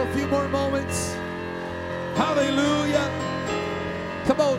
a 0.00 0.12
few 0.14 0.26
more 0.28 0.48
moments? 0.48 1.14
Hallelujah. 2.14 3.10
Come 4.26 4.40
on. 4.40 4.58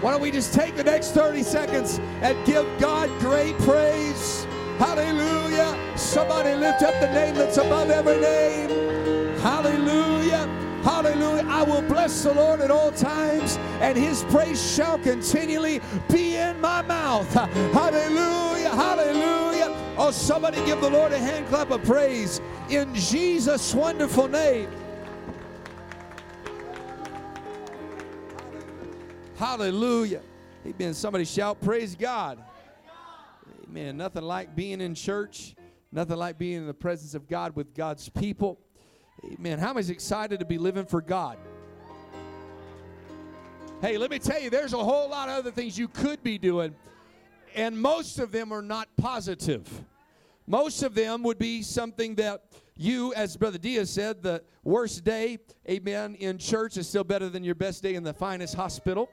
Why 0.00 0.10
don't 0.12 0.20
we 0.20 0.30
just 0.30 0.54
take 0.54 0.76
the 0.76 0.84
next 0.84 1.12
30 1.12 1.42
seconds 1.42 1.98
and 2.22 2.36
give 2.46 2.66
God 2.78 3.08
great 3.18 3.56
praise? 3.58 4.46
Hallelujah. 4.78 5.74
Somebody 5.96 6.54
lift 6.54 6.82
up 6.82 6.98
the 7.00 7.10
name 7.12 7.34
that's 7.34 7.56
above 7.56 7.90
every 7.90 8.20
name. 8.20 9.38
Hallelujah. 9.38 10.46
Hallelujah. 10.82 11.44
I 11.48 11.62
will 11.62 11.82
bless 11.82 12.22
the 12.22 12.32
Lord 12.32 12.60
at 12.60 12.70
all 12.70 12.92
times, 12.92 13.56
and 13.80 13.96
his 13.96 14.22
praise 14.24 14.74
shall 14.74 14.98
continually 14.98 15.80
be 16.12 16.36
in 16.36 16.60
my 16.60 16.82
mouth. 16.82 17.32
Hallelujah. 17.32 18.70
Hallelujah. 18.70 19.74
Oh, 19.98 20.10
somebody 20.10 20.64
give 20.66 20.80
the 20.80 20.90
Lord 20.90 21.12
a 21.12 21.18
hand 21.18 21.46
clap 21.48 21.70
of 21.70 21.82
praise 21.82 22.40
in 22.70 22.94
Jesus' 22.94 23.74
wonderful 23.74 24.28
name. 24.28 24.68
Hallelujah. 29.36 30.22
Amen. 30.66 30.94
Somebody 30.94 31.24
shout, 31.24 31.60
Praise 31.60 31.94
God. 31.94 32.42
Amen. 33.68 33.96
Nothing 33.96 34.22
like 34.22 34.56
being 34.56 34.80
in 34.80 34.94
church, 34.94 35.54
nothing 35.92 36.16
like 36.16 36.38
being 36.38 36.56
in 36.56 36.66
the 36.66 36.74
presence 36.74 37.14
of 37.14 37.28
God 37.28 37.54
with 37.54 37.74
God's 37.74 38.08
people. 38.08 38.58
Amen. 39.24 39.58
How 39.58 39.72
many 39.72 39.88
excited 39.90 40.40
to 40.40 40.46
be 40.46 40.58
living 40.58 40.86
for 40.86 41.00
God? 41.00 41.38
Hey, 43.82 43.98
let 43.98 44.10
me 44.10 44.18
tell 44.18 44.40
you, 44.40 44.48
there's 44.48 44.72
a 44.72 44.82
whole 44.82 45.08
lot 45.10 45.28
of 45.28 45.36
other 45.36 45.50
things 45.50 45.78
you 45.78 45.88
could 45.88 46.22
be 46.22 46.38
doing, 46.38 46.74
and 47.54 47.78
most 47.78 48.18
of 48.18 48.32
them 48.32 48.52
are 48.52 48.62
not 48.62 48.88
positive. 48.96 49.68
Most 50.46 50.82
of 50.82 50.94
them 50.94 51.22
would 51.24 51.38
be 51.38 51.62
something 51.62 52.14
that 52.16 52.42
you, 52.76 53.12
as 53.14 53.36
Brother 53.36 53.58
Diaz 53.58 53.90
said, 53.90 54.22
the 54.22 54.42
worst 54.62 55.02
day, 55.02 55.38
amen, 55.68 56.14
in 56.16 56.38
church 56.38 56.76
is 56.76 56.88
still 56.88 57.04
better 57.04 57.28
than 57.28 57.42
your 57.42 57.54
best 57.54 57.82
day 57.82 57.94
in 57.94 58.02
the 58.02 58.14
finest 58.14 58.54
hospital. 58.54 59.10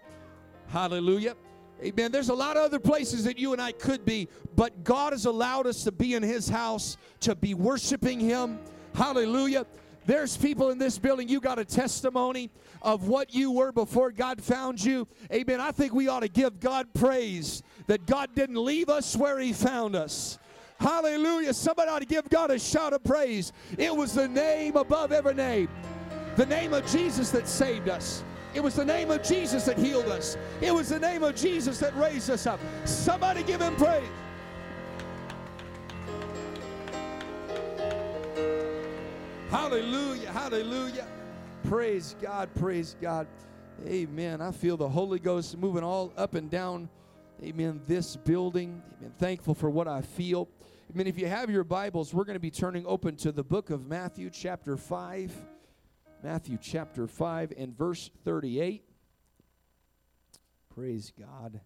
Hallelujah. 0.68 1.36
Amen. 1.84 2.12
There's 2.12 2.30
a 2.30 2.34
lot 2.34 2.56
of 2.56 2.64
other 2.64 2.80
places 2.80 3.24
that 3.24 3.38
you 3.38 3.52
and 3.52 3.62
I 3.62 3.72
could 3.72 4.06
be, 4.06 4.28
but 4.56 4.84
God 4.84 5.12
has 5.12 5.26
allowed 5.26 5.66
us 5.66 5.84
to 5.86 5.92
be 5.92 6.14
in 6.14 6.24
His 6.24 6.48
house, 6.48 6.98
to 7.22 7.36
be 7.36 7.54
worshiping 7.54 8.20
Him. 8.20 8.60
Hallelujah. 8.94 9.66
There's 10.06 10.36
people 10.36 10.70
in 10.70 10.78
this 10.78 11.00
building, 11.00 11.30
you 11.30 11.40
got 11.40 11.60
a 11.60 11.66
testimony 11.66 12.50
of 12.82 13.08
what 13.08 13.34
you 13.34 13.52
were 13.52 13.72
before 13.72 14.12
God 14.12 14.42
found 14.42 14.84
you. 14.84 15.08
Amen. 15.32 15.62
I 15.62 15.72
think 15.72 15.94
we 15.94 16.10
ought 16.10 16.22
to 16.22 16.28
give 16.28 16.60
God 16.60 16.94
praise 16.94 17.64
that 17.88 18.06
God 18.06 18.36
didn't 18.36 18.64
leave 18.64 18.90
us 18.90 19.16
where 19.16 19.40
He 19.40 19.54
found 19.54 19.96
us. 19.96 20.38
Hallelujah. 20.84 21.54
Somebody 21.54 21.90
ought 21.90 22.00
to 22.00 22.06
give 22.06 22.28
God 22.30 22.52
a 22.52 22.60
shout 22.60 22.92
of 22.92 23.06
praise. 23.06 23.54
It 23.78 23.96
was 23.96 24.14
the 24.14 24.28
name 24.28 24.76
above 24.76 25.14
every 25.14 25.34
name, 25.34 25.70
the 26.36 26.46
name 26.46 26.74
of 26.74 26.86
Jesus 26.88 27.32
that 27.32 27.48
saved 27.48 27.88
us. 27.88 28.22
It 28.54 28.62
was 28.62 28.76
the 28.76 28.84
name 28.84 29.10
of 29.10 29.24
Jesus 29.24 29.64
that 29.66 29.78
healed 29.78 30.08
us. 30.08 30.38
It 30.60 30.74
was 30.74 30.90
the 30.90 31.00
name 31.00 31.24
of 31.24 31.36
Jesus 31.36 31.80
that 31.80 31.96
raised 31.96 32.30
us 32.30 32.46
up. 32.46 32.60
Somebody 32.84 33.44
give 33.44 33.62
him 33.62 33.78
praise. 33.78 34.04
Hallelujah, 39.50 40.32
hallelujah. 40.34 41.08
Praise 41.64 42.18
God, 42.22 42.50
praise 42.56 42.98
God. 43.02 43.26
Amen. 43.88 44.42
I 44.42 44.52
feel 44.52 44.76
the 44.76 44.90
Holy 44.90 45.20
Ghost 45.20 45.58
moving 45.58 45.84
all 45.84 46.12
up 46.18 46.36
and 46.36 46.52
down, 46.52 46.90
amen, 47.42 47.80
this 47.88 48.18
building. 48.18 48.82
Amen. 49.00 49.14
Thankful 49.18 49.56
for 49.56 49.70
what 49.70 49.88
I 49.88 50.02
feel. 50.02 50.50
Amen. 50.94 51.08
If 51.08 51.18
you 51.18 51.26
have 51.26 51.50
your 51.50 51.64
Bibles, 51.64 52.14
we're 52.14 52.24
going 52.24 52.36
to 52.36 52.40
be 52.40 52.52
turning 52.52 52.86
open 52.86 53.16
to 53.16 53.32
the 53.32 53.44
book 53.44 53.72
of 53.72 53.88
Matthew, 53.88 54.30
chapter 54.30 54.78
5. 54.78 55.34
Matthew 56.22 56.60
chapter 56.62 57.08
5 57.08 57.52
and 57.58 57.76
verse 57.76 58.12
38. 58.24 58.84
Praise 60.76 61.12
God. 61.18 61.60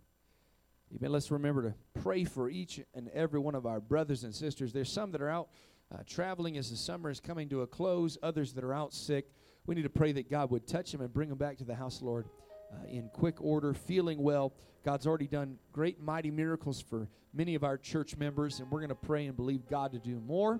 Amen. 0.95 1.11
Let's 1.11 1.29
remember 1.29 1.61
to 1.63 1.73
pray 2.01 2.23
for 2.23 2.49
each 2.49 2.79
and 2.93 3.09
every 3.09 3.41
one 3.41 3.53
of 3.53 3.65
our 3.65 3.81
brothers 3.81 4.23
and 4.23 4.33
sisters. 4.33 4.71
There's 4.71 4.89
some 4.89 5.11
that 5.11 5.21
are 5.21 5.29
out 5.29 5.49
uh, 5.93 6.03
traveling 6.07 6.57
as 6.57 6.69
the 6.69 6.77
summer 6.77 7.09
is 7.09 7.19
coming 7.19 7.49
to 7.49 7.63
a 7.63 7.67
close, 7.67 8.17
others 8.23 8.53
that 8.53 8.63
are 8.63 8.73
out 8.73 8.93
sick. 8.93 9.29
We 9.65 9.75
need 9.75 9.83
to 9.83 9.89
pray 9.89 10.13
that 10.13 10.31
God 10.31 10.51
would 10.51 10.65
touch 10.65 10.93
them 10.93 11.01
and 11.01 11.11
bring 11.11 11.27
them 11.27 11.37
back 11.37 11.57
to 11.57 11.65
the 11.65 11.75
house, 11.75 12.01
Lord, 12.01 12.29
uh, 12.73 12.87
in 12.87 13.09
quick 13.13 13.41
order, 13.41 13.73
feeling 13.73 14.21
well. 14.21 14.53
God's 14.83 15.07
already 15.07 15.27
done 15.27 15.57
great, 15.73 16.01
mighty 16.01 16.31
miracles 16.31 16.81
for 16.81 17.07
many 17.33 17.55
of 17.55 17.63
our 17.63 17.77
church 17.77 18.17
members, 18.17 18.59
and 18.59 18.69
we're 18.71 18.79
going 18.79 18.89
to 18.89 18.95
pray 18.95 19.25
and 19.25 19.35
believe 19.35 19.67
God 19.69 19.91
to 19.91 19.99
do 19.99 20.19
more. 20.25 20.59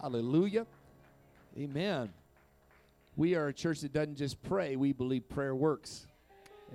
Hallelujah. 0.00 0.66
Amen. 1.56 2.10
We 3.16 3.34
are 3.34 3.48
a 3.48 3.52
church 3.52 3.80
that 3.80 3.92
doesn't 3.92 4.16
just 4.16 4.42
pray, 4.42 4.76
we 4.76 4.92
believe 4.92 5.28
prayer 5.28 5.54
works. 5.54 6.06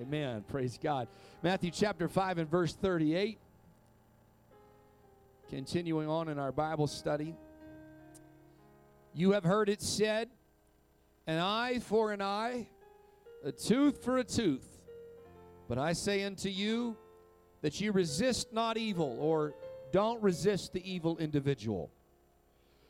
Amen. 0.01 0.43
Praise 0.47 0.79
God. 0.81 1.07
Matthew 1.43 1.69
chapter 1.71 2.07
5 2.07 2.39
and 2.39 2.49
verse 2.49 2.73
38. 2.73 3.37
Continuing 5.49 6.09
on 6.09 6.29
in 6.29 6.39
our 6.39 6.51
Bible 6.51 6.87
study. 6.87 7.35
You 9.13 9.33
have 9.33 9.43
heard 9.43 9.69
it 9.69 9.81
said, 9.81 10.29
an 11.27 11.37
eye 11.37 11.79
for 11.79 12.11
an 12.11 12.21
eye, 12.21 12.67
a 13.43 13.51
tooth 13.51 14.03
for 14.03 14.17
a 14.17 14.23
tooth. 14.23 14.67
But 15.67 15.77
I 15.77 15.93
say 15.93 16.23
unto 16.23 16.49
you 16.49 16.97
that 17.61 17.79
you 17.79 17.91
resist 17.91 18.53
not 18.53 18.77
evil, 18.77 19.17
or 19.19 19.53
don't 19.91 20.21
resist 20.21 20.73
the 20.73 20.91
evil 20.91 21.17
individual. 21.17 21.91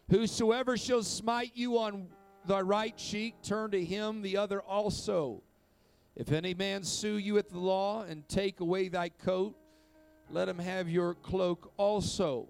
Whosoever 0.09 0.77
shall 0.77 1.03
smite 1.03 1.51
you 1.53 1.77
on 1.77 2.07
thy 2.45 2.61
right 2.61 2.95
cheek, 2.97 3.35
turn 3.43 3.71
to 3.71 3.83
him 3.83 4.21
the 4.21 4.37
other 4.37 4.61
also. 4.61 5.41
If 6.15 6.31
any 6.31 6.53
man 6.53 6.83
sue 6.83 7.17
you 7.17 7.37
at 7.37 7.49
the 7.49 7.59
law 7.59 8.03
and 8.03 8.27
take 8.27 8.59
away 8.59 8.87
thy 8.87 9.09
coat, 9.09 9.55
let 10.29 10.47
him 10.47 10.59
have 10.59 10.89
your 10.89 11.15
cloak 11.15 11.71
also. 11.77 12.47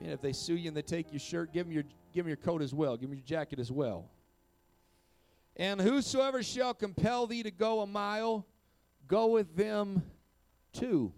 And 0.00 0.12
if 0.12 0.20
they 0.20 0.32
sue 0.32 0.56
you 0.56 0.68
and 0.68 0.76
they 0.76 0.82
take 0.82 1.12
your 1.12 1.20
shirt, 1.20 1.52
give 1.52 1.66
them 1.66 1.72
your, 1.72 1.84
give 2.12 2.24
them 2.24 2.28
your 2.28 2.36
coat 2.36 2.62
as 2.62 2.74
well. 2.74 2.96
Give 2.96 3.08
them 3.08 3.18
your 3.18 3.26
jacket 3.26 3.58
as 3.58 3.72
well. 3.72 4.06
And 5.56 5.80
whosoever 5.80 6.42
shall 6.42 6.74
compel 6.74 7.26
thee 7.26 7.42
to 7.42 7.50
go 7.50 7.80
a 7.80 7.86
mile, 7.86 8.46
go 9.06 9.28
with 9.28 9.54
them 9.56 10.02
two. 10.72 11.12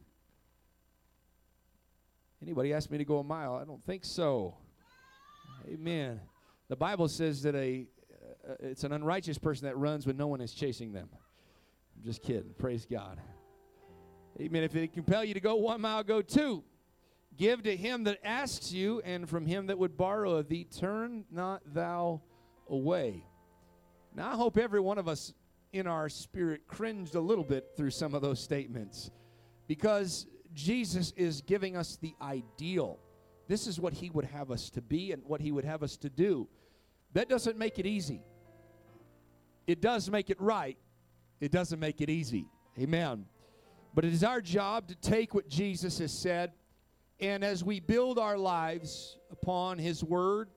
Anybody 2.42 2.74
ask 2.74 2.90
me 2.90 2.98
to 2.98 3.04
go 3.04 3.18
a 3.18 3.24
mile? 3.24 3.54
I 3.54 3.64
don't 3.64 3.84
think 3.84 4.04
so. 4.04 4.56
Amen. 5.66 6.20
The 6.68 6.76
Bible 6.76 7.08
says 7.08 7.42
that 7.42 7.54
a 7.54 7.86
uh, 8.48 8.54
it's 8.60 8.84
an 8.84 8.92
unrighteous 8.92 9.38
person 9.38 9.66
that 9.66 9.76
runs 9.76 10.06
when 10.06 10.16
no 10.16 10.28
one 10.28 10.40
is 10.40 10.52
chasing 10.52 10.92
them. 10.92 11.08
I'm 11.12 12.04
just 12.04 12.22
kidding. 12.22 12.54
Praise 12.58 12.86
God. 12.86 13.18
Amen. 14.40 14.62
If 14.62 14.76
it 14.76 14.92
compel 14.92 15.24
you 15.24 15.34
to 15.34 15.40
go 15.40 15.56
one 15.56 15.80
mile, 15.80 16.04
go 16.04 16.22
two. 16.22 16.62
Give 17.36 17.62
to 17.64 17.76
him 17.76 18.04
that 18.04 18.18
asks 18.24 18.72
you, 18.72 19.00
and 19.04 19.28
from 19.28 19.46
him 19.46 19.66
that 19.66 19.78
would 19.78 19.96
borrow 19.96 20.36
of 20.36 20.48
thee, 20.48 20.64
turn 20.64 21.24
not 21.30 21.62
thou 21.74 22.22
away. 22.68 23.24
Now, 24.16 24.32
I 24.32 24.34
hope 24.34 24.56
every 24.56 24.80
one 24.80 24.96
of 24.96 25.08
us 25.08 25.34
in 25.74 25.86
our 25.86 26.08
spirit 26.08 26.66
cringed 26.66 27.14
a 27.16 27.20
little 27.20 27.44
bit 27.44 27.72
through 27.76 27.90
some 27.90 28.14
of 28.14 28.22
those 28.22 28.40
statements 28.40 29.10
because 29.68 30.26
Jesus 30.54 31.12
is 31.18 31.42
giving 31.42 31.76
us 31.76 31.98
the 32.00 32.14
ideal. 32.22 32.98
This 33.46 33.66
is 33.66 33.78
what 33.78 33.92
he 33.92 34.08
would 34.08 34.24
have 34.24 34.50
us 34.50 34.70
to 34.70 34.80
be 34.80 35.12
and 35.12 35.22
what 35.26 35.42
he 35.42 35.52
would 35.52 35.66
have 35.66 35.82
us 35.82 35.98
to 35.98 36.08
do. 36.08 36.48
That 37.12 37.28
doesn't 37.28 37.58
make 37.58 37.78
it 37.78 37.84
easy. 37.84 38.22
It 39.66 39.82
does 39.82 40.10
make 40.10 40.30
it 40.30 40.40
right. 40.40 40.78
It 41.38 41.52
doesn't 41.52 41.78
make 41.78 42.00
it 42.00 42.08
easy. 42.08 42.46
Amen. 42.80 43.26
But 43.94 44.06
it 44.06 44.14
is 44.14 44.24
our 44.24 44.40
job 44.40 44.88
to 44.88 44.94
take 44.94 45.34
what 45.34 45.46
Jesus 45.48 45.98
has 45.98 46.12
said, 46.12 46.52
and 47.20 47.44
as 47.44 47.62
we 47.62 47.80
build 47.80 48.18
our 48.18 48.38
lives 48.38 49.18
upon 49.30 49.76
his 49.76 50.02
word 50.02 50.48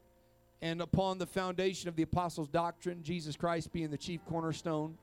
and 0.62 0.82
upon 0.82 1.18
the 1.18 1.26
foundation 1.26 1.88
of 1.88 1.96
the 1.96 2.04
apostles' 2.04 2.50
doctrine, 2.50 3.02
Jesus 3.02 3.36
Christ 3.36 3.72
being 3.72 3.92
the 3.92 3.98
chief 3.98 4.24
cornerstone, 4.26 4.98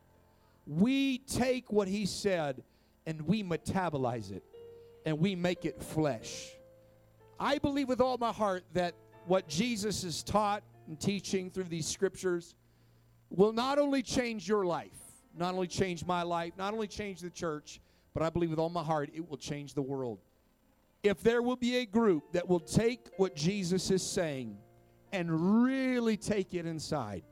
we 0.67 1.19
take 1.19 1.73
what 1.73 1.89
he 1.89 2.05
said 2.05 2.63
and 3.07 3.23
we 3.23 3.43
metabolize 3.43 4.33
it 4.33 4.43
and 5.05 5.19
we 5.19 5.35
make 5.35 5.65
it 5.65 5.83
flesh. 5.83 6.51
I 7.39 7.59
believe 7.59 7.89
with 7.89 8.01
all 8.01 8.19
my 8.19 8.33
heart 8.33 8.65
that 8.75 8.95
what 9.27 9.49
Jesus 9.49 10.03
has 10.03 10.23
taught 10.23 10.63
and 10.89 10.99
teaching 10.99 11.51
through 11.51 11.65
these 11.65 11.87
scriptures 11.87 12.55
will 13.31 13.53
not 13.53 13.79
only 13.79 14.03
change 14.03 14.49
your 14.49 14.65
life, 14.65 14.91
not 15.37 15.55
only 15.55 15.67
change 15.67 16.05
my 16.05 16.23
life, 16.23 16.53
not 16.57 16.73
only 16.73 16.87
change 16.87 17.21
the 17.21 17.31
church, 17.31 17.81
but 18.15 18.23
I 18.23 18.31
believe 18.31 18.51
with 18.51 18.59
all 18.59 18.69
my 18.69 18.83
heart 18.83 19.11
it 19.15 19.29
will 19.29 19.37
change 19.37 19.75
the 19.75 19.83
world. 19.83 20.19
If 21.03 21.23
there 21.23 21.43
will 21.43 21.57
be 21.57 21.77
a 21.77 21.87
group 21.87 22.33
that 22.33 22.49
will 22.49 22.61
take 22.61 23.09
what 23.17 23.37
Jesus 23.37 23.91
is 23.91 24.03
saying 24.03 24.57
and 25.17 25.65
really 25.65 26.17
take 26.17 26.53
it 26.53 26.67
inside 26.67 27.23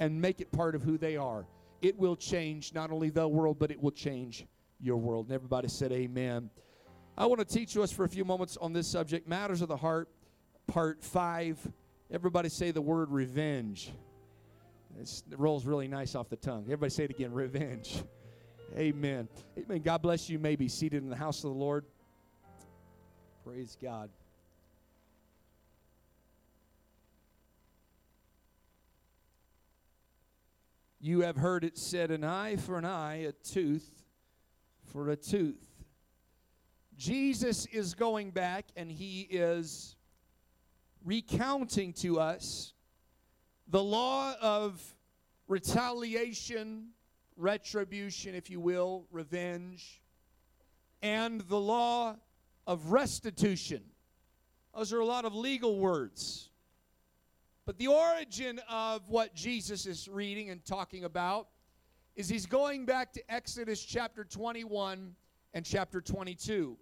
and 0.00 0.20
make 0.20 0.40
it 0.40 0.50
part 0.50 0.74
of 0.74 0.82
who 0.82 0.98
they 0.98 1.16
are, 1.16 1.46
it 1.80 1.96
will 1.96 2.16
change 2.16 2.74
not 2.74 2.90
only 2.90 3.10
the 3.10 3.26
world, 3.26 3.58
but 3.58 3.70
it 3.70 3.80
will 3.80 3.92
change 3.92 4.44
your 4.80 4.96
world. 4.96 5.26
And 5.26 5.34
everybody 5.34 5.68
said, 5.68 5.92
Amen. 5.92 6.50
I 7.16 7.26
want 7.26 7.40
to 7.40 7.44
teach 7.44 7.76
us 7.76 7.92
for 7.92 8.04
a 8.04 8.08
few 8.08 8.24
moments 8.24 8.56
on 8.60 8.72
this 8.72 8.88
subject 8.88 9.28
Matters 9.28 9.62
of 9.62 9.68
the 9.68 9.76
Heart, 9.76 10.08
Part 10.66 11.02
5. 11.04 11.58
Everybody 12.10 12.48
say 12.48 12.72
the 12.72 12.82
word 12.82 13.10
revenge. 13.10 13.92
It's, 15.00 15.22
it 15.30 15.38
rolls 15.38 15.64
really 15.64 15.86
nice 15.86 16.14
off 16.16 16.28
the 16.28 16.36
tongue. 16.36 16.64
Everybody 16.64 16.90
say 16.90 17.04
it 17.04 17.10
again 17.10 17.32
revenge. 17.32 18.02
Amen. 18.76 19.28
Amen. 19.56 19.80
God 19.82 20.02
bless 20.02 20.28
you. 20.28 20.34
you 20.34 20.38
may 20.38 20.56
be 20.56 20.68
seated 20.68 21.02
in 21.02 21.08
the 21.08 21.16
house 21.16 21.38
of 21.38 21.50
the 21.50 21.58
Lord. 21.58 21.84
Praise 23.44 23.76
God. 23.80 24.10
You 31.00 31.20
have 31.20 31.36
heard 31.36 31.62
it 31.62 31.78
said, 31.78 32.10
an 32.10 32.24
eye 32.24 32.56
for 32.56 32.76
an 32.76 32.84
eye, 32.84 33.22
a 33.22 33.32
tooth 33.32 34.04
for 34.84 35.10
a 35.10 35.16
tooth. 35.16 35.64
Jesus 36.96 37.66
is 37.66 37.94
going 37.94 38.32
back 38.32 38.66
and 38.74 38.90
he 38.90 39.20
is 39.30 39.94
recounting 41.04 41.92
to 41.92 42.18
us 42.18 42.72
the 43.68 43.82
law 43.82 44.34
of 44.40 44.82
retaliation, 45.46 46.88
retribution, 47.36 48.34
if 48.34 48.50
you 48.50 48.58
will, 48.58 49.06
revenge, 49.12 50.02
and 51.00 51.42
the 51.42 51.60
law 51.60 52.16
of 52.66 52.90
restitution. 52.90 53.82
Those 54.74 54.92
are 54.92 55.00
a 55.00 55.06
lot 55.06 55.24
of 55.24 55.34
legal 55.34 55.78
words. 55.78 56.47
But 57.68 57.76
the 57.76 57.88
origin 57.88 58.62
of 58.66 59.10
what 59.10 59.34
Jesus 59.34 59.84
is 59.84 60.08
reading 60.08 60.48
and 60.48 60.64
talking 60.64 61.04
about 61.04 61.48
is 62.16 62.26
he's 62.26 62.46
going 62.46 62.86
back 62.86 63.12
to 63.12 63.22
Exodus 63.30 63.84
chapter 63.84 64.24
21 64.24 65.14
and 65.52 65.66
chapter 65.66 66.00
22 66.00 66.78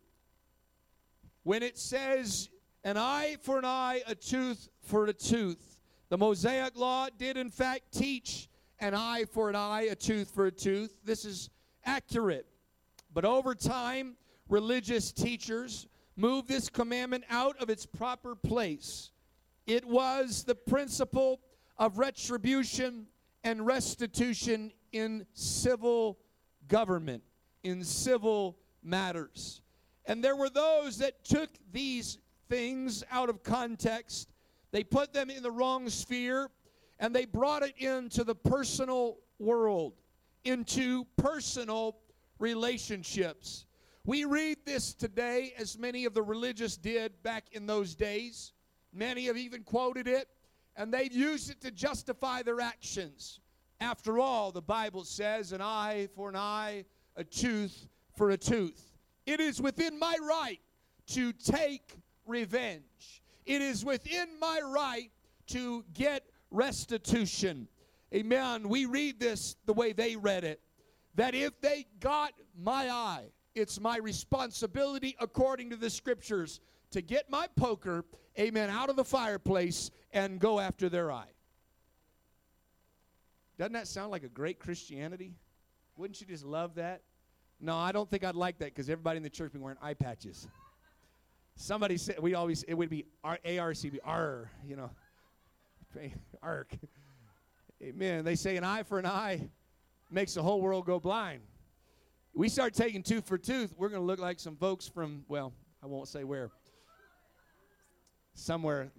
when 1.43 1.65
it 1.65 1.77
says, 1.77 2.51
an 2.85 2.97
eye 2.97 3.37
for 3.43 3.59
an 3.59 3.65
eye, 3.65 4.03
a 4.07 4.15
tooth 4.15 4.69
for 4.81 5.07
a 5.07 5.13
tooth. 5.13 5.81
The 6.09 6.19
Mosaic 6.19 6.79
law 6.79 7.09
did, 7.19 7.37
in 7.37 7.51
fact, 7.51 7.91
teach 7.91 8.49
an 8.79 8.95
eye 8.95 9.25
for 9.25 9.51
an 9.51 9.57
eye, 9.57 9.89
a 9.91 9.97
tooth 9.97 10.31
for 10.31 10.47
a 10.47 10.53
tooth. 10.53 10.95
This 11.05 11.25
is 11.25 11.51
accurate. 11.85 12.47
But 13.13 13.25
over 13.25 13.57
time, 13.57 14.15
religious 14.49 15.11
teachers 15.11 15.89
moved 16.15 16.47
this 16.47 16.69
commandment 16.69 17.25
out 17.29 17.57
of 17.61 17.71
its 17.71 17.87
proper 17.87 18.37
place. 18.37 19.11
It 19.67 19.85
was 19.85 20.45
the 20.45 20.55
principle 20.55 21.41
of 21.77 21.99
retribution 21.99 23.07
and 23.45 23.67
restitution 23.67 24.73
in 24.93 25.27
civil 25.35 26.19
government, 26.69 27.23
in 27.63 27.85
civil 27.85 28.57
matters. 28.83 29.63
And 30.07 30.23
there 30.23 30.37
were 30.37 30.51
those 30.51 30.99
that 30.99 31.25
took 31.25 31.51
these 31.73 32.19
things 32.49 33.03
out 33.11 33.29
of 33.29 33.43
context, 33.43 34.29
they 34.71 34.85
put 34.85 35.13
them 35.13 35.31
in 35.31 35.43
the 35.43 35.51
wrong 35.51 35.89
sphere, 35.89 36.51
and 36.99 37.15
they 37.15 37.25
brought 37.25 37.63
it 37.63 37.75
into 37.79 38.25
the 38.25 38.35
personal 38.35 39.19
world, 39.39 39.95
into 40.45 41.05
personal 41.17 41.97
relationships. 42.39 43.67
We 44.05 44.25
read 44.25 44.59
this 44.65 44.95
today 44.95 45.53
as 45.59 45.77
many 45.77 46.05
of 46.05 46.15
the 46.15 46.23
religious 46.23 46.77
did 46.77 47.23
back 47.23 47.47
in 47.53 47.67
those 47.67 47.95
days. 47.95 48.53
Many 48.97 49.27
have 49.27 49.37
even 49.37 49.63
quoted 49.63 50.09
it, 50.09 50.29
and 50.75 50.93
they've 50.93 51.13
used 51.13 51.51
it 51.51 51.61
to 51.61 51.71
justify 51.71 52.43
their 52.43 52.61
actions. 52.61 53.41
After 53.81 54.19
all, 54.19 54.53
the 54.53 54.63
Bible 54.63 55.05
says, 55.05 55.53
an 55.53 55.61
eye 55.61 56.09
for 56.15 56.31
an 56.31 56.37
eye, 56.37 56.85
a 57.15 57.25
tooth 57.25 57.89
for 58.17 58.31
a 58.31 58.37
tooth. 58.37 58.93
It 59.27 59.39
is 59.41 59.61
within 59.61 59.99
my 59.99 60.17
right 60.23 60.61
to 61.09 61.33
take 61.33 61.99
revenge. 62.25 63.23
It 63.45 63.61
is 63.61 63.85
within 63.85 64.29
my 64.41 64.61
right 64.65 65.11
to 65.49 65.85
get 65.93 66.25
restitution. 66.51 67.69
Amen. 68.15 68.69
We 68.69 68.87
read 68.87 69.21
this 69.21 69.57
the 69.67 69.75
way 69.75 69.93
they 69.93 70.17
read 70.17 70.45
it 70.45 70.61
that 71.17 71.35
if 71.35 71.61
they 71.61 71.87
got 72.01 72.33
my 72.59 72.91
eye, 72.91 73.25
it's 73.55 73.81
my 73.81 73.97
responsibility, 73.97 75.17
according 75.19 75.71
to 75.71 75.77
the 75.77 75.89
scriptures, 75.89 76.61
to 76.91 77.03
get 77.03 77.31
my 77.31 77.47
poker, 77.57 78.05
amen, 78.39 78.71
out 78.71 78.91
of 78.91 78.97
the 78.97 79.05
fireplace 79.05 79.91
and 80.13 80.39
go 80.39 80.61
after 80.61 80.89
their 80.89 81.11
eye. 81.11 81.33
Doesn't 83.59 83.73
that 83.73 83.89
sound 83.89 84.11
like 84.11 84.23
a 84.23 84.29
great 84.29 84.59
Christianity? 84.59 85.35
Wouldn't 85.97 86.21
you 86.21 86.27
just 86.27 86.45
love 86.45 86.75
that? 86.75 87.03
No, 87.59 87.77
I 87.77 87.93
don't 87.93 88.09
think 88.09 88.23
I'd 88.23 88.35
like 88.35 88.59
that 88.59 88.75
because 88.75 88.91
everybody 88.91 89.17
in 89.17 89.23
the 89.23 89.31
church 89.31 89.53
been 89.53 89.63
wearing 89.63 89.79
eye 89.81 89.95
patches. 89.95 90.47
Somebody 91.55 91.97
said 91.97 92.19
we 92.21 92.35
always 92.35 92.65
it 92.65 92.75
would 92.75 92.91
be 92.91 93.07
R 93.25 93.39
A 93.45 93.59
R 93.59 93.73
C 93.73 93.89
B 93.89 93.99
R, 94.05 94.51
you 94.65 94.77
know. 94.77 94.91
Ark. 96.43 96.77
Amen. 97.83 98.25
They 98.25 98.35
say 98.35 98.57
an 98.57 98.65
eye 98.65 98.83
for 98.83 98.99
an 98.99 99.07
eye 99.07 99.49
makes 100.11 100.35
the 100.35 100.43
whole 100.43 100.61
world 100.61 100.87
go 100.87 101.01
blind. 101.01 101.41
We 102.35 102.49
start 102.49 102.75
taking 102.75 103.03
tooth 103.03 103.27
for 103.27 103.39
tooth, 103.39 103.75
we're 103.77 103.89
going 103.89 104.03
to 104.03 104.07
look 104.07 104.19
like 104.19 104.39
some 104.39 104.57
folks 104.57 104.87
from, 104.87 105.25
well, 105.29 105.53
I 105.83 105.87
won't 105.87 106.09
say 106.09 106.25
where. 106.25 106.51
Somewhere 108.39 108.93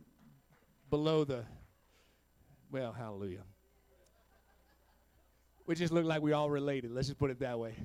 below 0.89 1.23
the, 1.23 1.45
well, 2.71 2.91
hallelujah. 2.91 3.43
We 5.67 5.75
just 5.75 5.93
look 5.93 6.05
like 6.05 6.23
we 6.23 6.33
all 6.33 6.49
related. 6.49 6.91
Let's 6.91 7.07
just 7.07 7.19
put 7.19 7.29
it 7.29 7.39
that 7.41 7.59
way. 7.59 7.75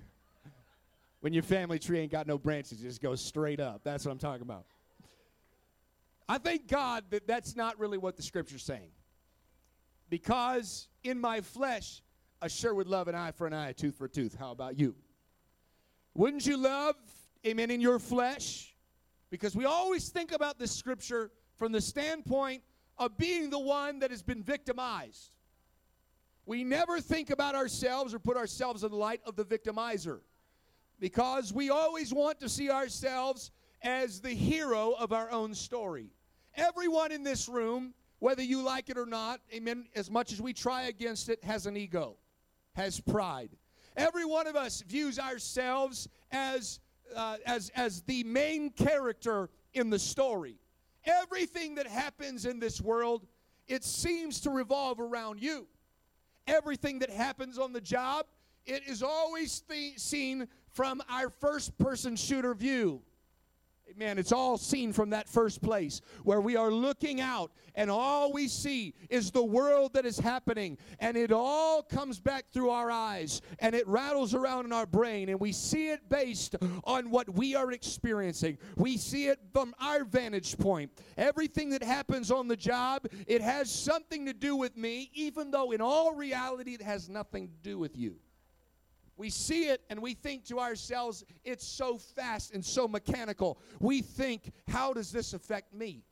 When 1.21 1.35
your 1.35 1.43
family 1.43 1.79
tree 1.79 2.01
ain't 2.01 2.11
got 2.11 2.27
no 2.27 2.39
branches, 2.39 2.81
it 2.81 2.85
just 2.85 3.03
goes 3.03 3.21
straight 3.21 3.61
up. 3.61 3.83
That's 3.85 4.07
what 4.07 4.13
I'm 4.13 4.19
talking 4.19 4.41
about. 4.41 4.65
I 6.27 6.39
thank 6.39 6.69
God 6.69 7.05
that 7.11 7.27
that's 7.27 7.55
not 7.55 7.79
really 7.79 7.99
what 7.99 8.17
the 8.17 8.23
scripture's 8.23 8.63
saying. 8.63 8.91
Because 10.09 10.89
in 11.05 11.21
my 11.21 11.43
flesh, 11.43 12.01
I 12.41 12.49
sure 12.49 12.75
would 12.75 12.89
love 12.89 13.09
an 13.09 13.15
eye 13.15 13.33
for 13.33 13.47
an 13.47 13.53
eye, 13.53 13.69
a 13.69 13.75
tooth 13.75 13.97
for 13.97 14.07
a 14.07 14.09
tooth. 14.09 14.35
How 14.39 14.53
about 14.53 14.79
you? 14.79 14.95
Wouldn't 16.15 16.47
you 16.47 16.57
love, 16.57 16.97
amen, 17.47 17.71
in 17.71 17.83
your 17.83 17.99
flesh? 17.99 18.75
Because 19.31 19.55
we 19.55 19.67
always 19.67 20.09
think 20.09 20.33
about 20.33 20.59
this 20.59 20.73
scripture 20.73 21.31
from 21.63 21.71
the 21.71 21.81
standpoint 21.81 22.61
of 22.99 23.17
being 23.17 23.49
the 23.49 23.57
one 23.57 24.01
that 24.01 24.11
has 24.11 24.21
been 24.21 24.43
victimized. 24.43 25.37
We 26.45 26.65
never 26.65 27.01
think 27.01 27.31
about 27.31 27.55
ourselves 27.55 28.13
or 28.13 28.19
put 28.19 28.37
ourselves 28.37 28.83
in 28.83 28.91
the 28.91 28.97
light 28.97 29.21
of 29.25 29.37
the 29.37 29.45
victimizer 29.45 30.23
because 30.99 31.53
we 31.53 31.71
always 31.71 32.13
want 32.13 32.41
to 32.41 32.49
see 32.49 32.69
ourselves 32.69 33.53
as 33.81 34.21
the 34.21 34.35
hero 34.35 34.95
of 34.99 35.13
our 35.13 35.31
own 35.31 35.55
story. 35.55 36.11
Everyone 36.57 37.13
in 37.13 37.23
this 37.23 37.49
room, 37.49 37.95
whether 38.19 38.43
you 38.43 38.61
like 38.61 38.91
it 38.91 38.99
or 38.99 39.07
not, 39.07 39.39
amen, 39.55 39.87
as 39.95 40.11
much 40.11 40.33
as 40.33 40.43
we 40.43 40.53
try 40.53 40.87
against 40.87 41.29
it, 41.29 41.45
has 41.45 41.67
an 41.67 41.77
ego, 41.77 42.17
has 42.75 42.99
pride. 42.99 43.51
Every 43.97 44.25
one 44.25 44.49
of 44.49 44.57
us 44.57 44.81
views 44.81 45.17
ourselves 45.17 46.09
as, 46.33 46.81
uh, 47.15 47.37
as, 47.47 47.71
as 47.77 48.03
the 48.03 48.25
main 48.25 48.71
character 48.71 49.49
in 49.75 49.91
the 49.91 49.99
story. 50.01 50.57
Everything 51.05 51.75
that 51.77 51.87
happens 51.87 52.47
in 52.47 52.59
this 52.59 52.81
world, 52.81 53.27
it 53.67 53.85
seems 53.85 54.41
to 54.41 54.51
revolve 54.51 55.01
around 55.01 55.43
you. 55.43 55.67
Everything 56.47 56.99
that 57.01 57.11
happens 57.11 57.59
on 57.59 57.73
the 57.73 57.81
job, 57.81 58.27
it 58.65 58.83
is 58.87 59.03
always 59.03 59.61
th- 59.61 59.99
seen 59.99 60.49
from 60.71 61.03
our 61.09 61.31
first 61.31 61.77
person 61.79 62.17
shooter 62.17 62.55
view. 62.55 63.03
Amen. 63.95 64.17
It's 64.17 64.33
all 64.33 64.57
seen 64.57 64.93
from 64.93 65.11
that 65.11 65.29
first 65.29 65.61
place 65.61 66.01
where 66.23 66.41
we 66.41 66.57
are 66.57 66.71
looking 66.71 67.21
out 67.21 67.53
and 67.75 67.91
all 67.91 68.33
we 68.33 68.49
see 68.49 68.95
is 69.11 69.31
the 69.31 69.45
world 69.45 69.93
that 69.93 70.07
is 70.07 70.19
happening 70.19 70.79
and 70.99 71.15
it 71.15 71.31
all 71.31 71.83
comes 71.83 72.19
back 72.19 72.47
through 72.53 72.71
our 72.71 72.91
eyes 72.91 73.43
and 73.59 73.75
it 73.75 73.87
rattles 73.87 74.35
around 74.35 74.65
in 74.65 74.73
our 74.73 74.87
brain 74.87 75.29
and 75.29 75.39
we 75.39 75.53
see 75.53 75.89
it 75.89 76.09
based 76.09 76.57
on 76.85 77.11
what 77.11 77.29
we 77.35 77.55
are 77.55 77.73
experiencing. 77.73 78.57
We 78.77 78.97
see 78.97 79.27
it 79.27 79.39
from 79.53 79.75
our 79.79 80.05
vantage 80.05 80.57
point. 80.57 80.91
Everything 81.19 81.69
that 81.71 81.83
happens 81.83 82.31
on 82.31 82.49
the 82.49 82.57
job, 82.57 83.07
it 83.27 83.43
has 83.43 83.71
something 83.71 84.25
to 84.25 84.33
do 84.33 84.57
with 84.57 84.75
me 84.75 85.11
even 85.13 85.51
though 85.51 85.73
in 85.73 85.83
all 85.83 86.15
reality 86.15 86.73
it 86.73 86.83
has 86.83 87.11
nothing 87.11 87.49
to 87.49 87.55
do 87.63 87.79
with 87.79 87.97
you. 87.99 88.17
We 89.23 89.31
see 89.31 89.69
it 89.69 89.83
and 89.89 90.03
we 90.03 90.15
think 90.15 90.47
to 90.47 90.59
ourselves, 90.59 91.25
it's 91.45 91.65
so 91.65 91.97
fast 91.97 92.53
and 92.55 92.65
so 92.65 92.89
mechanical. 92.89 93.57
We 93.79 94.03
think, 94.03 94.51
how 94.67 94.93
does 94.93 95.13
this 95.13 95.33
affect 95.33 95.73
me? 95.73 96.03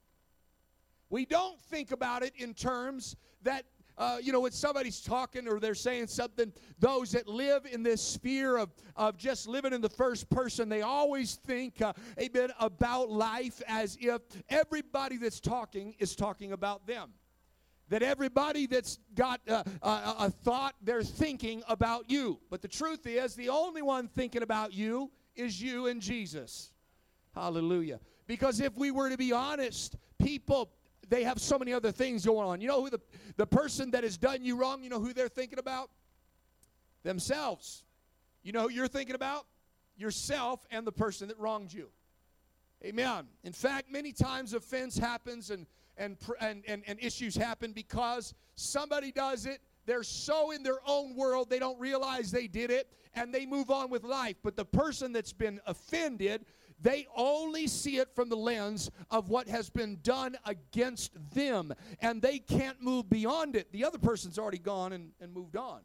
We 1.09 1.27
don't 1.27 1.61
think 1.61 1.91
about 1.91 2.23
it 2.23 2.35
in 2.37 2.55
terms 2.55 3.17
that, 3.43 3.65
uh, 3.99 4.19
you 4.23 4.33
know, 4.33 4.39
when 4.39 4.53
somebody's 4.53 5.01
talking 5.01 5.49
or 5.49 5.59
they're 5.59 5.75
saying 5.75 6.07
something, 6.07 6.53
those 6.79 7.11
that 7.11 7.27
live 7.27 7.67
in 7.67 7.83
this 7.83 8.01
sphere 8.01 8.57
of, 8.57 8.71
of 8.95 9.17
just 9.17 9.49
living 9.49 9.73
in 9.73 9.81
the 9.81 9.89
first 9.89 10.31
person, 10.31 10.69
they 10.69 10.83
always 10.83 11.35
think, 11.35 11.83
uh, 11.83 11.93
amen, 12.17 12.51
about 12.61 13.11
life 13.11 13.61
as 13.67 13.99
if 14.01 14.23
everybody 14.49 15.17
that's 15.17 15.41
talking 15.41 15.97
is 15.99 16.15
talking 16.15 16.53
about 16.53 16.87
them 16.87 17.11
that 17.91 18.03
everybody 18.03 18.67
that's 18.67 18.99
got 19.15 19.41
a, 19.47 19.65
a, 19.83 20.15
a, 20.21 20.31
thought, 20.31 20.75
they're 20.81 21.03
thinking 21.03 21.63
about 21.69 22.09
you. 22.09 22.41
But 22.49 22.63
the 22.63 22.69
truth 22.69 23.07
is, 23.07 23.35
the 23.35 23.49
only 23.49 23.83
one 23.83 24.09
thinking 24.09 24.43
about 24.43 24.73
you 24.73 25.11
is 25.35 25.61
you 25.61 25.89
and 25.89 26.01
Jesus. 26.01 26.73
Hallelujah. 27.35 28.01
Because 28.27 28.61
if 28.61 28.77
we 28.77 28.91
were 28.91 29.11
to 29.11 29.17
be 29.17 29.33
honest, 29.33 29.97
people 30.19 30.71
they 31.11 31.25
have 31.25 31.41
so 31.41 31.59
many 31.59 31.73
other 31.73 31.91
things 31.91 32.25
going 32.25 32.47
on. 32.47 32.61
You 32.61 32.69
know 32.69 32.83
who 32.83 32.91
the, 32.91 33.01
the 33.37 33.47
person 33.47 33.91
that 33.91 34.05
has 34.05 34.17
done 34.17 34.45
you 34.45 34.57
wrong, 34.57 34.83
you 34.83 34.89
know 34.89 35.01
who 35.01 35.13
they're 35.13 35.29
thinking 35.29 35.59
about? 35.59 35.91
Themselves. 37.03 37.83
You 38.43 38.53
know 38.53 38.63
who 38.63 38.71
you're 38.71 38.89
thinking 38.89 39.17
about? 39.17 39.47
Yourself 39.97 40.65
and 40.71 40.87
the 40.87 40.93
person 40.93 41.29
that 41.29 41.39
wronged 41.39 41.73
you. 41.73 41.89
Amen. 42.85 43.27
In 43.45 43.53
fact, 43.53 43.91
many 43.91 44.13
times 44.13 44.55
offense 44.55 44.97
happens 44.97 45.51
and, 45.51 45.67
and, 45.99 46.17
and, 46.41 46.63
and, 46.67 46.83
and 46.87 46.99
issues 47.01 47.37
happen 47.37 47.73
because 47.73 48.35
somebody 48.55 49.13
does 49.13 49.47
it. 49.47 49.61
They're 49.87 50.03
so 50.03 50.51
in 50.51 50.63
their 50.63 50.79
own 50.87 51.15
world, 51.15 51.51
they 51.51 51.59
don't 51.59 51.79
realize 51.79 52.31
they 52.31 52.47
did 52.47 52.71
it, 52.71 52.89
and 53.15 53.35
they 53.35 53.45
move 53.45 53.71
on 53.71 53.91
with 53.91 54.05
life. 54.05 54.37
But 54.43 54.57
the 54.57 54.65
person 54.65 55.13
that's 55.13 55.33
been 55.33 55.61
offended, 55.67 56.47
they 56.81 57.07
only 57.17 57.67
see 57.67 57.97
it 57.97 58.15
from 58.15 58.29
the 58.29 58.37
lens 58.37 58.91
of 59.11 59.29
what 59.29 59.49
has 59.49 59.69
been 59.69 59.99
done 60.03 60.37
against 60.45 61.13
them, 61.35 61.75
and 62.01 62.23
they 62.23 62.39
can't 62.39 62.81
move 62.81 63.11
beyond 63.11 63.57
it. 63.57 63.73
The 63.73 63.85
other 63.85 63.99
person's 63.99 64.39
already 64.39 64.59
gone 64.59 64.93
and, 64.93 65.11
and 65.21 65.33
moved 65.33 65.57
on. 65.57 65.81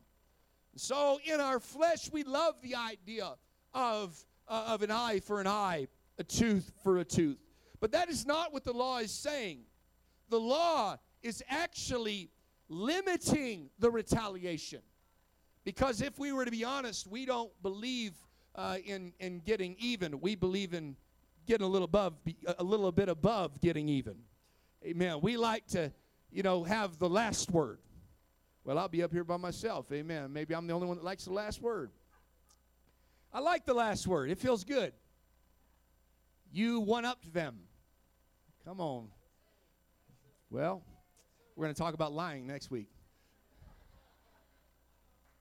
So 0.75 1.19
in 1.25 1.39
our 1.39 1.59
flesh, 1.59 2.09
we 2.11 2.23
love 2.23 2.61
the 2.61 2.75
idea 2.75 3.33
of, 3.73 4.17
uh, 4.47 4.65
of 4.67 4.81
an 4.81 4.91
eye 4.91 5.19
for 5.21 5.39
an 5.41 5.47
eye, 5.47 5.87
a 6.17 6.23
tooth 6.23 6.71
for 6.83 6.97
a 6.97 7.05
tooth. 7.05 7.37
But 7.79 7.91
that 7.91 8.09
is 8.09 8.25
not 8.25 8.53
what 8.53 8.63
the 8.63 8.73
law 8.73 8.99
is 8.99 9.11
saying. 9.11 9.59
The 10.29 10.39
law 10.39 10.97
is 11.21 11.43
actually 11.49 12.29
limiting 12.69 13.69
the 13.79 13.91
retaliation. 13.91 14.81
Because 15.63 16.01
if 16.01 16.17
we 16.19 16.31
were 16.31 16.45
to 16.45 16.51
be 16.51 16.63
honest, 16.63 17.07
we 17.07 17.25
don't 17.25 17.51
believe 17.61 18.13
uh, 18.55 18.77
in, 18.85 19.13
in 19.19 19.39
getting 19.39 19.75
even. 19.79 20.21
We 20.21 20.35
believe 20.35 20.73
in 20.73 20.95
getting 21.45 21.65
a 21.65 21.69
little 21.69 21.85
above, 21.85 22.13
a 22.57 22.63
little 22.63 22.91
bit 22.91 23.09
above 23.09 23.59
getting 23.59 23.89
even. 23.89 24.15
Amen. 24.85 25.19
We 25.21 25.37
like 25.37 25.65
to, 25.67 25.91
you 26.31 26.43
know, 26.43 26.63
have 26.63 26.97
the 26.99 27.09
last 27.09 27.51
word. 27.51 27.79
Well, 28.63 28.79
I'll 28.79 28.87
be 28.87 29.03
up 29.03 29.11
here 29.11 29.23
by 29.23 29.37
myself. 29.37 29.91
Amen. 29.91 30.31
Maybe 30.33 30.55
I'm 30.55 30.65
the 30.67 30.73
only 30.73 30.87
one 30.87 30.97
that 30.97 31.03
likes 31.03 31.25
the 31.25 31.33
last 31.33 31.61
word. 31.61 31.91
I 33.33 33.39
like 33.39 33.65
the 33.65 33.73
last 33.73 34.07
word. 34.07 34.29
It 34.29 34.39
feels 34.39 34.63
good. 34.63 34.93
You 36.55 36.79
one 36.79 37.03
upped 37.03 37.33
them. 37.33 37.57
Come 38.63 38.79
on. 38.79 39.09
Well, 40.49 40.83
we're 41.53 41.65
going 41.65 41.75
to 41.75 41.77
talk 41.77 41.93
about 41.93 42.13
lying 42.13 42.47
next 42.47 42.71
week. 42.71 42.87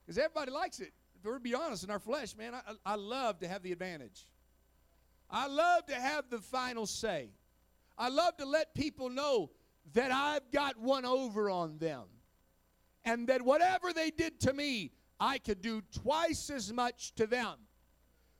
Because 0.05 0.17
everybody 0.17 0.51
likes 0.51 0.81
it. 0.81 0.91
If 1.17 1.23
we're 1.23 1.35
to 1.35 1.39
be 1.39 1.55
honest, 1.55 1.85
in 1.85 1.89
our 1.89 1.99
flesh, 1.99 2.35
man, 2.35 2.53
I, 2.53 2.73
I 2.85 2.95
love 2.95 3.39
to 3.39 3.47
have 3.47 3.63
the 3.63 3.71
advantage. 3.71 4.27
I 5.29 5.47
love 5.47 5.85
to 5.85 5.95
have 5.95 6.29
the 6.29 6.39
final 6.39 6.85
say. 6.85 7.29
I 7.97 8.09
love 8.09 8.35
to 8.35 8.45
let 8.45 8.75
people 8.75 9.09
know 9.09 9.51
that 9.93 10.11
I've 10.11 10.51
got 10.51 10.77
one 10.77 11.05
over 11.05 11.49
on 11.49 11.77
them. 11.77 12.03
And 13.05 13.29
that 13.29 13.41
whatever 13.41 13.93
they 13.93 14.09
did 14.11 14.41
to 14.41 14.51
me, 14.51 14.91
I 15.17 15.37
could 15.37 15.61
do 15.61 15.81
twice 15.93 16.49
as 16.49 16.73
much 16.73 17.15
to 17.15 17.25
them. 17.25 17.55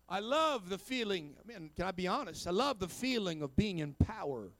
I 0.07 0.19
love 0.19 0.69
the 0.69 0.77
feeling, 0.77 1.35
I 1.43 1.47
mean, 1.47 1.71
can 1.75 1.85
I 1.85 1.91
be 1.91 2.07
honest? 2.07 2.47
I 2.47 2.51
love 2.51 2.79
the 2.79 2.87
feeling 2.87 3.41
of 3.41 3.55
being 3.55 3.79
in 3.79 3.93
power. 3.93 4.51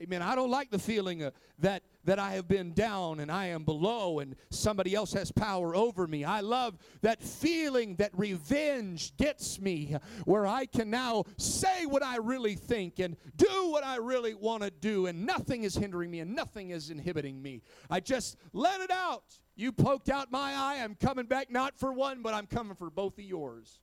Amen. 0.00 0.22
I 0.22 0.34
don't 0.34 0.50
like 0.50 0.70
the 0.70 0.78
feeling 0.78 1.24
uh, 1.24 1.30
that 1.58 1.82
that 2.04 2.18
I 2.18 2.32
have 2.32 2.48
been 2.48 2.72
down 2.72 3.20
and 3.20 3.30
I 3.30 3.46
am 3.46 3.64
below 3.64 4.20
and 4.20 4.34
somebody 4.50 4.94
else 4.94 5.12
has 5.12 5.30
power 5.30 5.76
over 5.76 6.06
me. 6.06 6.24
I 6.24 6.40
love 6.40 6.78
that 7.02 7.22
feeling 7.22 7.96
that 7.96 8.12
revenge 8.16 9.14
gets 9.18 9.60
me 9.60 9.94
where 10.24 10.46
I 10.46 10.64
can 10.64 10.88
now 10.88 11.24
say 11.36 11.84
what 11.84 12.02
I 12.02 12.16
really 12.16 12.54
think 12.54 12.98
and 12.98 13.14
do 13.36 13.68
what 13.70 13.84
I 13.84 13.96
really 13.96 14.34
want 14.34 14.62
to 14.62 14.70
do 14.70 15.06
and 15.06 15.26
nothing 15.26 15.64
is 15.64 15.74
hindering 15.74 16.10
me 16.10 16.20
and 16.20 16.34
nothing 16.34 16.70
is 16.70 16.88
inhibiting 16.88 17.42
me. 17.42 17.60
I 17.90 18.00
just 18.00 18.36
let 18.54 18.80
it 18.80 18.90
out. 18.90 19.24
You 19.54 19.70
poked 19.70 20.08
out 20.08 20.30
my 20.30 20.54
eye. 20.54 20.80
I'm 20.82 20.94
coming 20.94 21.26
back 21.26 21.50
not 21.50 21.78
for 21.78 21.92
one, 21.92 22.22
but 22.22 22.32
I'm 22.32 22.46
coming 22.46 22.74
for 22.74 22.88
both 22.88 23.18
of 23.18 23.24
yours. 23.24 23.80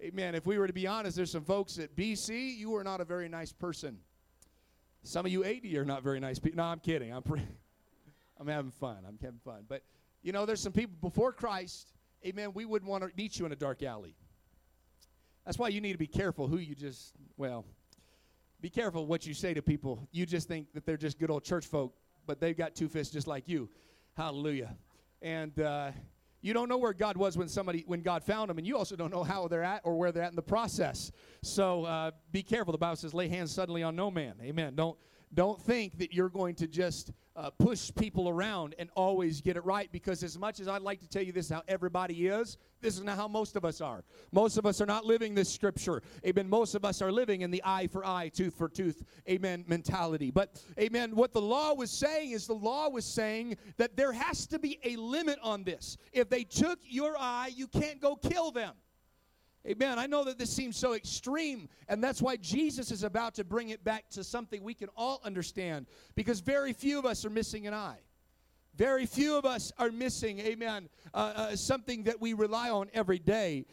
Amen. 0.00 0.36
If 0.36 0.46
we 0.46 0.58
were 0.58 0.68
to 0.68 0.72
be 0.72 0.86
honest, 0.86 1.16
there's 1.16 1.32
some 1.32 1.44
folks 1.44 1.78
at 1.78 1.96
BC, 1.96 2.56
you 2.56 2.76
are 2.76 2.84
not 2.84 3.00
a 3.00 3.04
very 3.04 3.28
nice 3.28 3.52
person. 3.52 3.98
Some 5.02 5.26
of 5.26 5.32
you 5.32 5.44
80 5.44 5.76
are 5.78 5.84
not 5.84 6.04
very 6.04 6.20
nice 6.20 6.38
people. 6.38 6.58
No, 6.58 6.64
I'm 6.64 6.78
kidding. 6.78 7.12
I'm, 7.12 7.22
pre- 7.22 7.42
I'm 8.38 8.46
having 8.46 8.70
fun. 8.70 8.98
I'm 9.06 9.18
having 9.20 9.40
fun. 9.44 9.64
But, 9.68 9.82
you 10.22 10.30
know, 10.30 10.46
there's 10.46 10.60
some 10.60 10.72
people 10.72 10.94
before 11.00 11.32
Christ, 11.32 11.92
amen, 12.24 12.52
we 12.54 12.64
wouldn't 12.64 12.88
want 12.88 13.02
to 13.02 13.10
meet 13.16 13.40
you 13.40 13.46
in 13.46 13.50
a 13.50 13.56
dark 13.56 13.82
alley. 13.82 14.14
That's 15.44 15.58
why 15.58 15.68
you 15.68 15.80
need 15.80 15.92
to 15.92 15.98
be 15.98 16.06
careful 16.06 16.46
who 16.46 16.58
you 16.58 16.76
just, 16.76 17.14
well, 17.36 17.64
be 18.60 18.70
careful 18.70 19.06
what 19.06 19.26
you 19.26 19.34
say 19.34 19.52
to 19.54 19.62
people. 19.62 20.06
You 20.12 20.26
just 20.26 20.46
think 20.46 20.72
that 20.74 20.86
they're 20.86 20.96
just 20.96 21.18
good 21.18 21.30
old 21.30 21.42
church 21.42 21.66
folk, 21.66 21.94
but 22.24 22.40
they've 22.40 22.56
got 22.56 22.76
two 22.76 22.88
fists 22.88 23.12
just 23.12 23.26
like 23.26 23.48
you. 23.48 23.68
Hallelujah. 24.16 24.76
And, 25.22 25.58
uh, 25.58 25.90
you 26.40 26.54
don't 26.54 26.68
know 26.68 26.78
where 26.78 26.92
God 26.92 27.16
was 27.16 27.36
when 27.36 27.48
somebody 27.48 27.84
when 27.86 28.00
God 28.00 28.22
found 28.22 28.50
them, 28.50 28.58
and 28.58 28.66
you 28.66 28.76
also 28.76 28.96
don't 28.96 29.12
know 29.12 29.24
how 29.24 29.48
they're 29.48 29.64
at 29.64 29.82
or 29.84 29.96
where 29.96 30.12
they're 30.12 30.22
at 30.22 30.30
in 30.30 30.36
the 30.36 30.42
process. 30.42 31.10
So 31.42 31.84
uh, 31.84 32.12
be 32.30 32.42
careful. 32.42 32.72
The 32.72 32.78
Bible 32.78 32.96
says, 32.96 33.14
"Lay 33.14 33.28
hands 33.28 33.52
suddenly 33.52 33.82
on 33.82 33.96
no 33.96 34.10
man." 34.10 34.34
Amen. 34.42 34.74
Don't 34.74 34.96
don't 35.34 35.60
think 35.60 35.98
that 35.98 36.12
you're 36.12 36.28
going 36.28 36.54
to 36.56 36.66
just 36.66 37.12
uh, 37.38 37.50
push 37.50 37.92
people 37.94 38.28
around 38.28 38.74
and 38.80 38.90
always 38.96 39.40
get 39.40 39.56
it 39.56 39.64
right 39.64 39.90
because 39.92 40.24
as 40.24 40.36
much 40.36 40.58
as 40.58 40.66
I'd 40.66 40.82
like 40.82 41.00
to 41.00 41.08
tell 41.08 41.22
you 41.22 41.30
this 41.30 41.48
how 41.48 41.62
everybody 41.68 42.26
is, 42.26 42.58
this 42.80 42.96
is 42.96 43.04
not 43.04 43.16
how 43.16 43.28
most 43.28 43.54
of 43.54 43.64
us 43.64 43.80
are. 43.80 44.02
Most 44.32 44.58
of 44.58 44.66
us 44.66 44.80
are 44.80 44.86
not 44.86 45.04
living 45.04 45.36
this 45.36 45.48
scripture. 45.52 46.02
Amen. 46.26 46.48
Most 46.48 46.74
of 46.74 46.84
us 46.84 47.00
are 47.00 47.12
living 47.12 47.42
in 47.42 47.52
the 47.52 47.62
eye 47.64 47.86
for 47.86 48.04
eye, 48.04 48.28
tooth 48.28 48.56
for 48.56 48.68
tooth, 48.68 49.04
amen, 49.28 49.64
mentality. 49.68 50.32
But, 50.32 50.60
amen, 50.80 51.14
what 51.14 51.32
the 51.32 51.40
law 51.40 51.74
was 51.74 51.92
saying 51.92 52.32
is 52.32 52.48
the 52.48 52.54
law 52.54 52.88
was 52.88 53.04
saying 53.04 53.56
that 53.76 53.96
there 53.96 54.12
has 54.12 54.46
to 54.48 54.58
be 54.58 54.80
a 54.84 54.96
limit 54.96 55.38
on 55.40 55.62
this. 55.62 55.96
If 56.12 56.28
they 56.28 56.42
took 56.42 56.80
your 56.82 57.16
eye, 57.18 57.52
you 57.54 57.68
can't 57.68 58.00
go 58.00 58.16
kill 58.16 58.50
them. 58.50 58.74
Amen. 59.66 59.98
I 59.98 60.06
know 60.06 60.24
that 60.24 60.38
this 60.38 60.50
seems 60.50 60.76
so 60.76 60.94
extreme, 60.94 61.68
and 61.88 62.02
that's 62.02 62.22
why 62.22 62.36
Jesus 62.36 62.90
is 62.90 63.02
about 63.02 63.34
to 63.34 63.44
bring 63.44 63.70
it 63.70 63.84
back 63.84 64.08
to 64.10 64.24
something 64.24 64.62
we 64.62 64.74
can 64.74 64.88
all 64.96 65.20
understand 65.24 65.86
because 66.14 66.40
very 66.40 66.72
few 66.72 66.98
of 66.98 67.04
us 67.04 67.24
are 67.24 67.30
missing 67.30 67.66
an 67.66 67.74
eye. 67.74 67.98
Very 68.76 69.06
few 69.06 69.36
of 69.36 69.44
us 69.44 69.72
are 69.76 69.90
missing, 69.90 70.38
amen, 70.38 70.88
uh, 71.12 71.32
uh, 71.34 71.56
something 71.56 72.04
that 72.04 72.20
we 72.20 72.32
rely 72.32 72.70
on 72.70 72.88
every 72.94 73.18
day. 73.18 73.66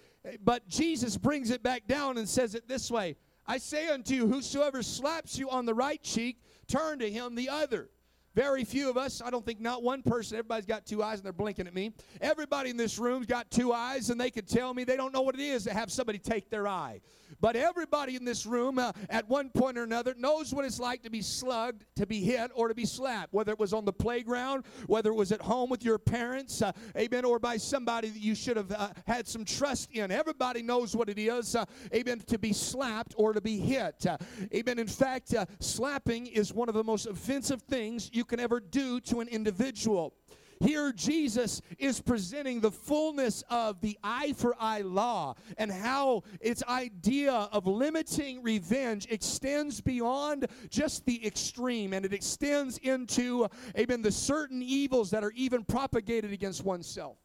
But 0.43 0.67
Jesus 0.67 1.15
brings 1.15 1.51
it 1.51 1.61
back 1.61 1.85
down 1.87 2.17
and 2.17 2.27
says 2.27 2.55
it 2.55 2.67
this 2.67 2.89
way 2.89 3.15
I 3.47 3.59
say 3.59 3.87
unto 3.89 4.15
you, 4.15 4.27
whosoever 4.27 4.81
slaps 4.81 5.37
you 5.37 5.49
on 5.51 5.65
the 5.65 5.75
right 5.75 6.01
cheek, 6.01 6.41
turn 6.67 6.99
to 6.99 7.11
him 7.11 7.35
the 7.35 7.49
other. 7.49 7.89
Very 8.35 8.65
few 8.65 8.89
of 8.89 8.97
us, 8.97 9.21
I 9.23 9.29
don't 9.29 9.45
think 9.45 9.61
not 9.61 9.81
one 9.81 10.03
person, 10.03 10.37
everybody's 10.37 10.65
got 10.65 10.85
two 10.85 11.01
eyes 11.01 11.19
and 11.19 11.25
they're 11.25 11.33
blinking 11.33 11.67
at 11.67 11.73
me. 11.73 11.93
Everybody 12.19 12.69
in 12.69 12.75
this 12.75 12.99
room's 12.99 13.25
got 13.25 13.49
two 13.49 13.71
eyes 13.71 14.09
and 14.09 14.19
they 14.19 14.29
could 14.29 14.47
tell 14.47 14.73
me 14.73 14.83
they 14.83 14.97
don't 14.97 15.13
know 15.13 15.21
what 15.21 15.35
it 15.35 15.41
is 15.41 15.63
to 15.63 15.73
have 15.73 15.89
somebody 15.89 16.19
take 16.19 16.49
their 16.49 16.67
eye. 16.67 16.99
But 17.41 17.55
everybody 17.55 18.15
in 18.15 18.25
this 18.25 18.45
room, 18.45 18.79
uh, 18.79 18.91
at 19.09 19.27
one 19.27 19.49
point 19.49 19.77
or 19.77 19.83
another, 19.83 20.13
knows 20.17 20.53
what 20.53 20.65
it's 20.65 20.79
like 20.79 21.03
to 21.03 21.09
be 21.09 21.21
slugged, 21.21 21.85
to 21.95 22.05
be 22.05 22.21
hit, 22.21 22.51
or 22.53 22.67
to 22.67 22.75
be 22.75 22.85
slapped, 22.85 23.33
whether 23.33 23.51
it 23.51 23.59
was 23.59 23.73
on 23.73 23.85
the 23.85 23.93
playground, 23.93 24.65
whether 24.87 25.09
it 25.11 25.15
was 25.15 25.31
at 25.31 25.41
home 25.41 25.69
with 25.69 25.83
your 25.83 25.97
parents, 25.97 26.61
uh, 26.61 26.71
amen, 26.97 27.25
or 27.25 27.39
by 27.39 27.57
somebody 27.57 28.09
that 28.09 28.19
you 28.19 28.35
should 28.35 28.57
have 28.57 28.71
uh, 28.71 28.89
had 29.07 29.27
some 29.27 29.45
trust 29.45 29.91
in. 29.91 30.11
Everybody 30.11 30.61
knows 30.61 30.95
what 30.95 31.09
it 31.09 31.17
is, 31.17 31.55
uh, 31.55 31.65
amen, 31.93 32.21
to 32.27 32.37
be 32.37 32.53
slapped 32.53 33.13
or 33.17 33.33
to 33.33 33.41
be 33.41 33.57
hit. 33.57 34.05
Uh, 34.05 34.17
amen. 34.53 34.79
In 34.79 34.87
fact, 34.87 35.33
uh, 35.33 35.45
slapping 35.59 36.27
is 36.27 36.53
one 36.53 36.69
of 36.69 36.75
the 36.75 36.83
most 36.83 37.05
offensive 37.05 37.61
things 37.63 38.09
you 38.13 38.24
can 38.25 38.39
ever 38.39 38.59
do 38.59 38.99
to 39.01 39.21
an 39.21 39.27
individual. 39.27 40.13
Here, 40.61 40.93
Jesus 40.93 41.61
is 41.77 41.99
presenting 41.99 42.61
the 42.61 42.71
fullness 42.71 43.43
of 43.49 43.81
the 43.81 43.97
eye 44.03 44.33
for 44.33 44.55
eye 44.59 44.81
law 44.81 45.35
and 45.57 45.69
how 45.69 46.23
its 46.39 46.63
idea 46.63 47.33
of 47.33 47.67
limiting 47.67 48.41
revenge 48.41 49.07
extends 49.09 49.81
beyond 49.81 50.47
just 50.69 51.05
the 51.05 51.25
extreme 51.25 51.93
and 51.93 52.05
it 52.05 52.13
extends 52.13 52.77
into, 52.77 53.47
amen, 53.77 54.01
the 54.01 54.11
certain 54.11 54.63
evils 54.63 55.11
that 55.11 55.23
are 55.23 55.33
even 55.35 55.63
propagated 55.63 56.31
against 56.31 56.63
oneself. 56.63 57.17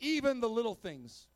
Even 0.00 0.40
the 0.40 0.48
little 0.48 0.74
things. 0.74 1.26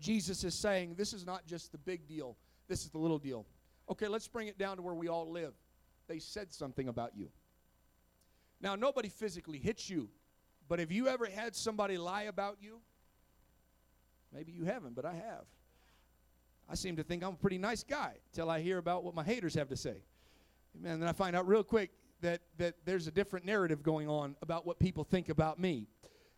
Jesus 0.00 0.44
is 0.44 0.54
saying 0.54 0.94
this 0.96 1.12
is 1.12 1.26
not 1.26 1.46
just 1.46 1.72
the 1.72 1.78
big 1.78 2.06
deal, 2.06 2.36
this 2.68 2.84
is 2.84 2.90
the 2.90 2.98
little 2.98 3.18
deal. 3.18 3.46
Okay, 3.90 4.08
let's 4.08 4.28
bring 4.28 4.48
it 4.48 4.58
down 4.58 4.76
to 4.76 4.82
where 4.82 4.94
we 4.94 5.08
all 5.08 5.30
live. 5.30 5.54
They 6.08 6.18
said 6.18 6.52
something 6.52 6.88
about 6.88 7.16
you. 7.16 7.28
Now, 8.60 8.74
nobody 8.74 9.08
physically 9.08 9.58
hits 9.58 9.88
you, 9.90 10.08
but 10.68 10.78
have 10.78 10.90
you 10.90 11.08
ever 11.08 11.26
had 11.26 11.54
somebody 11.54 11.98
lie 11.98 12.22
about 12.22 12.56
you? 12.60 12.80
Maybe 14.32 14.52
you 14.52 14.64
haven't, 14.64 14.94
but 14.94 15.04
I 15.04 15.14
have. 15.14 15.44
I 16.68 16.74
seem 16.74 16.96
to 16.96 17.02
think 17.02 17.22
I'm 17.22 17.34
a 17.34 17.36
pretty 17.36 17.58
nice 17.58 17.84
guy 17.84 18.14
till 18.32 18.50
I 18.50 18.60
hear 18.60 18.78
about 18.78 19.04
what 19.04 19.14
my 19.14 19.22
haters 19.22 19.54
have 19.54 19.68
to 19.68 19.76
say. 19.76 20.02
And 20.74 21.00
then 21.00 21.08
I 21.08 21.12
find 21.12 21.36
out 21.36 21.46
real 21.46 21.62
quick 21.62 21.90
that, 22.22 22.40
that 22.58 22.74
there's 22.84 23.06
a 23.06 23.10
different 23.10 23.46
narrative 23.46 23.82
going 23.82 24.08
on 24.08 24.36
about 24.42 24.66
what 24.66 24.78
people 24.78 25.04
think 25.04 25.28
about 25.28 25.58
me. 25.58 25.86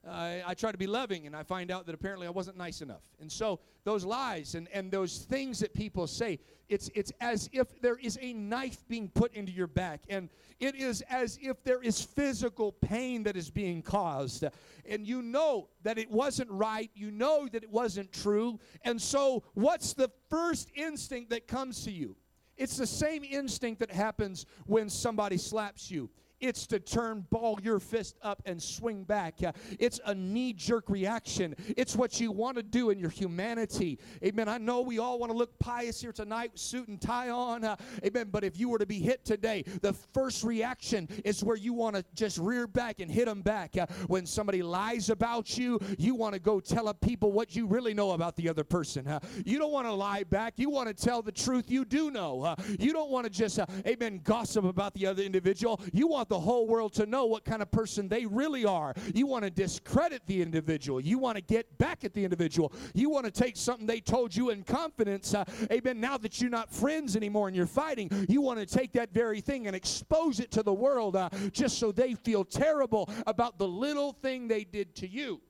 I 0.06 0.54
try 0.54 0.70
to 0.72 0.78
be 0.78 0.86
loving, 0.86 1.26
and 1.26 1.34
I 1.34 1.42
find 1.42 1.70
out 1.70 1.86
that 1.86 1.94
apparently 1.94 2.26
I 2.26 2.30
wasn't 2.30 2.56
nice 2.56 2.80
enough. 2.80 3.02
And 3.20 3.30
so 3.30 3.60
those 3.84 4.04
lies 4.04 4.54
and, 4.54 4.68
and 4.72 4.90
those 4.90 5.18
things 5.18 5.58
that 5.60 5.74
people 5.74 6.06
say, 6.06 6.38
it's, 6.68 6.90
it's 6.94 7.12
as 7.20 7.48
if 7.52 7.80
there 7.80 7.96
is 7.96 8.18
a 8.20 8.32
knife 8.32 8.86
being 8.88 9.08
put 9.08 9.34
into 9.34 9.52
your 9.52 9.66
back, 9.66 10.02
and 10.08 10.28
it 10.60 10.74
is 10.74 11.02
as 11.10 11.38
if 11.42 11.62
there 11.64 11.82
is 11.82 12.00
physical 12.00 12.72
pain 12.72 13.22
that 13.24 13.36
is 13.36 13.50
being 13.50 13.82
caused. 13.82 14.44
And 14.88 15.06
you 15.06 15.22
know 15.22 15.68
that 15.82 15.98
it 15.98 16.10
wasn't 16.10 16.50
right, 16.50 16.90
you 16.94 17.10
know 17.10 17.48
that 17.48 17.62
it 17.62 17.70
wasn't 17.70 18.12
true. 18.12 18.60
And 18.82 19.00
so, 19.00 19.42
what's 19.54 19.94
the 19.94 20.10
first 20.30 20.70
instinct 20.74 21.30
that 21.30 21.48
comes 21.48 21.84
to 21.84 21.90
you? 21.90 22.16
It's 22.56 22.76
the 22.76 22.86
same 22.86 23.24
instinct 23.24 23.80
that 23.80 23.90
happens 23.90 24.46
when 24.66 24.88
somebody 24.90 25.38
slaps 25.38 25.90
you. 25.90 26.10
It's 26.40 26.66
to 26.68 26.78
turn, 26.78 27.26
ball 27.30 27.58
your 27.62 27.80
fist 27.80 28.16
up, 28.22 28.42
and 28.46 28.62
swing 28.62 29.04
back. 29.04 29.40
It's 29.78 30.00
a 30.04 30.14
knee 30.14 30.52
jerk 30.52 30.88
reaction. 30.88 31.54
It's 31.76 31.96
what 31.96 32.20
you 32.20 32.30
want 32.32 32.56
to 32.56 32.62
do 32.62 32.90
in 32.90 32.98
your 32.98 33.10
humanity. 33.10 33.98
Amen. 34.24 34.48
I 34.48 34.58
know 34.58 34.80
we 34.80 34.98
all 34.98 35.18
want 35.18 35.32
to 35.32 35.38
look 35.38 35.58
pious 35.58 36.00
here 36.00 36.12
tonight, 36.12 36.58
suit 36.58 36.88
and 36.88 37.00
tie 37.00 37.30
on. 37.30 37.64
Uh, 37.64 37.76
amen. 38.04 38.28
But 38.30 38.44
if 38.44 38.58
you 38.58 38.68
were 38.68 38.78
to 38.78 38.86
be 38.86 39.00
hit 39.00 39.24
today, 39.24 39.64
the 39.82 39.92
first 39.92 40.44
reaction 40.44 41.08
is 41.24 41.42
where 41.42 41.56
you 41.56 41.72
want 41.72 41.96
to 41.96 42.04
just 42.14 42.38
rear 42.38 42.66
back 42.66 43.00
and 43.00 43.10
hit 43.10 43.26
them 43.26 43.42
back. 43.42 43.76
Uh, 43.76 43.86
when 44.06 44.26
somebody 44.26 44.62
lies 44.62 45.10
about 45.10 45.58
you, 45.58 45.80
you 45.98 46.14
want 46.14 46.34
to 46.34 46.40
go 46.40 46.60
tell 46.60 46.92
people 46.94 47.32
what 47.32 47.54
you 47.54 47.66
really 47.66 47.94
know 47.94 48.12
about 48.12 48.36
the 48.36 48.48
other 48.48 48.64
person. 48.64 49.06
Uh, 49.06 49.20
you 49.44 49.58
don't 49.58 49.72
want 49.72 49.86
to 49.86 49.92
lie 49.92 50.24
back. 50.24 50.54
You 50.56 50.70
want 50.70 50.88
to 50.88 50.94
tell 50.94 51.22
the 51.22 51.32
truth 51.32 51.70
you 51.70 51.84
do 51.84 52.10
know. 52.10 52.54
You 52.78 52.92
don't 52.92 53.10
want 53.10 53.24
to 53.24 53.30
just, 53.30 53.58
amen, 53.86 54.20
gossip 54.24 54.64
about 54.64 54.94
the 54.94 55.06
other 55.06 55.22
individual. 55.22 55.80
You 55.92 56.06
want 56.06 56.27
the 56.28 56.38
whole 56.38 56.66
world 56.66 56.92
to 56.94 57.06
know 57.06 57.26
what 57.26 57.44
kind 57.44 57.62
of 57.62 57.70
person 57.70 58.08
they 58.08 58.26
really 58.26 58.64
are. 58.64 58.94
You 59.14 59.26
want 59.26 59.44
to 59.44 59.50
discredit 59.50 60.22
the 60.26 60.40
individual. 60.42 61.00
You 61.00 61.18
want 61.18 61.36
to 61.36 61.42
get 61.42 61.78
back 61.78 62.04
at 62.04 62.14
the 62.14 62.24
individual. 62.24 62.72
You 62.94 63.10
want 63.10 63.26
to 63.26 63.30
take 63.30 63.56
something 63.56 63.86
they 63.86 64.00
told 64.00 64.34
you 64.34 64.50
in 64.50 64.62
confidence. 64.62 65.34
Uh, 65.34 65.44
amen. 65.70 66.00
Now 66.00 66.18
that 66.18 66.40
you're 66.40 66.50
not 66.50 66.72
friends 66.72 67.16
anymore 67.16 67.48
and 67.48 67.56
you're 67.56 67.66
fighting, 67.66 68.10
you 68.28 68.40
want 68.40 68.60
to 68.60 68.66
take 68.66 68.92
that 68.92 69.12
very 69.12 69.40
thing 69.40 69.66
and 69.66 69.74
expose 69.74 70.40
it 70.40 70.50
to 70.52 70.62
the 70.62 70.72
world 70.72 71.16
uh, 71.16 71.28
just 71.52 71.78
so 71.78 71.92
they 71.92 72.14
feel 72.14 72.44
terrible 72.44 73.08
about 73.26 73.58
the 73.58 73.68
little 73.68 74.12
thing 74.12 74.48
they 74.48 74.64
did 74.64 74.94
to 74.96 75.08
you. 75.08 75.40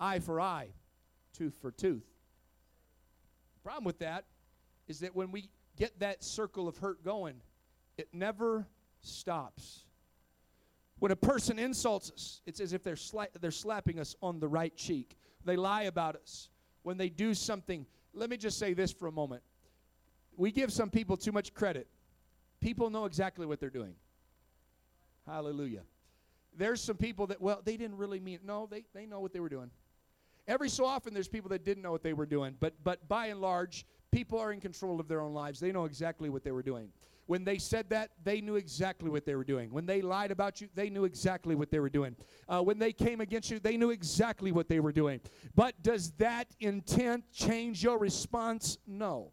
Eye 0.00 0.20
for 0.20 0.40
eye, 0.40 0.68
tooth 1.36 1.54
for 1.60 1.70
tooth. 1.70 2.04
Problem 3.64 3.84
with 3.84 3.98
that 3.98 4.24
is 4.86 5.00
that 5.00 5.14
when 5.14 5.30
we 5.30 5.50
get 5.76 5.98
that 6.00 6.24
circle 6.24 6.68
of 6.68 6.78
hurt 6.78 7.04
going, 7.04 7.34
it 7.96 8.08
never 8.12 8.66
stops. 9.08 9.84
When 10.98 11.12
a 11.12 11.16
person 11.16 11.58
insults 11.58 12.10
us, 12.10 12.42
it's 12.46 12.60
as 12.60 12.72
if 12.72 12.82
they're, 12.82 12.94
sla- 12.94 13.28
they're 13.40 13.50
slapping 13.50 14.00
us 14.00 14.16
on 14.20 14.40
the 14.40 14.48
right 14.48 14.74
cheek. 14.76 15.16
They 15.44 15.56
lie 15.56 15.82
about 15.82 16.16
us. 16.16 16.48
When 16.82 16.96
they 16.96 17.08
do 17.08 17.34
something, 17.34 17.86
let 18.12 18.30
me 18.30 18.36
just 18.36 18.58
say 18.58 18.74
this 18.74 18.92
for 18.92 19.06
a 19.06 19.12
moment. 19.12 19.42
We 20.36 20.50
give 20.50 20.72
some 20.72 20.90
people 20.90 21.16
too 21.16 21.32
much 21.32 21.54
credit. 21.54 21.86
People 22.60 22.90
know 22.90 23.04
exactly 23.04 23.46
what 23.46 23.60
they're 23.60 23.70
doing. 23.70 23.94
Hallelujah. 25.26 25.82
There's 26.56 26.80
some 26.80 26.96
people 26.96 27.26
that, 27.28 27.40
well, 27.40 27.60
they 27.64 27.76
didn't 27.76 27.98
really 27.98 28.18
mean 28.18 28.36
it. 28.36 28.44
No, 28.44 28.66
they, 28.66 28.84
they 28.94 29.06
know 29.06 29.20
what 29.20 29.32
they 29.32 29.40
were 29.40 29.48
doing. 29.48 29.70
Every 30.48 30.68
so 30.68 30.84
often, 30.84 31.12
there's 31.12 31.28
people 31.28 31.50
that 31.50 31.64
didn't 31.64 31.82
know 31.82 31.92
what 31.92 32.02
they 32.02 32.14
were 32.14 32.26
doing, 32.26 32.56
but, 32.58 32.72
but 32.82 33.06
by 33.06 33.26
and 33.26 33.40
large, 33.40 33.84
people 34.10 34.38
are 34.38 34.50
in 34.50 34.60
control 34.60 34.98
of 34.98 35.06
their 35.06 35.20
own 35.20 35.34
lives. 35.34 35.60
They 35.60 35.72
know 35.72 35.84
exactly 35.84 36.30
what 36.30 36.42
they 36.42 36.52
were 36.52 36.62
doing. 36.62 36.88
When 37.28 37.44
they 37.44 37.58
said 37.58 37.90
that, 37.90 38.08
they 38.24 38.40
knew 38.40 38.56
exactly 38.56 39.10
what 39.10 39.26
they 39.26 39.34
were 39.34 39.44
doing. 39.44 39.70
When 39.70 39.84
they 39.84 40.00
lied 40.00 40.30
about 40.30 40.62
you, 40.62 40.68
they 40.74 40.88
knew 40.88 41.04
exactly 41.04 41.54
what 41.54 41.70
they 41.70 41.78
were 41.78 41.90
doing. 41.90 42.16
Uh, 42.48 42.62
when 42.62 42.78
they 42.78 42.90
came 42.90 43.20
against 43.20 43.50
you, 43.50 43.58
they 43.58 43.76
knew 43.76 43.90
exactly 43.90 44.50
what 44.50 44.66
they 44.66 44.80
were 44.80 44.92
doing. 44.92 45.20
But 45.54 45.74
does 45.82 46.12
that 46.12 46.46
intent 46.58 47.30
change 47.30 47.82
your 47.82 47.98
response? 47.98 48.78
No. 48.86 49.32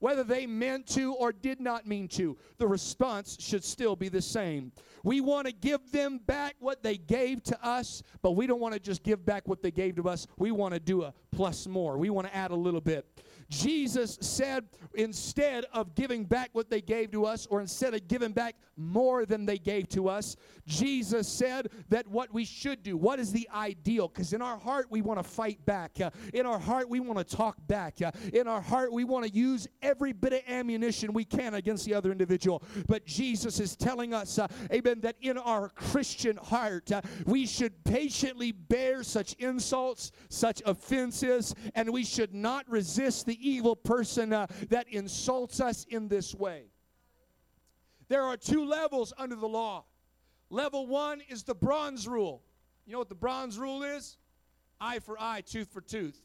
Whether 0.00 0.22
they 0.22 0.46
meant 0.46 0.86
to 0.88 1.14
or 1.14 1.32
did 1.32 1.60
not 1.60 1.86
mean 1.86 2.08
to, 2.08 2.36
the 2.58 2.68
response 2.68 3.38
should 3.40 3.64
still 3.64 3.96
be 3.96 4.10
the 4.10 4.22
same. 4.22 4.70
We 5.02 5.22
want 5.22 5.46
to 5.46 5.52
give 5.52 5.90
them 5.90 6.18
back 6.18 6.56
what 6.60 6.82
they 6.82 6.98
gave 6.98 7.42
to 7.44 7.66
us, 7.66 8.02
but 8.20 8.32
we 8.32 8.46
don't 8.46 8.60
want 8.60 8.74
to 8.74 8.80
just 8.80 9.02
give 9.02 9.24
back 9.24 9.48
what 9.48 9.62
they 9.62 9.70
gave 9.70 9.96
to 9.96 10.08
us. 10.10 10.26
We 10.36 10.50
want 10.50 10.74
to 10.74 10.80
do 10.80 11.04
a 11.04 11.14
plus 11.32 11.66
more. 11.66 11.96
We 11.96 12.10
want 12.10 12.28
to 12.28 12.36
add 12.36 12.50
a 12.50 12.56
little 12.56 12.82
bit. 12.82 13.06
Jesus 13.48 14.18
said 14.20 14.64
instead 14.94 15.64
of 15.72 15.94
giving 15.94 16.24
back 16.24 16.50
what 16.52 16.68
they 16.70 16.80
gave 16.80 17.10
to 17.12 17.24
us, 17.24 17.46
or 17.46 17.60
instead 17.60 17.94
of 17.94 18.06
giving 18.08 18.32
back 18.32 18.56
more 18.76 19.24
than 19.24 19.46
they 19.46 19.58
gave 19.58 19.88
to 19.90 20.08
us, 20.08 20.36
Jesus 20.66 21.28
said 21.28 21.68
that 21.88 22.06
what 22.08 22.32
we 22.32 22.44
should 22.44 22.82
do, 22.82 22.96
what 22.96 23.18
is 23.18 23.32
the 23.32 23.48
ideal? 23.54 24.08
Because 24.08 24.32
in 24.32 24.42
our 24.42 24.58
heart, 24.58 24.86
we 24.90 25.00
want 25.00 25.18
to 25.18 25.28
fight 25.28 25.64
back. 25.64 25.98
In 26.34 26.46
our 26.46 26.58
heart, 26.58 26.88
we 26.88 27.00
want 27.00 27.18
to 27.18 27.36
talk 27.36 27.56
back. 27.66 28.00
In 28.32 28.46
our 28.46 28.60
heart, 28.60 28.92
we 28.92 29.04
want 29.04 29.26
to 29.26 29.32
use 29.32 29.66
every 29.82 30.12
bit 30.12 30.32
of 30.32 30.40
ammunition 30.48 31.12
we 31.12 31.24
can 31.24 31.54
against 31.54 31.84
the 31.84 31.94
other 31.94 32.12
individual. 32.12 32.62
But 32.86 33.06
Jesus 33.06 33.60
is 33.60 33.76
telling 33.76 34.12
us, 34.12 34.38
uh, 34.38 34.46
amen, 34.72 35.00
that 35.00 35.16
in 35.20 35.38
our 35.38 35.70
Christian 35.70 36.36
heart, 36.36 36.92
uh, 36.92 37.00
we 37.26 37.46
should 37.46 37.84
patiently 37.84 38.52
bear 38.52 39.02
such 39.02 39.34
insults, 39.34 40.12
such 40.28 40.62
offenses, 40.66 41.54
and 41.74 41.90
we 41.90 42.04
should 42.04 42.34
not 42.34 42.68
resist 42.68 43.26
the 43.26 43.37
evil 43.38 43.76
person 43.76 44.32
uh, 44.32 44.46
that 44.68 44.88
insults 44.88 45.60
us 45.60 45.84
in 45.88 46.08
this 46.08 46.34
way. 46.34 46.64
There 48.08 48.22
are 48.22 48.36
two 48.36 48.64
levels 48.64 49.12
under 49.18 49.36
the 49.36 49.48
law. 49.48 49.84
Level 50.50 50.86
one 50.86 51.22
is 51.28 51.42
the 51.42 51.54
bronze 51.54 52.08
rule. 52.08 52.42
You 52.86 52.92
know 52.92 52.98
what 52.98 53.10
the 53.10 53.14
bronze 53.14 53.58
rule 53.58 53.82
is? 53.82 54.16
Eye 54.80 54.98
for 55.00 55.20
eye, 55.20 55.42
tooth 55.42 55.68
for 55.72 55.80
tooth. 55.80 56.20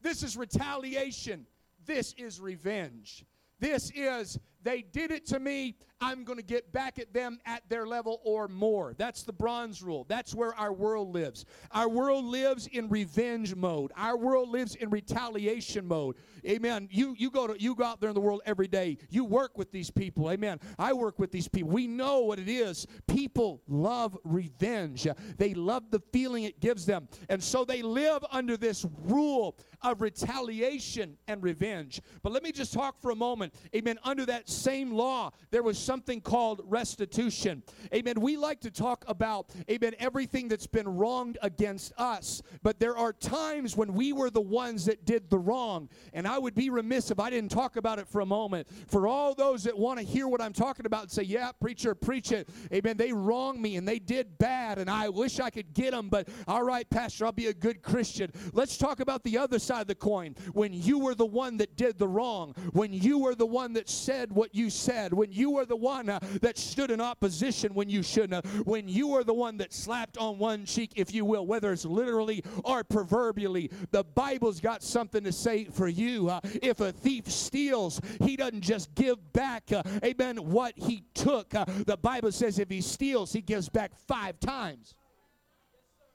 This 0.00 0.22
is 0.22 0.36
retaliation. 0.36 1.46
This 1.84 2.12
is 2.14 2.40
revenge. 2.40 3.24
This 3.58 3.90
is, 3.94 4.38
they 4.62 4.82
did 4.82 5.10
it 5.10 5.26
to 5.26 5.40
me, 5.40 5.76
I'm 6.04 6.22
going 6.22 6.38
to 6.38 6.44
get 6.44 6.70
back 6.70 6.98
at 6.98 7.14
them 7.14 7.38
at 7.46 7.66
their 7.70 7.86
level 7.86 8.20
or 8.24 8.46
more. 8.46 8.92
That's 8.98 9.22
the 9.22 9.32
bronze 9.32 9.82
rule. 9.82 10.04
That's 10.06 10.34
where 10.34 10.54
our 10.54 10.70
world 10.70 11.14
lives. 11.14 11.46
Our 11.70 11.88
world 11.88 12.26
lives 12.26 12.66
in 12.66 12.90
revenge 12.90 13.54
mode. 13.54 13.90
Our 13.96 14.18
world 14.18 14.50
lives 14.50 14.74
in 14.74 14.90
retaliation 14.90 15.88
mode. 15.88 16.16
Amen. 16.46 16.88
You 16.90 17.14
you 17.16 17.30
go 17.30 17.46
to 17.46 17.58
you 17.58 17.74
go 17.74 17.84
out 17.84 18.02
there 18.02 18.10
in 18.10 18.14
the 18.14 18.20
world 18.20 18.42
every 18.44 18.68
day. 18.68 18.98
You 19.08 19.24
work 19.24 19.56
with 19.56 19.72
these 19.72 19.90
people. 19.90 20.30
Amen. 20.30 20.60
I 20.78 20.92
work 20.92 21.18
with 21.18 21.32
these 21.32 21.48
people. 21.48 21.70
We 21.70 21.86
know 21.86 22.20
what 22.20 22.38
it 22.38 22.50
is. 22.50 22.86
People 23.06 23.62
love 23.66 24.18
revenge. 24.24 25.06
They 25.38 25.54
love 25.54 25.84
the 25.90 26.02
feeling 26.12 26.44
it 26.44 26.60
gives 26.60 26.84
them. 26.84 27.08
And 27.30 27.42
so 27.42 27.64
they 27.64 27.80
live 27.80 28.22
under 28.30 28.58
this 28.58 28.84
rule 29.04 29.56
of 29.80 30.02
retaliation 30.02 31.16
and 31.28 31.42
revenge. 31.42 32.02
But 32.22 32.32
let 32.32 32.42
me 32.42 32.52
just 32.52 32.74
talk 32.74 33.00
for 33.00 33.10
a 33.10 33.16
moment. 33.16 33.54
Amen. 33.74 33.98
Under 34.04 34.26
that 34.26 34.50
same 34.50 34.92
law, 34.92 35.30
there 35.50 35.62
was 35.62 35.78
some 35.78 35.93
something 35.94 36.20
called 36.20 36.60
restitution. 36.64 37.62
Amen. 37.94 38.20
We 38.20 38.36
like 38.36 38.60
to 38.62 38.70
talk 38.72 39.04
about, 39.06 39.50
amen, 39.70 39.94
everything 40.00 40.48
that's 40.48 40.66
been 40.66 40.88
wronged 40.88 41.38
against 41.40 41.92
us. 41.96 42.42
But 42.64 42.80
there 42.80 42.98
are 42.98 43.12
times 43.12 43.76
when 43.76 43.94
we 43.94 44.12
were 44.12 44.28
the 44.28 44.40
ones 44.40 44.86
that 44.86 45.04
did 45.04 45.30
the 45.30 45.38
wrong. 45.38 45.88
And 46.12 46.26
I 46.26 46.36
would 46.36 46.56
be 46.56 46.68
remiss 46.68 47.12
if 47.12 47.20
I 47.20 47.30
didn't 47.30 47.52
talk 47.52 47.76
about 47.76 48.00
it 48.00 48.08
for 48.08 48.22
a 48.22 48.26
moment. 48.26 48.66
For 48.88 49.06
all 49.06 49.36
those 49.36 49.62
that 49.62 49.78
want 49.78 50.00
to 50.00 50.04
hear 50.04 50.26
what 50.26 50.40
I'm 50.40 50.52
talking 50.52 50.84
about 50.84 51.02
and 51.02 51.12
say, 51.12 51.22
yeah, 51.22 51.52
preacher, 51.52 51.94
preach 51.94 52.32
it. 52.32 52.48
Amen. 52.72 52.96
They 52.96 53.12
wronged 53.12 53.60
me 53.60 53.76
and 53.76 53.86
they 53.86 54.00
did 54.00 54.36
bad. 54.38 54.78
And 54.78 54.90
I 54.90 55.10
wish 55.10 55.38
I 55.38 55.48
could 55.48 55.72
get 55.74 55.92
them. 55.92 56.08
But 56.08 56.28
all 56.48 56.64
right, 56.64 56.90
Pastor, 56.90 57.24
I'll 57.24 57.30
be 57.30 57.46
a 57.46 57.54
good 57.54 57.82
Christian. 57.82 58.32
Let's 58.52 58.76
talk 58.76 58.98
about 58.98 59.22
the 59.22 59.38
other 59.38 59.60
side 59.60 59.82
of 59.82 59.86
the 59.86 59.94
coin. 59.94 60.34
When 60.54 60.72
you 60.72 60.98
were 60.98 61.14
the 61.14 61.24
one 61.24 61.56
that 61.58 61.76
did 61.76 62.00
the 62.00 62.08
wrong, 62.08 62.52
when 62.72 62.92
you 62.92 63.20
were 63.20 63.36
the 63.36 63.46
one 63.46 63.74
that 63.74 63.88
said 63.88 64.32
what 64.32 64.52
you 64.56 64.70
said, 64.70 65.12
when 65.12 65.30
you 65.30 65.52
were 65.52 65.64
the 65.64 65.73
one 65.76 66.08
uh, 66.08 66.18
that 66.40 66.58
stood 66.58 66.90
in 66.90 67.00
opposition 67.00 67.74
when 67.74 67.88
you 67.88 68.02
shouldn't 68.02 68.34
have, 68.34 68.66
when 68.66 68.88
you 68.88 69.12
are 69.14 69.24
the 69.24 69.34
one 69.34 69.56
that 69.58 69.72
slapped 69.72 70.18
on 70.18 70.38
one 70.38 70.64
cheek, 70.64 70.92
if 70.96 71.14
you 71.14 71.24
will, 71.24 71.46
whether 71.46 71.72
it's 71.72 71.84
literally 71.84 72.42
or 72.64 72.84
proverbially. 72.84 73.70
The 73.90 74.04
Bible's 74.04 74.60
got 74.60 74.82
something 74.82 75.24
to 75.24 75.32
say 75.32 75.64
for 75.64 75.88
you. 75.88 76.28
Uh, 76.30 76.40
if 76.62 76.80
a 76.80 76.92
thief 76.92 77.30
steals, 77.30 78.00
he 78.22 78.36
doesn't 78.36 78.62
just 78.62 78.94
give 78.94 79.32
back, 79.32 79.70
uh, 79.72 79.82
amen, 80.04 80.36
what 80.36 80.74
he 80.76 81.04
took. 81.14 81.54
Uh, 81.54 81.64
the 81.86 81.96
Bible 81.96 82.32
says 82.32 82.58
if 82.58 82.70
he 82.70 82.80
steals, 82.80 83.32
he 83.32 83.40
gives 83.40 83.68
back 83.68 83.92
five 84.06 84.38
times. 84.40 84.94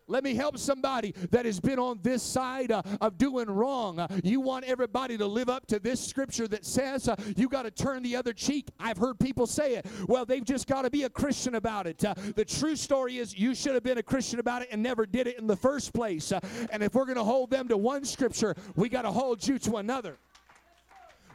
Let 0.09 0.23
me 0.23 0.33
help 0.33 0.57
somebody 0.57 1.13
that 1.29 1.45
has 1.45 1.59
been 1.59 1.77
on 1.77 1.99
this 2.01 2.23
side 2.23 2.71
uh, 2.71 2.81
of 2.99 3.19
doing 3.19 3.47
wrong. 3.47 3.99
Uh, 3.99 4.07
you 4.23 4.41
want 4.41 4.65
everybody 4.65 5.17
to 5.17 5.27
live 5.27 5.49
up 5.49 5.67
to 5.67 5.79
this 5.79 6.03
scripture 6.05 6.47
that 6.47 6.65
says 6.65 7.07
uh, 7.07 7.15
you 7.37 7.47
got 7.47 7.63
to 7.63 7.71
turn 7.71 8.01
the 8.01 8.15
other 8.15 8.33
cheek. 8.33 8.69
I've 8.79 8.97
heard 8.97 9.19
people 9.19 9.45
say 9.45 9.75
it. 9.75 9.85
Well, 10.07 10.25
they've 10.25 10.43
just 10.43 10.67
got 10.67 10.81
to 10.81 10.89
be 10.89 11.03
a 11.03 11.09
Christian 11.09 11.55
about 11.55 11.85
it. 11.85 12.03
Uh, 12.03 12.15
the 12.35 12.43
true 12.43 12.75
story 12.75 13.19
is 13.19 13.37
you 13.37 13.53
should 13.53 13.75
have 13.75 13.83
been 13.83 13.99
a 13.99 14.03
Christian 14.03 14.39
about 14.39 14.63
it 14.63 14.69
and 14.71 14.81
never 14.81 15.05
did 15.05 15.27
it 15.27 15.37
in 15.37 15.45
the 15.45 15.55
first 15.55 15.93
place. 15.93 16.31
Uh, 16.31 16.39
and 16.71 16.81
if 16.81 16.95
we're 16.95 17.05
going 17.05 17.17
to 17.17 17.23
hold 17.23 17.51
them 17.51 17.67
to 17.67 17.77
one 17.77 18.03
scripture, 18.03 18.55
we 18.75 18.89
got 18.89 19.03
to 19.03 19.11
hold 19.11 19.47
you 19.47 19.59
to 19.59 19.77
another. 19.77 20.17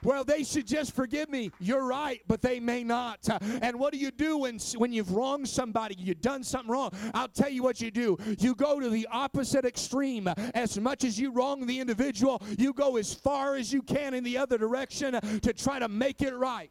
Well, 0.05 0.25
they 0.25 0.45
should 0.45 0.67
just 0.67 0.95
forgive 0.95 1.29
me. 1.29 1.51
You're 1.59 1.85
right, 1.85 2.21
but 2.29 2.43
they 2.43 2.61
may 2.61 2.85
not. 2.85 3.27
And 3.62 3.79
what 3.79 3.93
do 3.93 3.99
you 3.99 4.11
do 4.11 4.38
when, 4.38 4.59
when 4.77 4.93
you've 4.93 5.12
wronged 5.12 5.49
somebody, 5.49 5.97
you've 5.99 6.21
done 6.21 6.45
something 6.45 6.71
wrong? 6.71 6.93
I'll 7.14 7.29
tell 7.29 7.51
you 7.51 7.62
what 7.62 7.81
you 7.81 7.90
do. 7.90 8.17
You 8.38 8.55
go 8.55 8.81
to 8.81 8.88
the 8.88 9.09
opposite 9.11 9.64
extreme. 9.64 10.29
As 10.55 10.79
much 10.79 11.05
as 11.05 11.19
you 11.19 11.33
wrong 11.33 11.67
the 11.67 11.81
individual, 11.81 12.43
you 12.59 12.73
go 12.73 12.97
as 12.97 13.14
far 13.14 13.57
as 13.57 13.73
you 13.73 13.83
can 13.83 14.14
in 14.14 14.25
the 14.25 14.38
other 14.38 14.59
direction 14.59 15.12
to 15.40 15.53
try 15.53 15.79
to 15.79 15.88
make 15.88 16.23
it 16.23 16.35
right. 16.35 16.71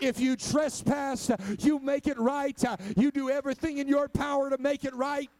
If 0.00 0.18
you 0.18 0.34
trespass, 0.34 1.30
you 1.58 1.78
make 1.78 2.06
it 2.06 2.18
right. 2.18 2.58
You 2.96 3.10
do 3.10 3.28
everything 3.30 3.78
in 3.78 3.86
your 3.86 4.08
power 4.08 4.48
to 4.48 4.58
make 4.58 4.84
it 4.84 4.94
right. 4.94 5.30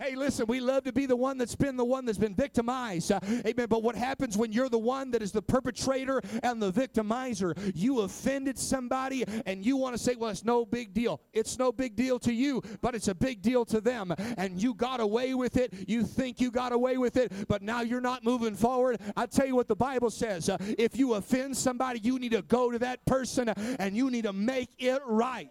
Hey, 0.00 0.14
listen, 0.16 0.46
we 0.46 0.60
love 0.60 0.84
to 0.84 0.92
be 0.94 1.04
the 1.04 1.14
one 1.14 1.36
that's 1.36 1.54
been 1.54 1.76
the 1.76 1.84
one 1.84 2.06
that's 2.06 2.16
been 2.16 2.34
victimized. 2.34 3.12
Uh, 3.12 3.20
amen. 3.46 3.66
But 3.68 3.82
what 3.82 3.94
happens 3.94 4.34
when 4.34 4.50
you're 4.50 4.70
the 4.70 4.78
one 4.78 5.10
that 5.10 5.20
is 5.20 5.30
the 5.30 5.42
perpetrator 5.42 6.22
and 6.42 6.60
the 6.60 6.72
victimizer? 6.72 7.54
You 7.74 8.00
offended 8.00 8.58
somebody 8.58 9.24
and 9.44 9.62
you 9.62 9.76
want 9.76 9.94
to 9.94 10.02
say, 10.02 10.14
well, 10.14 10.30
it's 10.30 10.42
no 10.42 10.64
big 10.64 10.94
deal. 10.94 11.20
It's 11.34 11.58
no 11.58 11.70
big 11.70 11.96
deal 11.96 12.18
to 12.20 12.32
you, 12.32 12.62
but 12.80 12.94
it's 12.94 13.08
a 13.08 13.14
big 13.14 13.42
deal 13.42 13.66
to 13.66 13.82
them. 13.82 14.14
And 14.38 14.62
you 14.62 14.72
got 14.72 15.00
away 15.00 15.34
with 15.34 15.58
it. 15.58 15.74
You 15.86 16.04
think 16.04 16.40
you 16.40 16.50
got 16.50 16.72
away 16.72 16.96
with 16.96 17.18
it, 17.18 17.30
but 17.46 17.60
now 17.60 17.82
you're 17.82 18.00
not 18.00 18.24
moving 18.24 18.54
forward. 18.54 19.02
I 19.18 19.26
tell 19.26 19.46
you 19.46 19.54
what 19.54 19.68
the 19.68 19.76
Bible 19.76 20.08
says 20.08 20.48
uh, 20.48 20.56
if 20.78 20.96
you 20.96 21.12
offend 21.12 21.58
somebody, 21.58 22.00
you 22.02 22.18
need 22.18 22.32
to 22.32 22.40
go 22.40 22.70
to 22.70 22.78
that 22.78 23.04
person 23.04 23.50
and 23.50 23.94
you 23.94 24.10
need 24.10 24.24
to 24.24 24.32
make 24.32 24.70
it 24.78 25.02
right. 25.06 25.50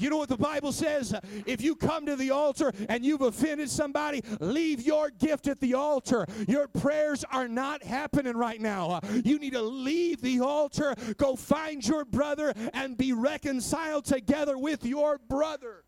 You 0.00 0.08
know 0.08 0.16
what 0.16 0.30
the 0.30 0.36
Bible 0.36 0.72
says? 0.72 1.14
If 1.46 1.60
you 1.60 1.76
come 1.76 2.06
to 2.06 2.16
the 2.16 2.30
altar 2.30 2.72
and 2.88 3.04
you've 3.04 3.20
offended 3.20 3.70
somebody, 3.70 4.22
leave 4.40 4.80
your 4.80 5.10
gift 5.10 5.46
at 5.46 5.60
the 5.60 5.74
altar. 5.74 6.26
Your 6.48 6.68
prayers 6.68 7.24
are 7.30 7.48
not 7.48 7.82
happening 7.82 8.36
right 8.36 8.60
now. 8.60 9.00
You 9.24 9.38
need 9.38 9.52
to 9.52 9.62
leave 9.62 10.22
the 10.22 10.40
altar, 10.40 10.94
go 11.18 11.36
find 11.36 11.86
your 11.86 12.04
brother, 12.04 12.54
and 12.72 12.96
be 12.96 13.12
reconciled 13.12 14.06
together 14.06 14.56
with 14.56 14.84
your 14.84 15.18
brother. 15.18 15.84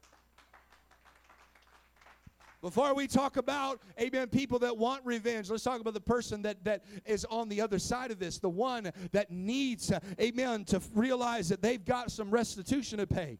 Before 2.60 2.94
we 2.94 3.08
talk 3.08 3.38
about, 3.38 3.80
amen, 4.00 4.28
people 4.28 4.60
that 4.60 4.76
want 4.76 5.04
revenge, 5.04 5.50
let's 5.50 5.64
talk 5.64 5.80
about 5.80 5.94
the 5.94 6.00
person 6.00 6.42
that, 6.42 6.62
that 6.62 6.84
is 7.04 7.24
on 7.24 7.48
the 7.48 7.60
other 7.60 7.80
side 7.80 8.12
of 8.12 8.20
this, 8.20 8.38
the 8.38 8.48
one 8.48 8.92
that 9.10 9.32
needs, 9.32 9.90
amen, 10.20 10.64
to 10.66 10.80
realize 10.94 11.48
that 11.48 11.60
they've 11.60 11.84
got 11.84 12.12
some 12.12 12.30
restitution 12.30 12.98
to 12.98 13.06
pay. 13.06 13.38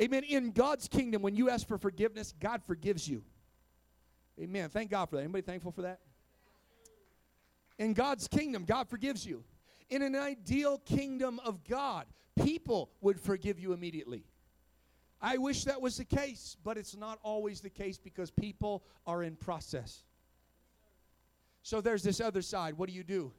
Amen. 0.00 0.24
In 0.24 0.50
God's 0.50 0.88
kingdom, 0.88 1.22
when 1.22 1.34
you 1.34 1.48
ask 1.48 1.66
for 1.66 1.78
forgiveness, 1.78 2.34
God 2.38 2.62
forgives 2.66 3.08
you. 3.08 3.22
Amen. 4.38 4.68
Thank 4.68 4.90
God 4.90 5.06
for 5.06 5.16
that. 5.16 5.22
Anybody 5.22 5.42
thankful 5.42 5.72
for 5.72 5.82
that? 5.82 6.00
In 7.78 7.94
God's 7.94 8.28
kingdom, 8.28 8.64
God 8.64 8.88
forgives 8.88 9.24
you. 9.24 9.42
In 9.88 10.02
an 10.02 10.14
ideal 10.14 10.78
kingdom 10.78 11.40
of 11.44 11.64
God, 11.64 12.06
people 12.42 12.90
would 13.00 13.18
forgive 13.18 13.58
you 13.58 13.72
immediately. 13.72 14.24
I 15.22 15.38
wish 15.38 15.64
that 15.64 15.80
was 15.80 15.96
the 15.96 16.04
case, 16.04 16.56
but 16.62 16.76
it's 16.76 16.94
not 16.94 17.18
always 17.22 17.60
the 17.60 17.70
case 17.70 17.96
because 17.96 18.30
people 18.30 18.84
are 19.06 19.22
in 19.22 19.36
process. 19.36 20.04
So 21.62 21.80
there's 21.80 22.02
this 22.02 22.20
other 22.20 22.42
side. 22.42 22.74
What 22.74 22.88
do 22.90 22.94
you 22.94 23.02
do? 23.02 23.32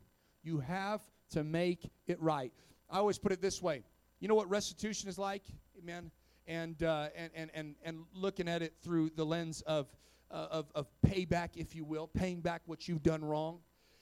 You 0.43 0.60
have 0.60 1.02
to 1.32 1.43
make 1.43 1.91
it 2.08 2.20
right. 2.20 2.52
I 2.89 2.98
always 2.98 3.20
put 3.20 3.32
it 3.32 3.41
this 3.41 3.62
way. 3.62 3.84
You 4.20 4.28
know 4.28 4.36
what 4.36 4.50
restitution 4.50 5.08
is 5.08 5.20
like? 5.20 5.43
Amen 5.78 6.10
and, 6.48 6.82
uh, 6.82 7.10
and, 7.16 7.32
and, 7.36 7.52
and, 7.54 7.76
and 7.84 8.06
looking 8.14 8.48
at 8.48 8.62
it 8.62 8.74
through 8.82 9.12
the 9.16 9.26
lens 9.26 9.62
of, 9.62 9.88
uh, 10.32 10.48
of, 10.50 10.72
of 10.76 10.88
payback, 11.06 11.50
if 11.56 11.76
you 11.76 11.84
will, 11.84 12.08
paying 12.08 12.42
back 12.42 12.62
what 12.66 12.88
you've 12.88 13.04
done 13.04 13.24
wrong. 13.24 13.60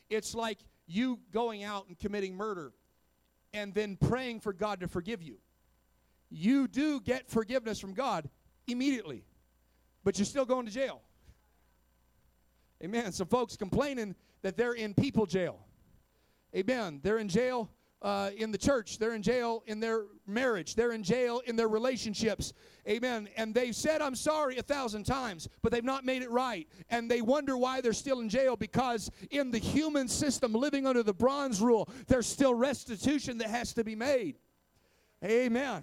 It's 0.09 0.35
like 0.35 0.59
you 0.87 1.19
going 1.31 1.63
out 1.63 1.87
and 1.87 1.97
committing 1.97 2.35
murder 2.35 2.71
and 3.53 3.73
then 3.73 3.97
praying 3.97 4.41
for 4.41 4.53
God 4.53 4.79
to 4.81 4.87
forgive 4.87 5.23
you. 5.23 5.37
You 6.29 6.67
do 6.67 6.99
get 6.99 7.29
forgiveness 7.29 7.79
from 7.79 7.93
God 7.93 8.29
immediately, 8.67 9.23
but 10.03 10.17
you're 10.17 10.25
still 10.25 10.45
going 10.45 10.65
to 10.65 10.71
jail. 10.71 11.01
Amen. 12.83 13.11
Some 13.11 13.27
folks 13.27 13.55
complaining 13.55 14.15
that 14.41 14.57
they're 14.57 14.73
in 14.73 14.93
people 14.93 15.25
jail. 15.25 15.59
Amen. 16.55 16.99
They're 17.01 17.17
in 17.17 17.29
jail 17.29 17.69
uh, 18.05 18.29
in 18.37 18.51
the 18.51 18.57
church. 18.57 18.99
They're 18.99 19.15
in 19.15 19.23
jail 19.23 19.63
in 19.65 19.79
their 19.79 20.03
marriage. 20.27 20.75
They're 20.75 20.91
in 20.91 21.01
jail 21.01 21.41
in 21.47 21.55
their 21.55 21.67
relationships. 21.67 22.53
Amen. 22.87 23.27
And 23.35 23.53
they've 23.53 23.75
said, 23.75 23.99
I'm 23.99 24.13
sorry 24.13 24.57
a 24.57 24.61
thousand 24.61 25.05
times, 25.05 25.49
but 25.63 25.71
they've 25.71 25.83
not 25.83 26.05
made 26.05 26.21
it 26.21 26.29
right. 26.29 26.67
And 26.91 27.09
they 27.09 27.21
wonder 27.21 27.57
why 27.57 27.81
they're 27.81 27.93
still 27.93 28.19
in 28.19 28.29
jail 28.29 28.55
because 28.55 29.09
in 29.31 29.49
the 29.49 29.57
human 29.57 30.07
system, 30.07 30.53
living 30.53 30.85
under 30.85 31.01
the 31.01 31.15
bronze 31.15 31.61
rule, 31.61 31.89
there's 32.07 32.27
still 32.27 32.53
restitution 32.53 33.39
that 33.39 33.49
has 33.49 33.73
to 33.73 33.83
be 33.83 33.95
made. 33.95 34.35
Amen. 35.23 35.81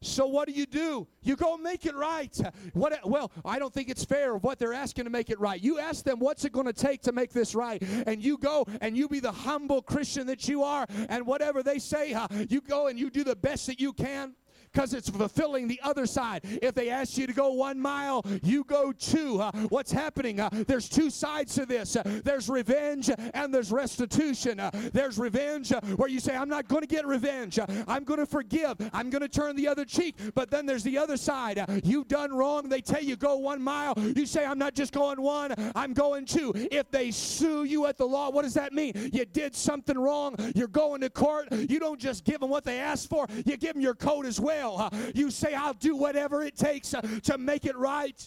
So 0.00 0.26
what 0.26 0.46
do 0.46 0.54
you 0.54 0.66
do? 0.66 1.08
You 1.22 1.34
go 1.34 1.56
make 1.56 1.84
it 1.84 1.94
right. 1.96 2.36
What 2.72 2.98
well, 3.04 3.32
I 3.44 3.58
don't 3.58 3.72
think 3.72 3.88
it's 3.88 4.04
fair 4.04 4.36
of 4.36 4.44
what 4.44 4.58
they're 4.58 4.72
asking 4.72 5.04
to 5.04 5.10
make 5.10 5.28
it 5.28 5.40
right. 5.40 5.60
You 5.60 5.78
ask 5.80 6.04
them 6.04 6.20
what's 6.20 6.44
it 6.44 6.52
going 6.52 6.66
to 6.66 6.72
take 6.72 7.02
to 7.02 7.12
make 7.12 7.32
this 7.32 7.54
right. 7.54 7.82
And 8.06 8.22
you 8.22 8.38
go 8.38 8.64
and 8.80 8.96
you 8.96 9.08
be 9.08 9.20
the 9.20 9.32
humble 9.32 9.82
Christian 9.82 10.26
that 10.28 10.48
you 10.48 10.62
are 10.62 10.86
and 11.08 11.26
whatever 11.26 11.62
they 11.62 11.78
say, 11.78 12.16
you 12.48 12.60
go 12.60 12.86
and 12.86 12.98
you 12.98 13.10
do 13.10 13.24
the 13.24 13.36
best 13.36 13.66
that 13.66 13.80
you 13.80 13.92
can 13.92 14.34
because 14.72 14.94
it's 14.94 15.08
fulfilling 15.08 15.68
the 15.68 15.80
other 15.82 16.06
side. 16.06 16.42
If 16.44 16.74
they 16.74 16.90
ask 16.90 17.16
you 17.16 17.26
to 17.26 17.32
go 17.32 17.52
one 17.52 17.78
mile, 17.78 18.24
you 18.42 18.64
go 18.64 18.92
two. 18.92 19.40
Uh, 19.40 19.52
what's 19.68 19.92
happening? 19.92 20.40
Uh, 20.40 20.50
there's 20.66 20.88
two 20.88 21.10
sides 21.10 21.54
to 21.54 21.66
this 21.66 21.96
uh, 21.96 22.02
there's 22.24 22.48
revenge 22.48 23.10
and 23.34 23.52
there's 23.52 23.72
restitution. 23.72 24.60
Uh, 24.60 24.70
there's 24.92 25.18
revenge 25.18 25.72
uh, 25.72 25.80
where 25.96 26.08
you 26.08 26.20
say, 26.20 26.36
I'm 26.36 26.48
not 26.48 26.68
going 26.68 26.82
to 26.82 26.88
get 26.88 27.06
revenge. 27.06 27.58
Uh, 27.58 27.66
I'm 27.86 28.04
going 28.04 28.20
to 28.20 28.26
forgive. 28.26 28.76
I'm 28.92 29.10
going 29.10 29.22
to 29.22 29.28
turn 29.28 29.56
the 29.56 29.68
other 29.68 29.84
cheek. 29.84 30.16
But 30.34 30.50
then 30.50 30.66
there's 30.66 30.82
the 30.82 30.98
other 30.98 31.16
side. 31.16 31.64
You've 31.84 32.08
done 32.08 32.32
wrong. 32.32 32.68
They 32.68 32.80
tell 32.80 33.02
you 33.02 33.16
go 33.16 33.36
one 33.36 33.62
mile. 33.62 33.94
You 33.96 34.26
say, 34.26 34.44
I'm 34.44 34.58
not 34.58 34.74
just 34.74 34.92
going 34.92 35.20
one, 35.20 35.54
I'm 35.74 35.92
going 35.92 36.24
two. 36.24 36.52
If 36.54 36.90
they 36.90 37.10
sue 37.10 37.64
you 37.64 37.86
at 37.86 37.98
the 37.98 38.06
law, 38.06 38.30
what 38.30 38.42
does 38.42 38.54
that 38.54 38.72
mean? 38.72 38.92
You 39.12 39.24
did 39.24 39.54
something 39.54 39.98
wrong. 39.98 40.36
You're 40.54 40.68
going 40.68 41.00
to 41.02 41.10
court. 41.10 41.50
You 41.52 41.78
don't 41.78 42.00
just 42.00 42.24
give 42.24 42.40
them 42.40 42.50
what 42.50 42.64
they 42.64 42.78
asked 42.78 43.08
for, 43.08 43.26
you 43.44 43.56
give 43.56 43.74
them 43.74 43.82
your 43.82 43.94
coat 43.94 44.26
as 44.26 44.40
well. 44.40 44.57
Uh, 44.62 44.90
you 45.14 45.30
say, 45.30 45.54
I'll 45.54 45.74
do 45.74 45.96
whatever 45.96 46.42
it 46.42 46.56
takes 46.56 46.94
uh, 46.94 47.00
to 47.24 47.38
make 47.38 47.64
it 47.64 47.76
right. 47.76 48.24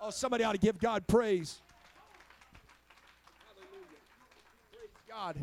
Oh, 0.00 0.10
somebody 0.10 0.44
ought 0.44 0.52
to 0.52 0.58
give 0.58 0.78
God 0.78 1.06
praise. 1.06 1.60
Praise 4.72 4.90
God. 5.08 5.36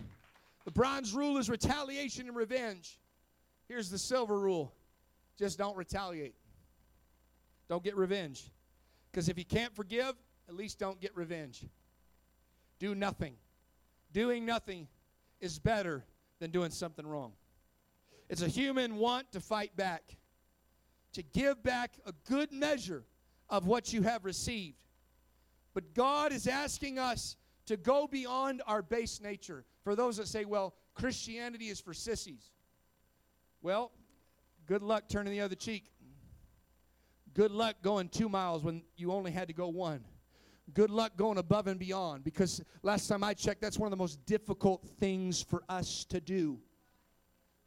The 0.66 0.72
bronze 0.72 1.14
rule 1.14 1.38
is 1.38 1.50
retaliation 1.50 2.28
and 2.28 2.36
revenge. 2.36 3.00
Here's 3.68 3.90
the 3.90 3.98
silver 3.98 4.40
rule 4.40 4.74
just 5.38 5.58
don't 5.58 5.76
retaliate, 5.76 6.36
don't 7.68 7.84
get 7.84 7.96
revenge. 7.96 8.44
Because 9.12 9.30
if 9.30 9.38
you 9.38 9.46
can't 9.46 9.74
forgive, 9.74 10.14
at 10.50 10.56
least 10.56 10.78
don't 10.78 11.00
get 11.00 11.16
revenge. 11.16 11.66
Do 12.80 12.94
nothing. 12.94 13.36
Doing 14.12 14.46
nothing 14.46 14.88
is 15.40 15.58
better 15.58 16.04
than 16.40 16.52
doing 16.52 16.72
something 16.72 17.06
wrong. 17.08 17.32
It's 18.30 18.42
a 18.42 18.48
human 18.48 18.96
want 18.96 19.32
to 19.34 19.40
fight 19.40 19.76
back, 19.76 20.18
to 21.14 21.24
give 21.24 21.62
back 21.64 21.98
a 22.06 22.14
good 22.28 22.52
measure 22.52 23.06
of 23.50 23.68
what 23.68 23.94
you 23.94 24.02
have 24.02 24.26
received. 24.26 24.78
But 25.74 25.94
God 25.94 26.32
is 26.32 26.48
asking 26.48 26.98
us 26.98 27.36
to 27.68 27.78
go 27.78 28.08
beyond 28.08 28.62
our 28.66 28.82
base 28.82 29.22
nature. 29.22 29.66
For 29.84 29.96
those 29.96 30.18
that 30.18 30.28
say, 30.28 30.46
well, 30.46 30.74
Christianity 30.94 31.68
is 31.70 31.80
for 31.80 31.94
sissies. 31.94 32.52
Well, 33.62 33.92
good 34.66 34.82
luck 34.82 35.10
turning 35.10 35.34
the 35.34 35.42
other 35.42 35.56
cheek. 35.56 35.92
Good 37.34 37.52
luck 37.52 37.76
going 37.82 38.10
two 38.10 38.30
miles 38.30 38.64
when 38.64 38.84
you 38.96 39.12
only 39.12 39.32
had 39.32 39.48
to 39.50 39.54
go 39.54 39.68
one. 39.68 40.04
Good 40.74 40.90
luck 40.90 41.18
going 41.18 41.38
above 41.38 41.68
and 41.68 41.80
beyond 41.80 42.24
because 42.24 42.64
last 42.82 43.08
time 43.08 43.24
I 43.24 43.34
checked, 43.34 43.62
that's 43.62 43.78
one 43.78 43.88
of 43.88 43.92
the 43.92 44.02
most 44.02 44.26
difficult 44.26 44.88
things 45.00 45.42
for 45.42 45.64
us 45.70 46.06
to 46.06 46.20
do. 46.20 46.60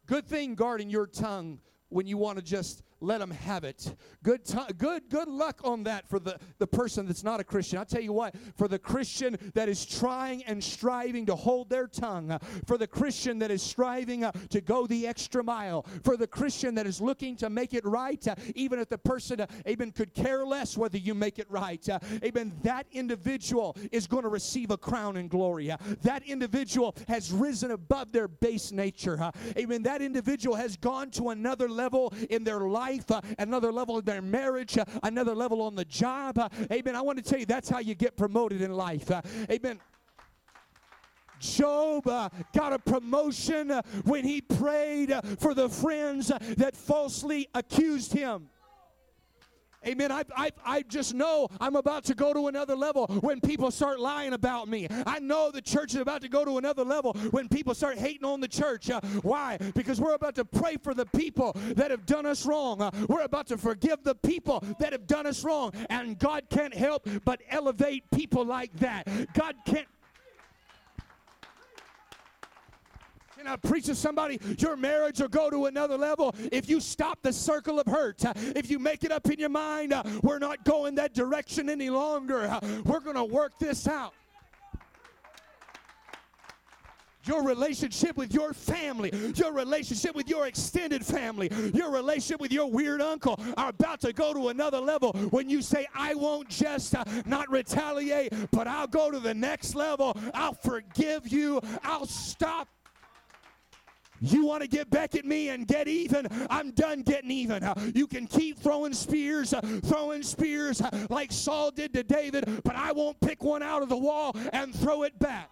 Good 0.09 0.25
thing 0.25 0.55
guarding 0.55 0.89
your 0.89 1.05
tongue 1.05 1.59
when 1.89 2.07
you 2.07 2.17
want 2.17 2.39
to 2.39 2.43
just 2.43 2.81
let 3.01 3.19
them 3.19 3.31
have 3.31 3.63
it. 3.63 3.95
Good, 4.23 4.45
t- 4.45 4.57
good, 4.77 5.09
good 5.09 5.27
luck 5.27 5.61
on 5.63 5.83
that 5.83 6.09
for 6.09 6.19
the, 6.19 6.37
the 6.57 6.67
person 6.67 7.05
that's 7.05 7.23
not 7.23 7.39
a 7.39 7.43
Christian. 7.43 7.79
I'll 7.79 7.85
tell 7.85 8.01
you 8.01 8.13
what, 8.13 8.35
for 8.57 8.67
the 8.67 8.79
Christian 8.79 9.37
that 9.53 9.69
is 9.69 9.85
trying 9.85 10.43
and 10.43 10.61
striving 10.63 11.25
to 11.27 11.35
hold 11.35 11.69
their 11.69 11.87
tongue, 11.87 12.31
uh, 12.31 12.39
for 12.65 12.77
the 12.77 12.87
Christian 12.87 13.39
that 13.39 13.51
is 13.51 13.63
striving 13.63 14.23
uh, 14.25 14.31
to 14.49 14.61
go 14.61 14.85
the 14.85 15.07
extra 15.07 15.43
mile, 15.43 15.85
for 16.03 16.17
the 16.17 16.27
Christian 16.27 16.75
that 16.75 16.85
is 16.85 16.99
looking 16.99 17.35
to 17.37 17.49
make 17.49 17.73
it 17.73 17.85
right, 17.85 18.27
uh, 18.27 18.35
even 18.55 18.79
if 18.79 18.89
the 18.89 18.97
person, 18.97 19.41
uh, 19.41 19.47
amen, 19.67 19.91
could 19.91 20.13
care 20.13 20.45
less 20.45 20.77
whether 20.77 20.97
you 20.97 21.13
make 21.13 21.39
it 21.39 21.49
right, 21.49 21.87
uh, 21.87 21.99
amen, 22.23 22.51
that 22.63 22.85
individual 22.91 23.77
is 23.91 24.07
going 24.07 24.23
to 24.23 24.29
receive 24.29 24.71
a 24.71 24.77
crown 24.77 25.15
in 25.15 25.27
glory. 25.27 25.71
Uh, 25.71 25.77
that 26.01 26.23
individual 26.23 26.95
has 27.07 27.31
risen 27.31 27.71
above 27.71 28.11
their 28.11 28.27
base 28.27 28.71
nature. 28.71 29.31
amen, 29.57 29.83
that 29.83 30.01
individual 30.01 30.55
has 30.55 30.75
gone 30.75 31.09
to 31.11 31.29
another 31.29 31.69
level 31.69 32.13
in 32.29 32.43
their 32.43 32.61
life, 32.61 32.88
uh, 33.09 33.21
another 33.37 33.71
level 33.71 33.97
in 33.99 34.05
their 34.05 34.21
marriage, 34.21 34.77
uh, 34.77 34.85
another 35.03 35.35
level 35.35 35.61
on 35.61 35.75
the 35.75 35.85
job. 35.85 36.37
Uh, 36.37 36.49
amen. 36.71 36.95
I 36.95 37.01
want 37.01 37.17
to 37.17 37.23
tell 37.23 37.39
you 37.39 37.45
that's 37.45 37.69
how 37.69 37.79
you 37.79 37.95
get 37.95 38.17
promoted 38.17 38.61
in 38.61 38.71
life. 38.73 39.11
Amen. 39.49 39.79
Job 41.39 42.03
got 42.03 42.73
a 42.73 42.79
promotion 42.79 43.69
when 44.03 44.25
he 44.25 44.41
prayed 44.41 45.13
for 45.39 45.53
the 45.53 45.69
friends 45.69 46.27
that 46.57 46.75
falsely 46.75 47.47
accused 47.53 48.11
him. 48.11 48.49
Amen. 49.87 50.11
I, 50.11 50.23
I, 50.35 50.51
I 50.65 50.81
just 50.83 51.13
know 51.13 51.47
I'm 51.61 51.75
about 51.75 52.03
to 52.05 52.15
go 52.15 52.33
to 52.33 52.47
another 52.47 52.75
level 52.75 53.07
when 53.21 53.39
people 53.39 53.71
start 53.71 53.99
lying 53.99 54.33
about 54.33 54.67
me. 54.67 54.87
I 55.05 55.19
know 55.19 55.51
the 55.51 55.61
church 55.61 55.95
is 55.95 56.01
about 56.01 56.21
to 56.21 56.29
go 56.29 56.43
to 56.43 56.57
another 56.57 56.83
level 56.83 57.13
when 57.31 57.47
people 57.47 57.73
start 57.73 57.97
hating 57.97 58.25
on 58.25 58.41
the 58.41 58.47
church. 58.47 58.89
Uh, 58.89 58.99
why? 59.21 59.57
Because 59.75 60.01
we're 60.01 60.15
about 60.15 60.35
to 60.35 60.45
pray 60.45 60.75
for 60.83 60.93
the 60.93 61.05
people 61.05 61.53
that 61.75 61.91
have 61.91 62.05
done 62.05 62.25
us 62.25 62.45
wrong. 62.45 62.81
Uh, 62.81 62.91
we're 63.07 63.23
about 63.23 63.47
to 63.47 63.57
forgive 63.57 64.03
the 64.03 64.15
people 64.15 64.63
that 64.79 64.91
have 64.91 65.07
done 65.07 65.25
us 65.25 65.43
wrong. 65.43 65.71
And 65.89 66.19
God 66.19 66.43
can't 66.49 66.73
help 66.73 67.07
but 67.23 67.41
elevate 67.49 68.03
people 68.11 68.43
like 68.43 68.75
that. 68.79 69.07
God 69.33 69.55
can't 69.65 69.87
Can 73.39 73.47
I 73.47 73.55
preach 73.55 73.85
to 73.85 73.95
somebody? 73.95 74.37
Your 74.57 74.75
marriage 74.75 75.21
will 75.21 75.29
go 75.29 75.49
to 75.49 75.67
another 75.67 75.97
level 75.97 76.35
if 76.51 76.69
you 76.69 76.81
stop 76.81 77.19
the 77.21 77.31
circle 77.31 77.79
of 77.79 77.87
hurt. 77.87 78.25
Uh, 78.25 78.33
If 78.35 78.69
you 78.69 78.79
make 78.79 79.05
it 79.05 79.13
up 79.13 79.29
in 79.31 79.39
your 79.39 79.47
mind, 79.47 79.93
uh, 79.93 80.03
we're 80.21 80.39
not 80.39 80.65
going 80.65 80.95
that 80.95 81.13
direction 81.13 81.69
any 81.69 81.89
longer. 81.89 82.41
Uh, 82.41 82.59
We're 82.83 82.99
going 82.99 83.15
to 83.15 83.23
work 83.23 83.53
this 83.57 83.87
out. 83.87 84.13
Your 87.23 87.41
relationship 87.45 88.17
with 88.17 88.33
your 88.33 88.51
family, 88.51 89.09
your 89.35 89.53
relationship 89.53 90.15
with 90.15 90.27
your 90.27 90.47
extended 90.47 91.05
family, 91.05 91.49
your 91.73 91.91
relationship 91.91 92.41
with 92.41 92.51
your 92.51 92.69
weird 92.69 93.01
uncle 93.01 93.39
are 93.55 93.69
about 93.69 94.01
to 94.01 94.11
go 94.11 94.33
to 94.33 94.49
another 94.49 94.81
level 94.81 95.13
when 95.29 95.49
you 95.49 95.61
say, 95.61 95.87
I 95.95 96.13
won't 96.13 96.49
just 96.49 96.93
uh, 96.93 97.05
not 97.25 97.49
retaliate, 97.49 98.33
but 98.51 98.67
I'll 98.67 98.87
go 98.87 99.09
to 99.11 99.19
the 99.19 99.33
next 99.33 99.75
level. 99.75 100.17
I'll 100.33 100.55
forgive 100.55 101.27
you. 101.29 101.61
I'll 101.83 102.05
stop 102.05 102.67
you 104.21 104.45
want 104.45 104.61
to 104.61 104.67
get 104.67 104.89
back 104.89 105.15
at 105.15 105.25
me 105.25 105.49
and 105.49 105.67
get 105.67 105.87
even? 105.87 106.27
I'm 106.49 106.71
done 106.71 107.01
getting 107.01 107.31
even. 107.31 107.67
You 107.95 108.07
can 108.07 108.27
keep 108.27 108.59
throwing 108.59 108.93
spears, 108.93 109.53
throwing 109.83 110.23
spears 110.23 110.81
like 111.09 111.31
Saul 111.31 111.71
did 111.71 111.93
to 111.93 112.03
David, 112.03 112.61
but 112.63 112.75
I 112.75 112.91
won't 112.91 113.19
pick 113.19 113.43
one 113.43 113.63
out 113.63 113.81
of 113.81 113.89
the 113.89 113.97
wall 113.97 114.35
and 114.53 114.73
throw 114.75 115.03
it 115.03 115.17
back. 115.19 115.49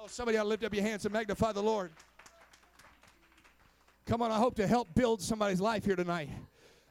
Oh, 0.00 0.06
somebody 0.06 0.38
ought 0.38 0.44
to 0.44 0.48
lift 0.48 0.64
up 0.64 0.74
your 0.74 0.84
hands 0.84 1.04
and 1.04 1.12
magnify 1.12 1.52
the 1.52 1.62
Lord. 1.62 1.90
Come 4.06 4.22
on, 4.22 4.30
I 4.30 4.36
hope 4.36 4.54
to 4.56 4.66
help 4.66 4.94
build 4.94 5.20
somebody's 5.20 5.60
life 5.60 5.84
here 5.84 5.96
tonight. 5.96 6.30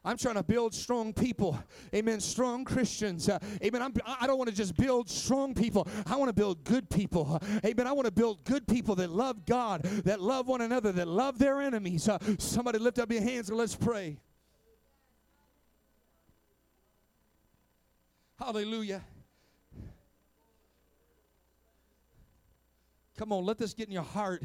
I'm 0.08 0.16
trying 0.16 0.36
to 0.36 0.44
build 0.44 0.74
strong 0.74 1.12
people. 1.12 1.60
Amen. 1.94 2.22
Strong 2.22 2.64
Christians. 2.64 3.28
Uh, 3.28 3.40
amen. 3.62 3.82
I'm, 3.82 3.94
I 4.22 4.26
don't 4.26 4.38
want 4.38 4.50
to 4.50 4.56
just 4.56 4.78
build 4.78 5.10
strong 5.10 5.54
people. 5.54 5.86
I 6.06 6.16
want 6.16 6.30
to 6.30 6.34
build 6.34 6.64
good 6.64 6.90
people. 6.90 7.42
Amen. 7.66 7.86
I 7.86 7.92
want 7.92 8.06
to 8.06 8.12
build 8.12 8.46
good 8.46 8.66
people 8.68 8.96
that 8.96 9.10
love 9.10 9.46
God, 9.46 9.84
that 9.84 10.22
love 10.22 10.48
one 10.48 10.62
another, 10.62 10.94
that 10.94 11.10
love 11.10 11.38
their 11.38 11.62
enemies. 11.62 12.08
Uh, 12.08 12.20
somebody 12.40 12.80
lift 12.80 13.00
up 13.00 13.12
your 13.12 13.22
hands 13.22 13.50
and 13.50 13.58
let's 13.58 13.76
pray. 13.76 14.18
Hallelujah. 18.40 19.02
Come 23.18 23.34
on, 23.34 23.44
let 23.44 23.58
this 23.58 23.74
get 23.74 23.88
in 23.88 23.94
your 23.94 24.04
heart. 24.04 24.42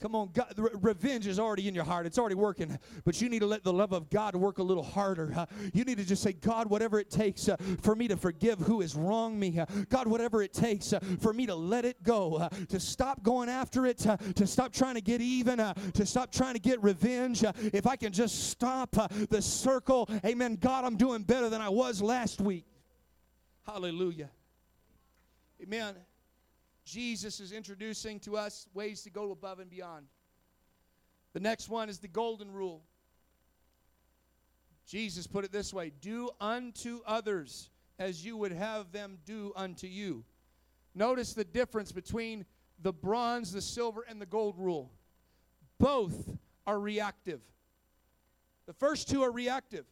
Come 0.00 0.14
on, 0.14 0.30
God, 0.32 0.52
re- 0.56 0.70
revenge 0.80 1.26
is 1.26 1.38
already 1.38 1.68
in 1.68 1.74
your 1.74 1.84
heart. 1.84 2.06
It's 2.06 2.18
already 2.18 2.34
working. 2.34 2.78
But 3.04 3.20
you 3.20 3.28
need 3.28 3.40
to 3.40 3.46
let 3.46 3.64
the 3.64 3.72
love 3.72 3.92
of 3.92 4.10
God 4.10 4.34
work 4.34 4.58
a 4.58 4.62
little 4.62 4.82
harder. 4.82 5.32
Uh, 5.36 5.46
you 5.72 5.84
need 5.84 5.98
to 5.98 6.04
just 6.04 6.22
say, 6.22 6.32
God, 6.32 6.68
whatever 6.68 6.98
it 6.98 7.10
takes 7.10 7.48
uh, 7.48 7.56
for 7.82 7.94
me 7.94 8.08
to 8.08 8.16
forgive 8.16 8.58
who 8.58 8.80
has 8.80 8.94
wronged 8.94 9.38
me. 9.38 9.58
Uh, 9.58 9.66
God, 9.88 10.06
whatever 10.06 10.42
it 10.42 10.52
takes 10.52 10.92
uh, 10.92 11.00
for 11.20 11.32
me 11.32 11.46
to 11.46 11.54
let 11.54 11.84
it 11.84 12.02
go, 12.02 12.48
to 12.68 12.80
stop 12.80 13.22
going 13.22 13.48
after 13.48 13.86
it, 13.86 13.98
to 13.98 14.46
stop 14.46 14.72
trying 14.72 14.94
to 14.94 15.00
get 15.00 15.20
even, 15.20 15.58
to 15.58 16.06
stop 16.06 16.32
trying 16.32 16.54
to 16.54 16.60
get 16.60 16.82
revenge. 16.82 17.44
If 17.72 17.86
I 17.86 17.96
can 17.96 18.12
just 18.12 18.50
stop 18.50 18.90
the 19.28 19.42
circle, 19.42 20.08
amen. 20.24 20.56
God, 20.56 20.84
I'm 20.84 20.96
doing 20.96 21.22
better 21.22 21.48
than 21.48 21.60
I 21.60 21.68
was 21.68 22.00
last 22.00 22.40
week. 22.40 22.64
Hallelujah. 23.66 24.30
Amen. 25.62 25.94
Jesus 26.84 27.40
is 27.40 27.52
introducing 27.52 28.18
to 28.20 28.36
us 28.36 28.66
ways 28.74 29.02
to 29.02 29.10
go 29.10 29.30
above 29.30 29.60
and 29.60 29.70
beyond. 29.70 30.06
The 31.32 31.40
next 31.40 31.68
one 31.68 31.88
is 31.88 31.98
the 31.98 32.08
golden 32.08 32.50
rule. 32.50 32.82
Jesus 34.86 35.26
put 35.26 35.44
it 35.44 35.52
this 35.52 35.72
way 35.72 35.92
Do 36.00 36.30
unto 36.40 37.00
others 37.06 37.70
as 37.98 38.24
you 38.24 38.36
would 38.36 38.52
have 38.52 38.92
them 38.92 39.18
do 39.24 39.52
unto 39.54 39.86
you. 39.86 40.24
Notice 40.94 41.34
the 41.34 41.44
difference 41.44 41.92
between 41.92 42.44
the 42.82 42.92
bronze, 42.92 43.52
the 43.52 43.60
silver, 43.60 44.04
and 44.08 44.20
the 44.20 44.26
gold 44.26 44.56
rule. 44.58 44.90
Both 45.78 46.36
are 46.66 46.80
reactive. 46.80 47.40
The 48.66 48.72
first 48.72 49.08
two 49.08 49.22
are 49.22 49.30
reactive. 49.30 49.84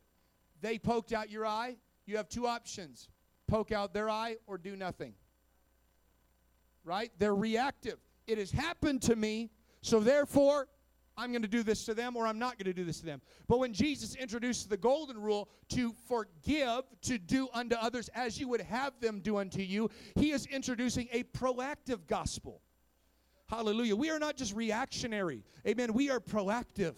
They 0.61 0.79
poked 0.79 1.13
out 1.13 1.31
your 1.31 1.47
eye. 1.47 1.77
You 2.07 2.17
have 2.17 2.29
two 2.29 2.47
options 2.47 3.09
poke 3.49 3.73
out 3.73 3.93
their 3.93 4.09
eye 4.09 4.37
or 4.47 4.59
do 4.59 4.77
nothing 4.77 5.15
right? 6.89 7.13
They're 7.19 7.35
reactive. 7.35 7.99
It 8.27 8.39
has 8.39 8.51
happened 8.51 9.03
to 9.03 9.15
me, 9.15 9.51
so 9.83 10.01
therefore 10.01 10.69
I'm 11.17 11.31
going 11.31 11.43
to 11.43 11.49
do 11.49 11.63
this 11.63 11.85
to 11.87 11.95
them 11.95 12.17
or 12.17 12.27
I'm 12.27 12.39
not 12.39 12.59
going 12.59 12.67
to 12.67 12.73
do 12.73 12.85
this 12.85 13.01
to 13.01 13.07
them. 13.07 13.21
But 13.49 13.59
when 13.59 13.73
Jesus 13.73 14.15
introduced 14.15 14.71
the 14.71 14.77
golden 14.77 15.21
rule 15.21 15.49
to 15.71 15.93
forgive, 16.07 16.83
to 17.03 17.19
do 17.19 17.49
unto 17.53 17.75
others 17.77 18.09
as 18.15 18.39
you 18.39 18.49
would 18.49 18.61
have 18.61 18.99
them 19.01 19.21
do 19.21 19.37
unto 19.37 19.61
you, 19.61 19.91
he 20.15 20.31
is 20.31 20.47
introducing 20.47 21.09
a 21.13 21.25
proactive 21.25 22.07
gospel. 22.07 22.63
Hallelujah. 23.49 23.97
We 23.97 24.11
are 24.11 24.19
not 24.19 24.37
just 24.37 24.55
reactionary. 24.55 25.43
Amen. 25.67 25.93
We 25.93 26.11
are 26.11 26.21
proactive. 26.21 26.95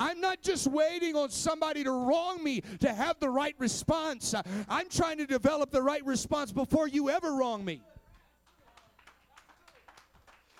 I'm 0.00 0.20
not 0.20 0.42
just 0.42 0.66
waiting 0.66 1.14
on 1.14 1.28
somebody 1.28 1.84
to 1.84 1.90
wrong 1.90 2.42
me 2.42 2.62
to 2.80 2.92
have 2.92 3.20
the 3.20 3.28
right 3.28 3.54
response. 3.58 4.34
I'm 4.68 4.88
trying 4.88 5.18
to 5.18 5.26
develop 5.26 5.70
the 5.70 5.82
right 5.82 6.04
response 6.06 6.52
before 6.52 6.88
you 6.88 7.10
ever 7.10 7.34
wrong 7.34 7.64
me. 7.64 7.82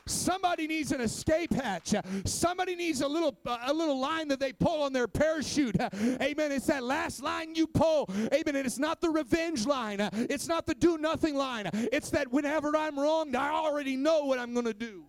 Somebody 0.07 0.67
needs 0.67 0.93
an 0.93 1.01
escape 1.01 1.55
hatch. 1.55 1.95
Somebody 2.25 2.75
needs 2.75 3.01
a 3.01 3.09
little 3.09 3.35
a 3.47 3.73
little 3.73 3.99
line 3.99 4.29
that 4.29 4.41
they 4.41 4.53
pull 4.53 4.83
on 4.83 4.93
their 4.93 5.09
parachute. 5.09 5.77
Amen. 5.81 6.53
It's 6.53 6.67
that 6.67 6.83
last 6.83 7.23
line 7.23 7.55
you 7.55 7.67
pull. 7.67 8.11
Amen. 8.35 8.57
And 8.57 8.67
it's 8.67 8.79
not 8.79 9.01
the 9.01 9.09
revenge 9.09 9.67
line. 9.67 10.01
It's 10.13 10.49
not 10.49 10.67
the 10.67 10.75
do 10.75 10.99
nothing 10.99 11.35
line. 11.35 11.71
It's 11.73 12.11
that 12.11 12.31
whenever 12.31 12.77
I'm 12.77 12.99
wronged, 12.99 13.37
I 13.37 13.51
already 13.51 13.97
know 13.97 14.25
what 14.25 14.39
I'm 14.39 14.53
going 14.53 14.67
to 14.67 14.75
do. 14.75 15.05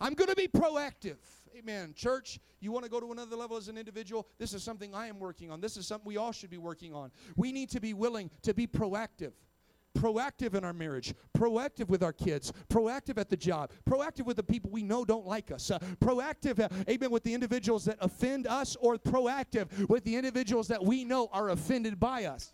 I'm 0.00 0.14
going 0.14 0.30
to 0.30 0.36
be 0.36 0.48
proactive. 0.48 1.18
Amen. 1.56 1.94
Church, 1.94 2.40
you 2.60 2.72
want 2.72 2.84
to 2.84 2.90
go 2.90 3.00
to 3.00 3.12
another 3.12 3.36
level 3.36 3.56
as 3.56 3.68
an 3.68 3.78
individual? 3.78 4.26
This 4.38 4.54
is 4.54 4.62
something 4.62 4.94
I 4.94 5.06
am 5.06 5.18
working 5.18 5.50
on. 5.50 5.60
This 5.60 5.76
is 5.76 5.86
something 5.86 6.06
we 6.06 6.16
all 6.16 6.32
should 6.32 6.50
be 6.50 6.58
working 6.58 6.94
on. 6.94 7.10
We 7.36 7.52
need 7.52 7.70
to 7.70 7.80
be 7.80 7.94
willing 7.94 8.30
to 8.42 8.54
be 8.54 8.66
proactive. 8.66 9.32
Proactive 9.96 10.54
in 10.54 10.64
our 10.64 10.74
marriage, 10.74 11.14
proactive 11.36 11.88
with 11.88 12.02
our 12.02 12.12
kids, 12.12 12.52
proactive 12.68 13.18
at 13.18 13.28
the 13.28 13.36
job, 13.36 13.72
proactive 13.88 14.26
with 14.26 14.36
the 14.36 14.42
people 14.42 14.70
we 14.70 14.82
know 14.82 15.04
don't 15.04 15.26
like 15.26 15.50
us, 15.50 15.70
uh, 15.70 15.78
proactive, 16.00 16.60
uh, 16.60 16.68
amen, 16.88 17.10
with 17.10 17.24
the 17.24 17.34
individuals 17.34 17.84
that 17.86 17.96
offend 18.00 18.46
us, 18.46 18.76
or 18.76 18.96
proactive 18.96 19.88
with 19.88 20.04
the 20.04 20.14
individuals 20.14 20.68
that 20.68 20.84
we 20.84 21.04
know 21.04 21.28
are 21.32 21.48
offended 21.50 21.98
by 21.98 22.26
us. 22.26 22.52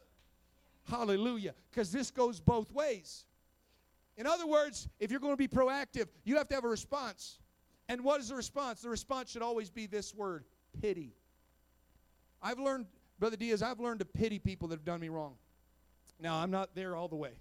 Hallelujah. 0.88 1.54
Because 1.70 1.90
this 1.90 2.10
goes 2.10 2.40
both 2.40 2.72
ways. 2.72 3.26
In 4.16 4.26
other 4.26 4.46
words, 4.46 4.88
if 5.00 5.10
you're 5.10 5.20
going 5.20 5.32
to 5.32 5.36
be 5.36 5.48
proactive, 5.48 6.06
you 6.24 6.36
have 6.36 6.48
to 6.48 6.54
have 6.54 6.64
a 6.64 6.68
response. 6.68 7.40
And 7.88 8.02
what 8.02 8.20
is 8.20 8.28
the 8.28 8.34
response? 8.36 8.80
The 8.80 8.88
response 8.88 9.30
should 9.30 9.42
always 9.42 9.70
be 9.70 9.86
this 9.86 10.14
word 10.14 10.44
pity. 10.80 11.14
I've 12.42 12.58
learned, 12.58 12.86
Brother 13.18 13.36
Diaz, 13.36 13.62
I've 13.62 13.80
learned 13.80 14.00
to 14.00 14.04
pity 14.04 14.38
people 14.38 14.68
that 14.68 14.76
have 14.76 14.84
done 14.84 15.00
me 15.00 15.08
wrong. 15.08 15.34
Now, 16.20 16.36
I'm 16.36 16.50
not 16.50 16.74
there 16.74 16.96
all 16.96 17.08
the 17.08 17.16
way. 17.16 17.32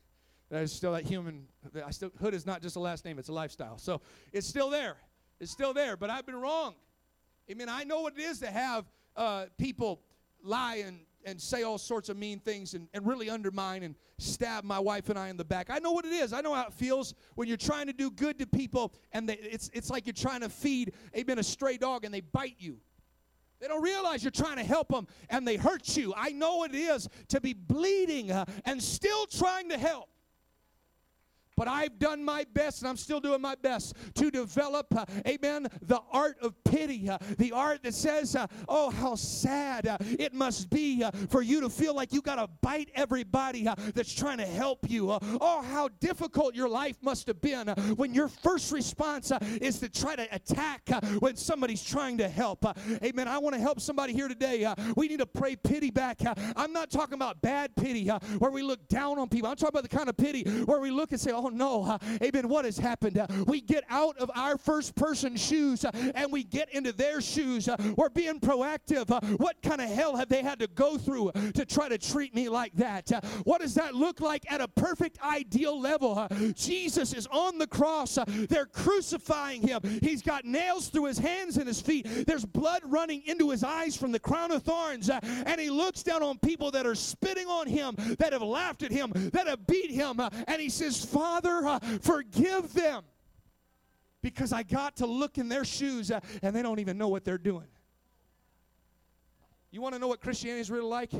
There's 0.49 0.71
still 0.71 0.93
that 0.93 1.05
human, 1.05 1.47
I 1.85 1.91
still, 1.91 2.11
hood 2.19 2.33
is 2.33 2.45
not 2.45 2.61
just 2.61 2.75
a 2.75 2.79
last 2.79 3.05
name, 3.05 3.17
it's 3.17 3.29
a 3.29 3.33
lifestyle. 3.33 3.77
So 3.77 4.01
it's 4.31 4.47
still 4.47 4.69
there. 4.69 4.97
It's 5.39 5.51
still 5.51 5.73
there, 5.73 5.97
but 5.97 6.09
I've 6.09 6.25
been 6.25 6.39
wrong. 6.39 6.75
I 7.49 7.55
mean, 7.55 7.69
I 7.69 7.83
know 7.83 8.01
what 8.01 8.13
it 8.17 8.21
is 8.21 8.39
to 8.39 8.47
have 8.47 8.85
uh, 9.15 9.45
people 9.57 10.01
lie 10.43 10.83
and, 10.85 10.99
and 11.25 11.41
say 11.41 11.63
all 11.63 11.77
sorts 11.77 12.09
of 12.09 12.17
mean 12.17 12.39
things 12.39 12.73
and, 12.73 12.87
and 12.93 13.05
really 13.05 13.29
undermine 13.29 13.83
and 13.83 13.95
stab 14.17 14.63
my 14.63 14.79
wife 14.79 15.09
and 15.09 15.17
I 15.17 15.29
in 15.29 15.37
the 15.37 15.45
back. 15.45 15.69
I 15.69 15.79
know 15.79 15.91
what 15.91 16.05
it 16.05 16.11
is. 16.11 16.33
I 16.33 16.41
know 16.41 16.53
how 16.53 16.67
it 16.67 16.73
feels 16.73 17.13
when 17.35 17.47
you're 17.47 17.57
trying 17.57 17.87
to 17.87 17.93
do 17.93 18.11
good 18.11 18.39
to 18.39 18.47
people 18.47 18.93
and 19.11 19.27
they, 19.27 19.35
it's, 19.35 19.69
it's 19.73 19.89
like 19.89 20.05
you're 20.05 20.13
trying 20.13 20.41
to 20.41 20.49
feed, 20.49 20.93
amen, 21.15 21.39
a 21.39 21.43
stray 21.43 21.77
dog 21.77 22.05
and 22.05 22.13
they 22.13 22.21
bite 22.21 22.55
you. 22.59 22.77
They 23.59 23.67
don't 23.67 23.81
realize 23.81 24.23
you're 24.23 24.31
trying 24.31 24.57
to 24.57 24.63
help 24.63 24.89
them 24.89 25.07
and 25.29 25.47
they 25.47 25.55
hurt 25.55 25.95
you. 25.95 26.13
I 26.17 26.31
know 26.31 26.57
what 26.57 26.75
it 26.75 26.77
is 26.77 27.07
to 27.29 27.39
be 27.39 27.53
bleeding 27.53 28.31
uh, 28.31 28.45
and 28.65 28.81
still 28.81 29.25
trying 29.25 29.69
to 29.69 29.77
help. 29.77 30.09
But 31.55 31.67
I've 31.67 31.99
done 31.99 32.23
my 32.23 32.45
best, 32.53 32.81
and 32.81 32.89
I'm 32.89 32.97
still 32.97 33.19
doing 33.19 33.41
my 33.41 33.55
best 33.55 33.95
to 34.15 34.31
develop, 34.31 34.87
uh, 34.95 35.05
amen, 35.27 35.67
the 35.81 36.01
art 36.11 36.37
of 36.41 36.55
pity. 36.63 37.09
Uh, 37.09 37.17
the 37.37 37.51
art 37.51 37.83
that 37.83 37.93
says, 37.93 38.35
uh, 38.35 38.47
oh, 38.67 38.89
how 38.89 39.15
sad 39.15 39.87
uh, 39.87 39.97
it 40.01 40.33
must 40.33 40.69
be 40.69 41.03
uh, 41.03 41.11
for 41.29 41.41
you 41.41 41.61
to 41.61 41.69
feel 41.69 41.95
like 41.95 42.11
you 42.11 42.21
got 42.21 42.35
to 42.35 42.47
bite 42.61 42.89
everybody 42.95 43.67
uh, 43.67 43.75
that's 43.93 44.13
trying 44.13 44.37
to 44.37 44.45
help 44.45 44.89
you. 44.89 45.11
oh, 45.11 45.61
how 45.61 45.89
difficult 45.99 46.55
your 46.55 46.69
life 46.69 46.97
must 47.01 47.27
have 47.27 47.39
been 47.41 47.67
when 47.95 48.13
your 48.13 48.27
first 48.27 48.71
response 48.71 49.31
is 49.61 49.79
to 49.79 49.89
try 49.89 50.15
to 50.15 50.27
attack 50.31 50.89
when 51.19 51.35
somebody's 51.35 51.83
trying 51.83 52.17
to 52.17 52.27
help. 52.27 52.65
amen. 53.03 53.27
I 53.27 53.37
want 53.37 53.55
to 53.55 53.61
help 53.61 53.79
somebody 53.79 54.13
here 54.13 54.27
today. 54.27 54.71
we 54.95 55.07
need 55.07 55.19
to 55.19 55.25
pray 55.25 55.55
pity 55.55 55.91
back. 55.91 56.19
I'm 56.55 56.73
not 56.73 56.89
talking 56.89 57.15
about 57.15 57.41
bad 57.41 57.75
pity 57.75 58.07
where 58.07 58.51
we 58.51 58.63
look 58.63 58.87
down 58.87 59.19
on 59.19 59.29
people. 59.29 59.49
I'm 59.49 59.55
talking 59.55 59.77
about 59.77 59.89
the 59.89 59.95
kind 59.95 60.09
of 60.09 60.17
pity 60.17 60.43
where 60.63 60.79
we 60.79 60.89
look 60.89 61.11
and 61.11 61.21
say, 61.21 61.31
oh 61.31 61.42
no, 61.49 61.83
uh, 61.83 61.97
amen, 62.21 62.47
what 62.47 62.65
has 62.65 62.77
happened? 62.77 63.21
We 63.47 63.61
get 63.61 63.83
out 63.89 64.17
of 64.17 64.31
our 64.35 64.57
first 64.57 64.95
person 64.95 65.35
shoes 65.35 65.85
and 66.15 66.31
we 66.31 66.43
get 66.43 66.69
into 66.73 66.91
their 66.91 67.21
shoes. 67.21 67.69
We're 67.95 68.09
being 68.09 68.39
proactive. 68.39 69.09
What 69.39 69.61
kind 69.61 69.81
of 69.81 69.89
hell 69.89 70.15
have 70.15 70.29
they 70.29 70.41
had 70.41 70.59
to 70.59 70.67
go 70.67 70.97
through 70.97 71.31
to 71.53 71.65
try 71.65 71.89
to 71.89 71.97
treat 71.97 72.33
me 72.33 72.49
like 72.49 72.73
that? 72.75 73.11
What 73.43 73.61
does 73.61 73.75
that 73.75 73.95
look 73.95 74.21
like 74.21 74.49
at 74.51 74.61
a 74.61 74.67
perfect 74.67 75.19
ideal 75.23 75.79
level? 75.79 76.27
Jesus 76.55 77.13
is 77.13 77.27
on 77.27 77.57
the 77.57 77.67
cross. 77.67 78.17
they're 78.49 78.65
crucifying 78.65 79.61
him. 79.61 79.81
He's 80.01 80.21
got 80.21 80.45
nails 80.45 80.89
through 80.89 81.05
his 81.05 81.17
hands 81.17 81.57
and 81.57 81.67
his 81.67 81.81
feet. 81.81 82.07
There's 82.25 82.45
blood 82.45 82.81
running 82.85 83.23
into 83.25 83.49
his 83.49 83.63
eyes 83.63 83.97
from 83.97 84.11
the 84.11 84.19
crown 84.19 84.51
of 84.51 84.63
thorns. 84.63 85.09
and 85.09 85.59
he 85.59 85.69
looks 85.69 86.03
down 86.03 86.23
on 86.23 86.37
people 86.39 86.71
that 86.71 86.85
are 86.85 86.95
spitting 86.95 87.47
on 87.47 87.67
him, 87.67 87.95
that 88.19 88.33
have 88.33 88.41
laughed 88.41 88.83
at 88.83 88.91
him, 88.91 89.11
that 89.33 89.47
have 89.47 89.65
beat 89.67 89.91
him. 89.91 90.19
and 90.19 90.61
he 90.61 90.69
says, 90.69 91.03
Father, 91.03 91.32
Father, 91.33 91.65
uh, 91.65 91.79
forgive 92.01 92.73
them. 92.73 93.03
Because 94.21 94.53
I 94.53 94.61
got 94.61 94.97
to 94.97 95.07
look 95.07 95.37
in 95.39 95.49
their 95.49 95.65
shoes 95.65 96.11
uh, 96.11 96.19
and 96.43 96.55
they 96.55 96.61
don't 96.61 96.79
even 96.79 96.97
know 96.97 97.07
what 97.07 97.25
they're 97.25 97.39
doing. 97.39 97.65
You 99.71 99.81
want 99.81 99.95
to 99.95 99.99
know 99.99 100.07
what 100.07 100.21
Christianity 100.21 100.61
is 100.61 100.69
really 100.69 100.85
like? 100.87 101.11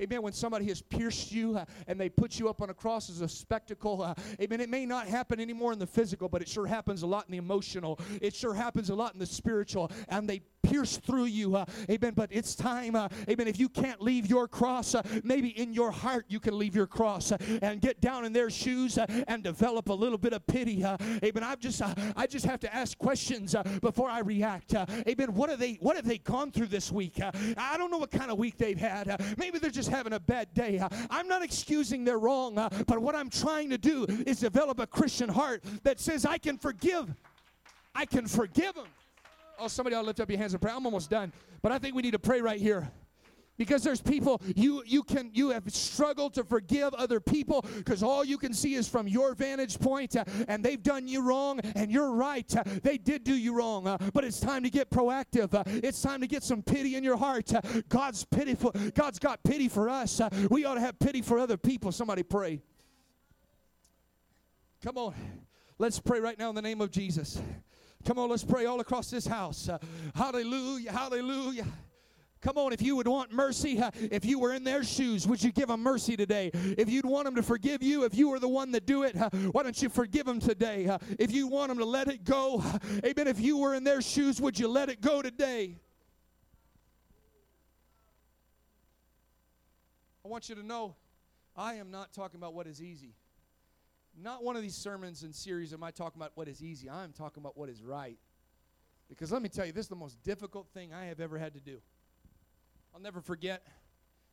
Amen. 0.00 0.22
When 0.22 0.32
somebody 0.32 0.66
has 0.66 0.82
pierced 0.82 1.30
you 1.30 1.56
uh, 1.56 1.64
and 1.86 2.00
they 2.00 2.08
put 2.08 2.40
you 2.40 2.48
up 2.48 2.60
on 2.62 2.70
a 2.70 2.74
cross 2.74 3.08
as 3.08 3.20
a 3.20 3.28
spectacle, 3.28 4.02
uh, 4.02 4.14
amen. 4.40 4.60
It 4.60 4.68
may 4.68 4.86
not 4.86 5.06
happen 5.06 5.38
anymore 5.38 5.72
in 5.72 5.78
the 5.78 5.86
physical, 5.86 6.28
but 6.28 6.42
it 6.42 6.48
sure 6.48 6.66
happens 6.66 7.02
a 7.02 7.06
lot 7.06 7.26
in 7.26 7.32
the 7.32 7.38
emotional. 7.38 8.00
It 8.20 8.34
sure 8.34 8.54
happens 8.54 8.90
a 8.90 8.94
lot 8.94 9.12
in 9.12 9.20
the 9.20 9.26
spiritual. 9.26 9.92
And 10.08 10.28
they 10.28 10.42
pierce 10.64 10.96
through 10.96 11.26
you. 11.26 11.56
Uh, 11.56 11.64
amen. 11.90 12.14
But 12.16 12.30
it's 12.32 12.54
time, 12.54 12.96
uh, 12.96 13.08
amen. 13.28 13.46
If 13.46 13.58
you 13.58 13.68
can't 13.68 14.00
leave 14.00 14.26
your 14.26 14.48
cross, 14.48 14.94
uh, 14.94 15.02
maybe 15.22 15.48
in 15.48 15.72
your 15.72 15.90
heart 15.90 16.24
you 16.28 16.40
can 16.40 16.58
leave 16.58 16.74
your 16.74 16.86
cross 16.86 17.30
uh, 17.30 17.38
and 17.62 17.80
get 17.80 18.00
down 18.00 18.24
in 18.24 18.32
their 18.32 18.50
shoes 18.50 18.98
uh, 18.98 19.06
and 19.28 19.42
develop 19.42 19.88
a 19.88 19.92
little 19.92 20.18
bit 20.18 20.32
of 20.32 20.46
pity. 20.46 20.82
Uh, 20.82 20.96
amen. 21.22 21.44
I 21.44 21.54
just, 21.56 21.82
I 22.16 22.26
just 22.26 22.46
have 22.46 22.60
to 22.60 22.74
ask 22.74 22.98
questions 22.98 23.54
before 23.80 24.08
I 24.08 24.20
react. 24.20 24.74
amen. 24.74 25.34
What 25.34 25.50
have 25.50 25.58
they, 25.58 25.74
what 25.74 25.96
have 25.96 26.06
they 26.06 26.18
gone 26.18 26.50
through 26.50 26.66
this 26.66 26.90
week? 26.90 27.20
I 27.22 27.76
don't 27.76 27.90
know 27.90 27.98
what 27.98 28.10
kind 28.10 28.30
of 28.30 28.38
week 28.38 28.56
they've 28.56 28.78
had. 28.78 29.20
maybe 29.38 29.58
they're 29.58 29.70
just 29.70 29.83
having 29.88 30.12
a 30.12 30.20
bad 30.20 30.52
day. 30.54 30.80
I'm 31.10 31.28
not 31.28 31.42
excusing 31.42 32.04
their 32.04 32.18
wrong, 32.18 32.54
but 32.54 32.98
what 32.98 33.14
I'm 33.14 33.30
trying 33.30 33.70
to 33.70 33.78
do 33.78 34.06
is 34.26 34.40
develop 34.40 34.80
a 34.80 34.86
Christian 34.86 35.28
heart 35.28 35.62
that 35.82 36.00
says 36.00 36.24
I 36.24 36.38
can 36.38 36.58
forgive. 36.58 37.14
I 37.94 38.06
can 38.06 38.26
forgive 38.26 38.74
them. 38.74 38.86
Oh, 39.58 39.68
somebody 39.68 39.94
ought 39.94 40.00
to 40.00 40.06
lift 40.06 40.20
up 40.20 40.28
your 40.28 40.38
hands 40.38 40.52
and 40.52 40.60
pray. 40.60 40.72
I'm 40.72 40.84
almost 40.84 41.10
done. 41.10 41.32
But 41.62 41.72
I 41.72 41.78
think 41.78 41.94
we 41.94 42.02
need 42.02 42.12
to 42.12 42.18
pray 42.18 42.40
right 42.40 42.60
here 42.60 42.90
because 43.56 43.82
there's 43.82 44.00
people 44.00 44.40
you 44.56 44.82
you 44.86 45.02
can 45.02 45.30
you 45.32 45.50
have 45.50 45.62
struggled 45.72 46.34
to 46.34 46.44
forgive 46.44 46.94
other 46.94 47.20
people 47.20 47.64
because 47.76 48.02
all 48.02 48.24
you 48.24 48.38
can 48.38 48.52
see 48.52 48.74
is 48.74 48.88
from 48.88 49.06
your 49.06 49.34
vantage 49.34 49.78
point 49.78 50.16
uh, 50.16 50.24
and 50.48 50.64
they've 50.64 50.82
done 50.82 51.06
you 51.06 51.22
wrong 51.22 51.60
and 51.76 51.90
you're 51.90 52.12
right 52.12 52.56
uh, 52.56 52.62
they 52.82 52.98
did 52.98 53.24
do 53.24 53.34
you 53.34 53.54
wrong 53.54 53.86
uh, 53.86 53.96
but 54.12 54.24
it's 54.24 54.40
time 54.40 54.62
to 54.62 54.70
get 54.70 54.90
proactive 54.90 55.54
uh, 55.54 55.62
it's 55.66 56.00
time 56.00 56.20
to 56.20 56.26
get 56.26 56.42
some 56.42 56.62
pity 56.62 56.96
in 56.96 57.04
your 57.04 57.16
heart 57.16 57.54
uh, 57.54 57.60
god's 57.88 58.24
pitiful 58.24 58.72
god's 58.94 59.18
got 59.18 59.42
pity 59.44 59.68
for 59.68 59.88
us 59.88 60.20
uh, 60.20 60.28
we 60.50 60.64
ought 60.64 60.74
to 60.74 60.80
have 60.80 60.98
pity 60.98 61.22
for 61.22 61.38
other 61.38 61.56
people 61.56 61.92
somebody 61.92 62.22
pray 62.22 62.60
come 64.82 64.98
on 64.98 65.14
let's 65.78 66.00
pray 66.00 66.20
right 66.20 66.38
now 66.38 66.48
in 66.48 66.54
the 66.54 66.62
name 66.62 66.80
of 66.80 66.90
jesus 66.90 67.40
Come 68.04 68.18
on, 68.18 68.28
let's 68.28 68.44
pray 68.44 68.66
all 68.66 68.80
across 68.80 69.10
this 69.10 69.26
house. 69.26 69.70
Hallelujah, 70.14 70.92
hallelujah. 70.92 71.64
Come 72.44 72.58
on, 72.58 72.74
if 72.74 72.82
you 72.82 72.94
would 72.96 73.08
want 73.08 73.32
mercy, 73.32 73.82
if 73.94 74.22
you 74.26 74.38
were 74.38 74.52
in 74.52 74.64
their 74.64 74.84
shoes, 74.84 75.26
would 75.26 75.42
you 75.42 75.50
give 75.50 75.68
them 75.68 75.82
mercy 75.82 76.14
today? 76.14 76.50
If 76.52 76.90
you'd 76.90 77.06
want 77.06 77.24
them 77.24 77.34
to 77.36 77.42
forgive 77.42 77.82
you, 77.82 78.04
if 78.04 78.14
you 78.14 78.28
were 78.28 78.38
the 78.38 78.50
one 78.50 78.70
that 78.72 78.84
do 78.84 79.02
it, 79.02 79.16
why 79.52 79.62
don't 79.62 79.80
you 79.80 79.88
forgive 79.88 80.26
them 80.26 80.40
today? 80.40 80.94
If 81.18 81.32
you 81.32 81.46
want 81.46 81.70
them 81.70 81.78
to 81.78 81.86
let 81.86 82.08
it 82.08 82.22
go, 82.22 82.62
amen. 83.02 83.28
If 83.28 83.40
you 83.40 83.56
were 83.56 83.74
in 83.74 83.82
their 83.82 84.02
shoes, 84.02 84.42
would 84.42 84.58
you 84.58 84.68
let 84.68 84.90
it 84.90 85.00
go 85.00 85.22
today? 85.22 85.78
I 90.22 90.28
want 90.28 90.50
you 90.50 90.54
to 90.56 90.62
know 90.62 90.96
I 91.56 91.76
am 91.76 91.90
not 91.90 92.12
talking 92.12 92.38
about 92.38 92.52
what 92.52 92.66
is 92.66 92.82
easy. 92.82 93.14
Not 94.22 94.44
one 94.44 94.54
of 94.54 94.60
these 94.60 94.76
sermons 94.76 95.22
and 95.22 95.34
series 95.34 95.72
am 95.72 95.82
I 95.82 95.90
talking 95.90 96.20
about 96.20 96.32
what 96.34 96.48
is 96.48 96.62
easy. 96.62 96.90
I'm 96.90 97.14
talking 97.14 97.42
about 97.42 97.56
what 97.56 97.70
is 97.70 97.82
right. 97.82 98.18
Because 99.08 99.32
let 99.32 99.40
me 99.40 99.48
tell 99.48 99.64
you, 99.64 99.72
this 99.72 99.86
is 99.86 99.90
the 99.90 99.96
most 99.96 100.22
difficult 100.22 100.66
thing 100.74 100.92
I 100.92 101.06
have 101.06 101.20
ever 101.20 101.38
had 101.38 101.54
to 101.54 101.60
do. 101.60 101.80
I'll 102.94 103.00
never 103.00 103.20
forget, 103.20 103.66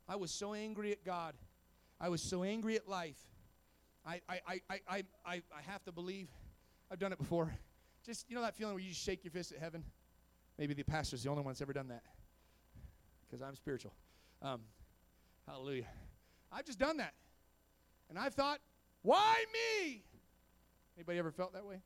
I 0.08 0.18
was 0.18 0.32
so 0.32 0.54
angry 0.54 0.92
at 0.92 1.04
God. 1.04 1.34
I 2.00 2.10
was 2.10 2.22
so 2.22 2.44
angry 2.44 2.76
at 2.76 2.88
life. 2.88 3.18
I, 4.06 4.22
I, 4.30 4.40
I, 4.48 4.62
I, 4.70 5.04
I, 5.26 5.34
I 5.36 5.62
have 5.68 5.84
to 5.86 5.92
believe, 5.92 6.28
I've 6.92 7.00
done 7.00 7.12
it 7.12 7.18
before. 7.18 7.52
Just, 8.06 8.30
you 8.30 8.36
know 8.36 8.42
that 8.42 8.56
feeling 8.56 8.76
where 8.76 8.84
you 8.84 8.90
just 8.90 9.04
shake 9.04 9.24
your 9.24 9.32
fist 9.32 9.52
at 9.52 9.60
heaven? 9.60 9.84
Maybe 10.60 10.76
the 10.76 10.84
pastor's 10.84 11.24
the 11.24 11.30
only 11.30 11.44
one 11.44 11.54
that's 11.54 11.62
ever 11.62 11.74
done 11.74 11.88
that. 11.88 12.04
Because 13.28 13.42
I'm 13.42 13.56
spiritual. 13.56 13.94
Um, 14.42 14.62
hallelujah. 15.48 15.86
I've 16.52 16.66
just 16.66 16.78
done 16.78 16.98
that. 16.98 17.14
And 18.10 18.20
I've 18.20 18.34
thought, 18.34 18.60
why 19.02 19.44
me? 19.54 20.04
Anybody 20.98 21.18
ever 21.18 21.32
felt 21.32 21.54
that 21.54 21.66
way? 21.66 21.82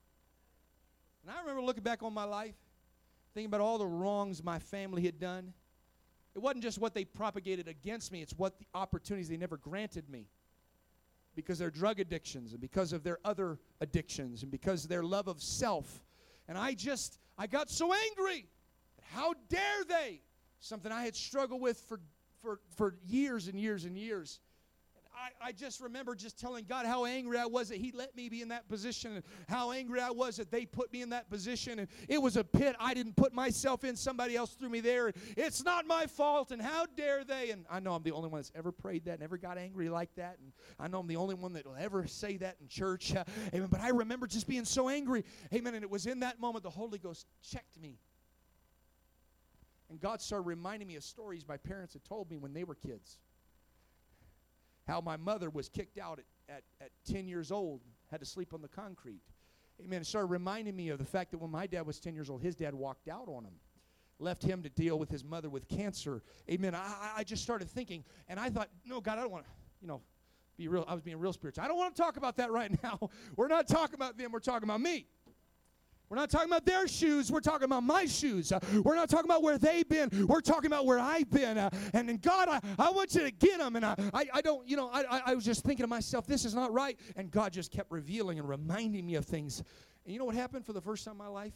And 1.21 1.35
I 1.35 1.39
remember 1.39 1.61
looking 1.61 1.83
back 1.83 2.03
on 2.03 2.13
my 2.13 2.25
life, 2.25 2.55
thinking 3.33 3.47
about 3.47 3.61
all 3.61 3.77
the 3.77 3.87
wrongs 3.87 4.43
my 4.43 4.59
family 4.59 5.03
had 5.03 5.19
done. 5.19 5.53
It 6.35 6.41
wasn't 6.41 6.63
just 6.63 6.79
what 6.79 6.93
they 6.93 7.05
propagated 7.05 7.67
against 7.67 8.11
me, 8.11 8.21
it's 8.21 8.33
what 8.33 8.59
the 8.59 8.65
opportunities 8.73 9.29
they 9.29 9.37
never 9.37 9.57
granted 9.57 10.09
me. 10.09 10.27
Because 11.33 11.59
their 11.59 11.71
drug 11.71 11.99
addictions 11.99 12.51
and 12.51 12.61
because 12.61 12.93
of 12.93 13.03
their 13.03 13.19
other 13.25 13.59
addictions 13.81 14.41
and 14.43 14.51
because 14.51 14.83
of 14.83 14.89
their 14.89 15.03
love 15.03 15.27
of 15.27 15.41
self. 15.41 16.03
And 16.47 16.57
I 16.57 16.73
just, 16.73 17.19
I 17.37 17.47
got 17.47 17.69
so 17.69 17.93
angry. 17.93 18.47
How 19.13 19.33
dare 19.49 19.83
they? 19.87 20.21
Something 20.59 20.91
I 20.91 21.03
had 21.03 21.15
struggled 21.15 21.61
with 21.61 21.77
for, 21.89 21.99
for, 22.41 22.61
for 22.77 22.95
years 23.05 23.47
and 23.47 23.59
years 23.59 23.83
and 23.83 23.97
years. 23.97 24.39
I, 25.25 25.47
I 25.47 25.51
just 25.51 25.81
remember 25.81 26.13
just 26.13 26.39
telling 26.39 26.65
God 26.65 26.85
how 26.85 27.05
angry 27.05 27.37
I 27.37 27.45
was 27.45 27.69
that 27.69 27.77
He 27.77 27.91
let 27.91 28.15
me 28.15 28.29
be 28.29 28.41
in 28.41 28.49
that 28.49 28.67
position 28.69 29.15
and 29.15 29.23
how 29.47 29.71
angry 29.71 29.99
I 29.99 30.11
was 30.11 30.37
that 30.37 30.51
they 30.51 30.65
put 30.65 30.91
me 30.93 31.01
in 31.01 31.09
that 31.09 31.29
position. 31.29 31.79
And 31.79 31.87
it 32.07 32.21
was 32.21 32.37
a 32.37 32.43
pit 32.43 32.75
I 32.79 32.93
didn't 32.93 33.15
put 33.15 33.33
myself 33.33 33.83
in, 33.83 33.95
somebody 33.95 34.35
else 34.35 34.51
threw 34.51 34.69
me 34.69 34.81
there. 34.81 35.07
And 35.07 35.15
it's 35.35 35.63
not 35.63 35.87
my 35.87 36.05
fault, 36.05 36.51
and 36.51 36.61
how 36.61 36.85
dare 36.95 37.23
they? 37.23 37.49
And 37.51 37.65
I 37.69 37.79
know 37.79 37.93
I'm 37.93 38.03
the 38.03 38.11
only 38.11 38.29
one 38.29 38.39
that's 38.39 38.51
ever 38.55 38.71
prayed 38.71 39.05
that, 39.05 39.19
never 39.19 39.37
got 39.37 39.57
angry 39.57 39.89
like 39.89 40.13
that. 40.15 40.37
And 40.39 40.51
I 40.79 40.87
know 40.87 40.99
I'm 40.99 41.07
the 41.07 41.15
only 41.15 41.35
one 41.35 41.53
that 41.53 41.65
will 41.65 41.77
ever 41.79 42.05
say 42.05 42.37
that 42.37 42.57
in 42.61 42.67
church. 42.67 43.15
Uh, 43.15 43.23
amen. 43.53 43.69
But 43.71 43.81
I 43.81 43.89
remember 43.89 44.27
just 44.27 44.47
being 44.47 44.65
so 44.65 44.89
angry. 44.89 45.25
Amen. 45.53 45.73
And 45.73 45.83
it 45.83 45.89
was 45.89 46.05
in 46.05 46.19
that 46.19 46.39
moment 46.39 46.63
the 46.63 46.69
Holy 46.69 46.99
Ghost 46.99 47.25
checked 47.41 47.79
me. 47.81 47.97
And 49.89 49.99
God 49.99 50.21
started 50.21 50.47
reminding 50.47 50.87
me 50.87 50.95
of 50.95 51.03
stories 51.03 51.47
my 51.47 51.57
parents 51.57 51.93
had 51.93 52.03
told 52.03 52.29
me 52.29 52.37
when 52.37 52.53
they 52.53 52.63
were 52.63 52.75
kids 52.75 53.19
how 54.87 55.01
my 55.01 55.17
mother 55.17 55.49
was 55.49 55.69
kicked 55.69 55.97
out 55.97 56.19
at, 56.19 56.55
at, 56.55 56.63
at 56.81 56.91
10 57.11 57.27
years 57.27 57.51
old, 57.51 57.81
had 58.11 58.19
to 58.19 58.25
sleep 58.25 58.53
on 58.53 58.61
the 58.61 58.67
concrete. 58.67 59.21
Amen. 59.83 60.01
It 60.01 60.07
started 60.07 60.27
reminding 60.27 60.75
me 60.75 60.89
of 60.89 60.99
the 60.99 61.05
fact 61.05 61.31
that 61.31 61.39
when 61.39 61.51
my 61.51 61.67
dad 61.67 61.85
was 61.85 61.99
10 61.99 62.15
years 62.15 62.29
old, 62.29 62.41
his 62.41 62.55
dad 62.55 62.73
walked 62.73 63.09
out 63.09 63.27
on 63.27 63.43
him, 63.43 63.53
left 64.19 64.43
him 64.43 64.63
to 64.63 64.69
deal 64.69 64.97
with 64.97 65.09
his 65.09 65.23
mother 65.23 65.49
with 65.49 65.67
cancer. 65.67 66.23
Amen. 66.49 66.75
I, 66.75 67.11
I 67.17 67.23
just 67.23 67.43
started 67.43 67.69
thinking, 67.69 68.03
and 68.29 68.39
I 68.39 68.49
thought, 68.49 68.69
no, 68.85 69.01
God, 69.01 69.17
I 69.17 69.21
don't 69.21 69.31
want 69.31 69.45
to, 69.45 69.51
you 69.81 69.87
know, 69.87 70.01
be 70.57 70.67
real. 70.69 70.85
I 70.87 70.93
was 70.93 71.01
being 71.01 71.19
real 71.19 71.33
spiritual. 71.33 71.65
I 71.65 71.67
don't 71.67 71.77
want 71.77 71.95
to 71.95 72.01
talk 72.01 72.15
about 72.15 72.37
that 72.37 72.51
right 72.51 72.71
now. 72.83 73.09
We're 73.35 73.49
not 73.49 73.67
talking 73.67 73.95
about 73.95 74.17
them, 74.17 74.31
we're 74.31 74.39
talking 74.39 74.67
about 74.67 74.81
me. 74.81 75.07
We're 76.09 76.17
not 76.17 76.29
talking 76.29 76.49
about 76.49 76.65
their 76.65 76.87
shoes. 76.87 77.31
We're 77.31 77.39
talking 77.39 77.65
about 77.65 77.83
my 77.83 78.05
shoes. 78.05 78.51
Uh, 78.51 78.59
we're 78.83 78.95
not 78.95 79.09
talking 79.09 79.25
about 79.25 79.41
where 79.41 79.57
they've 79.57 79.87
been. 79.87 80.27
We're 80.27 80.41
talking 80.41 80.67
about 80.67 80.85
where 80.85 80.99
I've 80.99 81.29
been. 81.29 81.57
Uh, 81.57 81.69
and, 81.93 82.09
and 82.09 82.21
God, 82.21 82.47
I, 82.47 82.59
I 82.77 82.91
want 82.91 83.15
you 83.15 83.21
to 83.21 83.31
get 83.31 83.57
them. 83.57 83.75
And 83.75 83.85
I, 83.85 83.95
I, 84.13 84.25
I 84.35 84.41
don't, 84.41 84.67
you 84.67 84.77
know, 84.77 84.89
I, 84.93 85.21
I, 85.25 85.33
was 85.33 85.43
just 85.43 85.63
thinking 85.63 85.83
to 85.83 85.87
myself, 85.87 86.27
this 86.27 86.45
is 86.45 86.53
not 86.53 86.71
right. 86.71 86.99
And 87.15 87.31
God 87.31 87.53
just 87.53 87.71
kept 87.71 87.91
revealing 87.91 88.37
and 88.37 88.47
reminding 88.47 89.05
me 89.05 89.15
of 89.15 89.25
things. 89.25 89.63
And 90.05 90.13
you 90.13 90.19
know 90.19 90.25
what 90.25 90.35
happened 90.35 90.65
for 90.65 90.73
the 90.73 90.81
first 90.81 91.05
time 91.05 91.13
in 91.13 91.17
my 91.17 91.27
life? 91.27 91.53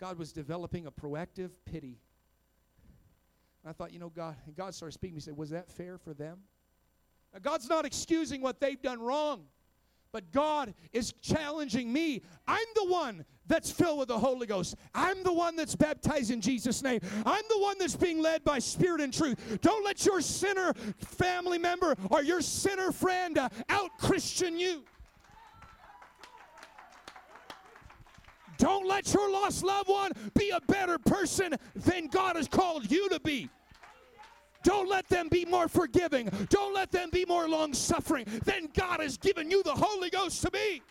God 0.00 0.18
was 0.18 0.32
developing 0.32 0.86
a 0.86 0.90
proactive 0.90 1.50
pity. 1.64 2.00
And 3.62 3.70
I 3.70 3.72
thought, 3.72 3.92
you 3.92 4.00
know, 4.00 4.08
God, 4.08 4.34
and 4.46 4.56
God 4.56 4.74
started 4.74 4.92
speaking. 4.94 5.14
He 5.14 5.20
said, 5.20 5.36
Was 5.36 5.50
that 5.50 5.70
fair 5.70 5.98
for 5.98 6.14
them? 6.14 6.38
Now, 7.32 7.38
God's 7.40 7.68
not 7.68 7.84
excusing 7.84 8.42
what 8.42 8.60
they've 8.60 8.80
done 8.80 9.00
wrong. 9.00 9.44
But 10.12 10.30
God 10.30 10.74
is 10.92 11.14
challenging 11.22 11.90
me. 11.90 12.22
I'm 12.46 12.66
the 12.74 12.84
one 12.84 13.24
that's 13.46 13.70
filled 13.70 13.98
with 13.98 14.08
the 14.08 14.18
Holy 14.18 14.46
Ghost. 14.46 14.76
I'm 14.94 15.22
the 15.22 15.32
one 15.32 15.56
that's 15.56 15.74
baptized 15.74 16.30
in 16.30 16.42
Jesus' 16.42 16.82
name. 16.82 17.00
I'm 17.24 17.44
the 17.48 17.58
one 17.58 17.78
that's 17.78 17.96
being 17.96 18.20
led 18.20 18.44
by 18.44 18.58
Spirit 18.58 19.00
and 19.00 19.12
truth. 19.12 19.58
Don't 19.62 19.84
let 19.84 20.04
your 20.04 20.20
sinner 20.20 20.74
family 20.98 21.58
member 21.58 21.96
or 22.10 22.22
your 22.22 22.42
sinner 22.42 22.92
friend 22.92 23.38
uh, 23.38 23.48
out 23.70 23.90
Christian 23.98 24.58
you. 24.58 24.84
Don't 28.58 28.86
let 28.86 29.12
your 29.12 29.30
lost 29.30 29.64
loved 29.64 29.88
one 29.88 30.12
be 30.38 30.50
a 30.50 30.60
better 30.60 30.98
person 30.98 31.54
than 31.74 32.06
God 32.06 32.36
has 32.36 32.46
called 32.46 32.88
you 32.90 33.08
to 33.08 33.18
be. 33.18 33.48
Don't 34.62 34.88
let 34.88 35.08
them 35.08 35.28
be 35.28 35.44
more 35.44 35.68
forgiving. 35.68 36.30
Don't 36.48 36.74
let 36.74 36.90
them 36.90 37.10
be 37.10 37.24
more 37.24 37.48
long 37.48 37.74
suffering 37.74 38.26
than 38.44 38.68
God 38.74 39.00
has 39.00 39.16
given 39.16 39.50
you 39.50 39.62
the 39.62 39.74
Holy 39.74 40.10
Ghost 40.10 40.42
to 40.42 40.50
be. 40.50 40.82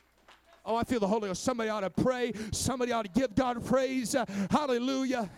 Oh, 0.63 0.75
I 0.75 0.83
feel 0.83 0.99
the 0.99 1.07
Holy 1.07 1.27
Ghost. 1.27 1.43
Somebody 1.43 1.69
ought 1.69 1.81
to 1.81 1.89
pray. 1.89 2.33
Somebody 2.51 2.91
ought 2.91 3.03
to 3.03 3.19
give 3.19 3.33
God 3.33 3.65
praise. 3.65 4.13
Uh, 4.13 4.25
hallelujah. 4.51 5.29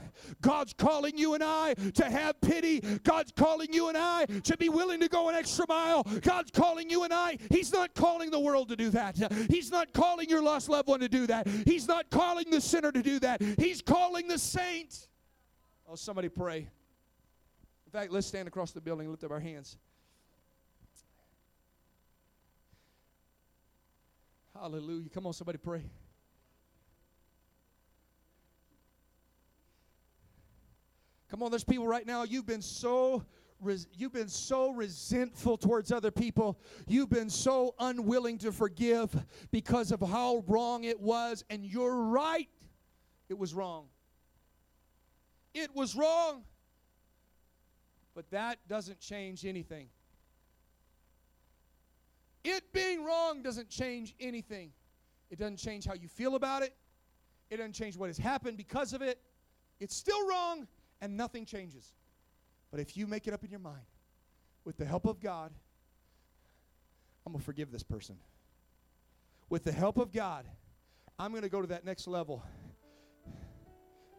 God's 0.42 0.74
calling 0.74 1.18
you 1.18 1.34
and 1.34 1.44
I 1.44 1.76
to 1.94 2.06
have 2.06 2.40
pity. 2.42 2.82
God's 3.04 3.32
calling 3.32 3.72
you 3.72 3.88
and 3.88 3.98
I 3.98 4.26
to 4.26 4.58
be 4.58 4.70
willing 4.70 5.00
to 5.00 5.08
go 5.08 5.30
an 5.30 5.36
extra 5.36 5.66
mile. 5.68 6.04
God's 6.22 6.52
calling 6.52 6.90
you 6.90 7.04
and 7.04 7.14
I. 7.14 7.38
He's 7.50 7.72
not 7.72 7.94
calling 7.96 8.32
the 8.32 8.40
world 8.40 8.70
to 8.70 8.76
do 8.76 8.90
that. 8.92 9.18
He's 9.50 9.72
not 9.72 9.94
calling 9.94 10.30
your 10.30 10.42
lost 10.42 10.68
loved 10.68 10.90
one 10.90 11.00
to 11.00 11.10
do 11.10 11.26
that. 11.28 11.48
He's 11.66 11.88
not 11.88 12.10
calling 12.10 12.50
the 12.52 12.60
sinner 12.60 12.92
to 12.92 13.02
do 13.02 13.20
that. 13.20 13.42
He's 13.58 13.82
calling 13.82 14.28
the 14.28 14.38
saint. 14.38 15.08
Oh, 15.90 15.96
somebody 15.96 16.30
pray. 16.30 16.68
In 17.94 18.00
fact, 18.00 18.12
let's 18.12 18.26
stand 18.26 18.48
across 18.48 18.72
the 18.72 18.82
building 18.82 19.06
and 19.06 19.12
lift 19.12 19.24
up 19.24 19.30
our 19.30 19.40
hands. 19.40 19.78
Hallelujah. 24.56 25.10
Come 25.10 25.28
on, 25.28 25.34
somebody 25.34 25.60
pray. 25.60 25.84
Come 31.30 31.44
on, 31.44 31.52
there's 31.52 31.64
people 31.64 31.88
right 31.88 32.08
now. 32.08 32.24
You've 32.24 32.48
been 32.48 32.64
so 32.64 33.26
you've 33.96 34.12
been 34.12 34.28
so 34.28 34.72
resentful 34.72 35.56
towards 35.56 35.92
other 35.92 36.10
people. 36.10 36.60
You've 36.88 37.10
been 37.10 37.30
so 37.30 37.76
unwilling 37.80 38.40
to 38.40 38.52
forgive 38.52 39.16
because 39.52 39.92
of 39.92 40.02
how 40.02 40.44
wrong 40.48 40.84
it 40.84 41.00
was, 41.00 41.46
and 41.52 41.64
you're 41.64 41.96
right. 41.96 42.50
It 43.30 43.38
was 43.38 43.54
wrong. 43.54 43.86
It 45.54 45.76
was 45.76 45.96
wrong. 45.96 46.44
But 48.16 48.30
that 48.32 48.60
doesn't 48.68 49.00
change 49.00 49.46
anything. 49.46 49.88
It 52.44 52.74
being 52.74 53.04
wrong 53.06 53.42
doesn't 53.42 53.70
change 53.70 54.14
anything. 54.20 54.72
It 55.30 55.40
doesn't 55.40 55.58
change 55.58 55.86
how 55.86 55.94
you 55.94 56.08
feel 56.08 56.36
about 56.36 56.62
it. 56.62 56.76
It 57.50 57.58
doesn't 57.58 57.74
change 57.74 57.98
what 57.98 58.08
has 58.08 58.18
happened 58.18 58.58
because 58.58 58.94
of 58.94 59.02
it. 59.02 59.20
It's 59.80 59.96
still 59.96 60.28
wrong 60.28 60.68
and 61.02 61.18
nothing 61.18 61.46
changes. 61.46 61.94
But 62.72 62.80
if 62.80 62.98
you 62.98 63.08
make 63.08 63.28
it 63.28 63.34
up 63.34 63.44
in 63.44 63.52
your 63.52 63.60
mind, 63.60 63.86
with 64.66 64.78
the 64.78 64.86
help 64.86 65.06
of 65.06 65.20
God, 65.20 65.52
I'm 67.26 67.34
going 67.34 67.40
to 67.40 67.46
forgive 67.46 67.72
this 67.72 67.84
person. 67.84 68.18
With 69.50 69.64
the 69.64 69.72
help 69.72 69.98
of 69.98 70.12
God, 70.12 70.46
I'm 71.20 71.32
going 71.32 71.44
to 71.44 71.50
go 71.50 71.62
to 71.62 71.68
that 71.68 71.86
next 71.86 72.08
level 72.08 72.44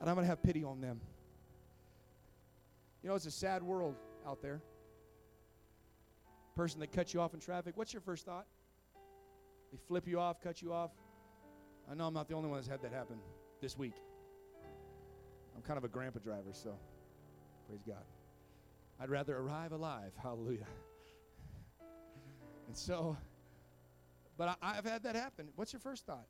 and 0.01 0.09
I'm 0.09 0.15
going 0.15 0.25
to 0.25 0.29
have 0.29 0.43
pity 0.43 0.63
on 0.63 0.81
them. 0.81 1.01
You 3.05 3.11
know, 3.11 3.15
it's 3.15 3.27
a 3.27 3.31
sad 3.31 3.63
world 3.63 3.95
out 4.27 4.43
there 4.43 4.61
person 6.55 6.81
that 6.81 6.93
cuts 6.93 7.13
you 7.13 7.21
off 7.21 7.35
in 7.35 7.41
traffic, 7.41 7.77
what's 7.77 7.93
your 7.93 8.01
first 8.01 8.25
thought? 8.25 8.47
They 9.73 9.79
flip 9.89 10.07
you 10.07 10.21
off, 10.21 10.41
cut 10.41 10.63
you 10.63 10.73
off. 10.73 10.91
I 11.91 11.95
know 11.95 12.07
I'm 12.07 12.15
not 12.15 12.29
the 12.29 12.35
only 12.35 12.49
one 12.49 12.59
that's 12.59 12.69
had 12.69 12.81
that 12.83 12.93
happen 12.93 13.17
this 13.61 13.77
week. 13.77 13.95
I'm 15.57 15.63
kind 15.63 15.77
of 15.77 15.85
a 15.85 15.89
grandpa 15.89 16.21
driver, 16.21 16.53
so 16.53 16.77
praise 17.69 17.83
God. 17.87 18.05
I'd 19.01 19.11
rather 19.11 19.37
arrive 19.37 19.73
alive. 19.73 20.13
Hallelujah. 20.23 20.67
And 22.69 22.77
so, 22.77 23.17
but 24.39 24.57
I, 24.63 24.75
have 24.75 24.87
had 24.87 25.03
that 25.03 25.17
happen. 25.17 25.49
What's 25.57 25.73
your 25.73 25.81
first 25.81 26.07
thought? 26.07 26.27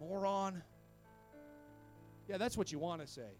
Moron. 0.00 0.62
Yeah, 2.28 2.36
that's 2.36 2.56
what 2.56 2.72
you 2.72 2.78
want 2.78 3.00
to 3.00 3.06
say. 3.06 3.30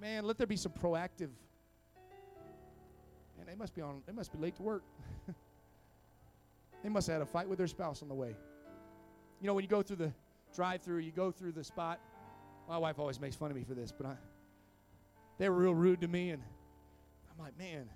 Man, 0.00 0.24
let 0.24 0.38
there 0.38 0.46
be 0.46 0.56
some 0.56 0.72
proactive 0.72 1.30
Man, 3.36 3.46
they 3.46 3.54
must 3.54 3.74
be 3.74 3.82
on. 3.82 4.02
They 4.06 4.12
must 4.12 4.32
be 4.32 4.38
late 4.38 4.56
to 4.56 4.62
work. 4.62 4.82
they 6.82 6.88
must 6.88 7.06
have 7.06 7.14
had 7.14 7.22
a 7.22 7.26
fight 7.26 7.48
with 7.48 7.58
their 7.58 7.66
spouse 7.66 8.02
on 8.02 8.08
the 8.08 8.14
way. 8.14 8.34
You 9.40 9.46
know, 9.46 9.54
when 9.54 9.64
you 9.64 9.68
go 9.68 9.82
through 9.82 9.96
the 9.96 10.12
drive-through, 10.54 10.98
you 10.98 11.10
go 11.10 11.30
through 11.30 11.52
the 11.52 11.64
spot. 11.64 12.00
My 12.68 12.78
wife 12.78 12.98
always 12.98 13.20
makes 13.20 13.36
fun 13.36 13.50
of 13.50 13.56
me 13.56 13.64
for 13.64 13.74
this, 13.74 13.92
but 13.92 14.06
I, 14.06 14.16
they 15.38 15.48
were 15.48 15.56
real 15.56 15.74
rude 15.74 16.00
to 16.00 16.08
me, 16.08 16.30
and 16.30 16.42
I'm 17.30 17.44
like, 17.44 17.58
man, 17.58 17.90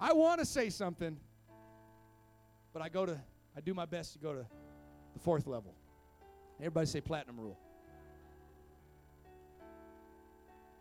I 0.00 0.12
want 0.12 0.40
to 0.40 0.46
say 0.46 0.70
something, 0.70 1.16
but 2.72 2.82
I 2.82 2.88
go 2.88 3.06
to, 3.06 3.20
I 3.56 3.60
do 3.60 3.74
my 3.74 3.86
best 3.86 4.14
to 4.14 4.18
go 4.18 4.32
to 4.32 4.44
the 5.12 5.20
fourth 5.20 5.46
level. 5.46 5.74
Everybody 6.58 6.86
say 6.86 7.00
platinum 7.00 7.38
rule. 7.38 7.58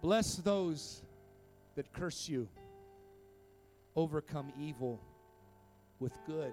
Bless 0.06 0.36
those 0.36 1.01
that 1.76 1.91
curse 1.91 2.30
you 2.30 2.47
overcome 3.95 4.53
evil 4.56 5.01
with 5.99 6.14
good. 6.28 6.51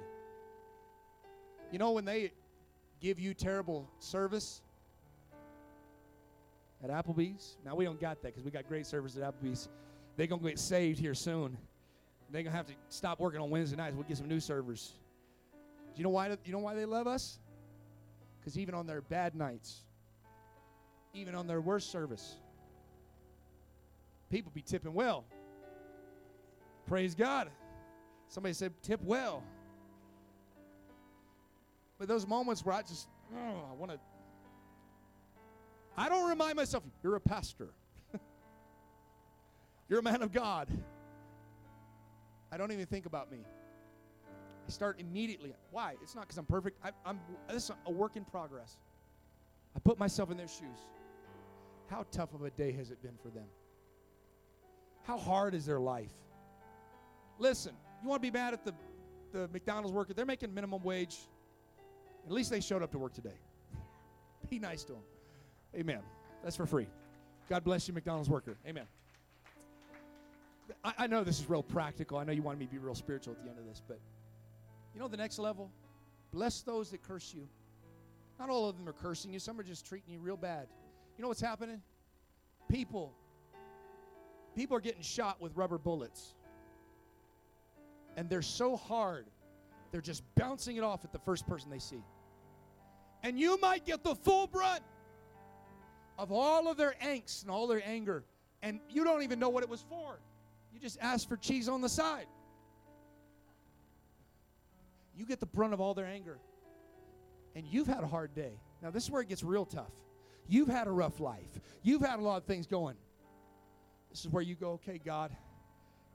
You 1.71 1.79
know, 1.79 1.93
when 1.93 2.07
they 2.07 2.33
give 3.03 3.21
you 3.21 3.35
terrible 3.35 3.87
service 3.99 4.63
at 6.83 6.89
Applebee's, 6.89 7.59
now 7.63 7.75
we 7.75 7.85
don't 7.85 8.01
got 8.01 8.23
that 8.23 8.29
because 8.29 8.43
we 8.43 8.51
got 8.51 8.67
great 8.69 8.87
service 8.87 9.19
at 9.19 9.23
Applebee's. 9.23 9.69
They're 10.17 10.27
going 10.29 10.41
to 10.41 10.49
get 10.49 10.59
saved 10.59 10.99
here 10.99 11.15
soon. 11.15 11.59
They're 12.31 12.43
going 12.43 12.53
to 12.53 12.57
have 12.57 12.69
to 12.69 12.75
stop 12.89 13.21
working 13.21 13.43
on 13.43 13.51
Wednesday 13.51 13.77
nights. 13.77 13.95
We'll 13.95 14.05
get 14.05 14.17
some 14.17 14.29
new 14.29 14.41
servers. 14.41 14.95
Do 15.95 15.99
you 15.99 16.05
know 16.05 16.09
why, 16.09 16.35
you 16.47 16.53
know 16.53 16.59
why 16.59 16.75
they 16.75 16.87
love 16.87 17.07
us? 17.07 17.39
Because 18.41 18.59
even 18.59 18.75
on 18.75 18.87
their 18.87 19.03
bad 19.03 19.35
nights, 19.35 19.83
even 21.13 21.35
on 21.35 21.47
their 21.47 21.61
worst 21.61 21.93
service, 21.93 22.37
people 24.33 24.51
be 24.55 24.63
tipping 24.63 24.95
well. 24.95 25.25
Praise 26.87 27.15
God. 27.15 27.51
Somebody 28.29 28.55
said, 28.55 28.73
tip 28.83 29.01
well. 29.05 29.45
But 31.99 32.09
those 32.09 32.27
moments 32.27 32.65
where 32.65 32.75
I 32.75 32.81
just, 32.81 33.09
oh, 33.37 33.65
I 33.71 33.75
want 33.75 33.93
to, 33.93 33.99
I 35.99 36.09
don't 36.09 36.29
remind 36.31 36.57
myself, 36.57 36.83
you're 37.03 37.17
a 37.17 37.21
pastor. 37.21 37.69
you're 39.91 39.99
a 39.99 40.03
man 40.03 40.23
of 40.23 40.33
God. 40.33 40.69
I 42.51 42.57
don't 42.57 42.73
even 42.73 42.87
think 42.87 43.05
about 43.05 43.31
me. 43.31 43.45
I 44.67 44.71
start 44.71 44.99
immediately. 44.99 45.53
Why? 45.71 45.97
It's 46.03 46.15
not 46.15 46.23
because 46.23 46.39
I'm 46.39 46.47
perfect. 46.47 46.79
I, 46.83 46.91
am 47.05 47.21
this 47.49 47.65
is 47.65 47.73
a 47.87 47.93
work 47.93 48.17
in 48.17 48.25
progress. 48.25 48.79
I 49.77 49.81
put 49.81 49.99
myself 49.99 50.31
in 50.31 50.39
their 50.39 50.49
shoes. 50.49 50.89
How 51.89 52.07
tough 52.11 52.33
of 52.33 52.43
a 52.45 52.51
day 52.51 52.73
has 52.73 52.91
it 52.91 53.03
been 53.03 53.19
for 53.23 53.29
them? 53.29 53.45
How 55.05 55.19
hard 55.19 55.55
is 55.55 55.67
their 55.67 55.81
life? 55.81 56.13
Listen, 57.39 57.73
you 58.03 58.09
want 58.09 58.23
to 58.23 58.31
be 58.31 58.37
mad 58.37 58.55
at 58.55 58.65
the, 58.65 58.75
the 59.33 59.49
McDonald's 59.49 59.93
worker? 59.93 60.15
They're 60.15 60.27
making 60.27 60.55
minimum 60.55 60.83
wage. 60.83 61.19
At 62.25 62.33
least 62.33 62.51
they 62.51 62.61
showed 62.61 62.83
up 62.83 62.93
to 62.93 62.99
work 62.99 63.13
today. 63.13 63.39
be 64.51 64.59
nice 64.59 64.85
to 64.85 64.93
them. 64.93 65.03
Amen. 65.75 66.01
That's 66.43 66.57
for 66.57 66.67
free. 66.67 66.87
God 67.49 67.65
bless 67.65 67.89
you, 67.89 67.95
McDonald's 67.95 68.29
worker. 68.29 68.57
Amen. 68.67 68.87
I, 70.85 70.93
I 70.99 71.07
know 71.07 71.25
this 71.25 71.41
is 71.41 71.49
real 71.49 71.63
practical. 71.63 72.19
I 72.19 72.25
know 72.25 72.33
you 72.33 72.43
want 72.43 72.59
me 72.59 72.67
to 72.67 72.71
be 72.71 72.79
real 72.79 72.95
spiritual 72.95 73.35
at 73.35 73.43
the 73.43 73.51
end 73.51 73.59
of 73.59 73.67
this, 73.67 73.83
but 73.87 74.01
you 74.95 75.01
know 75.01 75.09
the 75.09 75.17
next 75.17 75.39
level? 75.39 75.71
Bless 76.33 76.63
those 76.63 76.91
that 76.91 77.03
curse 77.03 77.33
you. 77.35 77.49
Not 78.39 78.49
all 78.49 78.69
of 78.69 78.77
them 78.77 78.89
are 78.89 78.93
cursing 78.95 79.33
you, 79.33 79.39
some 79.39 79.59
are 79.61 79.63
just 79.63 79.87
treating 79.87 80.13
you 80.13 80.19
real 80.19 80.37
bad. 80.37 80.67
You 81.17 81.23
know 81.23 81.29
what's 81.29 81.41
happening? 81.41 81.83
People, 82.69 83.15
people 84.55 84.77
are 84.77 84.81
getting 84.81 85.03
shot 85.03 85.41
with 85.41 85.57
rubber 85.57 85.79
bullets 85.79 86.35
and 88.17 88.29
they're 88.29 88.43
so 88.43 88.77
hard, 88.77 89.27
they're 89.91 90.01
just 90.01 90.23
bouncing 90.35 90.77
it 90.77 90.83
off 90.83 91.05
at 91.05 91.13
the 91.13 91.19
first 91.19 91.47
person 91.47 91.71
they 91.71 91.79
see. 91.79 92.05
And 93.23 93.39
you 93.39 93.59
might 93.61 93.87
get 93.87 94.03
the 94.03 94.15
full 94.15 94.47
brunt 94.47 94.83
of 96.19 96.33
all 96.33 96.69
of 96.69 96.77
their 96.77 96.95
angst 97.03 97.43
and 97.43 97.51
all 97.51 97.67
their 97.67 97.83
anger, 97.85 98.25
and 98.63 98.81
you 98.89 99.05
don't 99.05 99.23
even 99.23 99.39
know 99.39 99.49
what 99.49 99.63
it 99.63 99.69
was 99.69 99.85
for. 99.89 100.19
You 100.73 100.81
just 100.81 100.99
asked 101.01 101.29
for 101.29 101.37
cheese 101.37 101.69
on 101.69 101.81
the 101.81 101.89
side. 101.89 102.27
You 105.17 105.27
get 105.27 105.41
the 105.41 105.47
brunt 105.47 105.75
of 105.75 105.81
all 105.81 105.95
their 105.95 106.07
anger. 106.07 106.39
And 107.55 107.67
you've 107.67 107.87
had 107.87 108.03
a 108.03 108.07
hard 108.07 108.35
day. 108.35 108.53
Now, 108.83 108.91
this 108.91 109.05
is 109.05 109.11
where 109.11 109.21
it 109.21 109.29
gets 109.29 109.43
real 109.43 109.67
tough. 109.67 109.93
You've 110.49 110.69
had 110.69 110.87
a 110.87 110.91
rough 110.91 111.21
life. 111.21 111.61
You've 111.83 112.01
had 112.01 112.19
a 112.19 112.23
lot 112.23 112.39
of 112.39 112.45
things 112.45 112.67
going. 112.67 112.97
This 114.13 114.27
is 114.27 114.31
where 114.31 114.43
you 114.43 114.55
go, 114.55 114.73
okay, 114.73 115.01
God, 115.03 115.35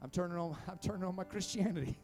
I'm 0.03 0.11
turning 0.11 0.37
on 0.37 0.55
I'm 0.67 0.77
turning 0.77 1.03
on 1.03 1.15
my 1.15 1.23
Christianity. 1.23 1.97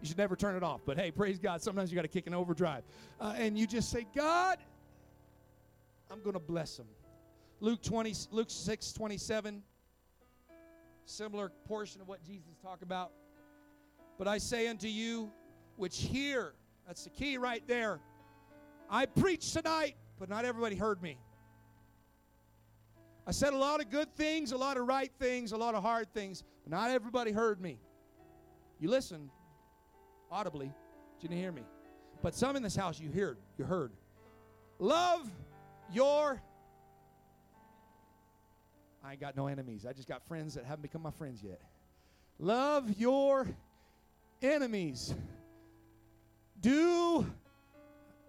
you 0.00 0.08
should 0.08 0.16
never 0.16 0.36
turn 0.36 0.54
it 0.54 0.62
off, 0.62 0.80
but 0.86 0.96
hey, 0.96 1.10
praise 1.10 1.40
God. 1.40 1.60
Sometimes 1.60 1.90
you 1.90 1.96
got 1.96 2.02
to 2.02 2.08
kick 2.08 2.28
an 2.28 2.34
overdrive, 2.34 2.84
uh, 3.20 3.34
and 3.36 3.58
you 3.58 3.66
just 3.66 3.90
say, 3.90 4.06
God, 4.14 4.58
I'm 6.08 6.22
going 6.22 6.34
to 6.34 6.40
bless 6.40 6.76
them. 6.76 6.86
Luke 7.58 7.82
20, 7.82 8.14
Luke 8.30 8.48
6, 8.48 8.92
27, 8.92 9.60
similar 11.04 11.50
portion 11.66 12.00
of 12.00 12.06
what 12.06 12.22
Jesus 12.22 12.56
talked 12.62 12.84
about. 12.84 13.10
But 14.18 14.28
I 14.28 14.38
say 14.38 14.68
unto 14.68 14.86
you, 14.86 15.32
which 15.74 15.98
hear, 15.98 16.52
that's 16.86 17.02
the 17.02 17.10
key 17.10 17.38
right 17.38 17.66
there. 17.66 17.98
I 18.88 19.06
preached 19.06 19.52
tonight, 19.52 19.96
but 20.16 20.28
not 20.28 20.44
everybody 20.44 20.76
heard 20.76 21.02
me. 21.02 21.18
I 23.26 23.32
said 23.32 23.52
a 23.52 23.56
lot 23.56 23.80
of 23.80 23.90
good 23.90 24.14
things, 24.16 24.52
a 24.52 24.56
lot 24.56 24.76
of 24.76 24.86
right 24.86 25.12
things, 25.18 25.52
a 25.52 25.56
lot 25.56 25.74
of 25.74 25.82
hard 25.82 26.12
things, 26.12 26.42
but 26.64 26.72
not 26.72 26.90
everybody 26.90 27.32
heard 27.32 27.60
me. 27.60 27.78
You 28.80 28.90
listened 28.90 29.30
audibly, 30.30 30.66
you 30.66 31.28
didn't 31.28 31.38
hear 31.40 31.52
me. 31.52 31.62
But 32.22 32.34
some 32.34 32.56
in 32.56 32.62
this 32.62 32.76
house 32.76 32.98
you 33.00 33.10
heard, 33.10 33.38
you 33.58 33.64
heard. 33.64 33.92
Love 34.78 35.30
your 35.92 36.40
I 39.04 39.12
ain't 39.12 39.20
got 39.20 39.36
no 39.36 39.46
enemies. 39.46 39.86
I 39.88 39.92
just 39.92 40.08
got 40.08 40.26
friends 40.28 40.54
that 40.54 40.64
haven't 40.64 40.82
become 40.82 41.02
my 41.02 41.10
friends 41.10 41.42
yet. 41.42 41.60
Love 42.38 42.98
your 42.98 43.46
enemies. 44.42 45.14
Do, 46.60 47.26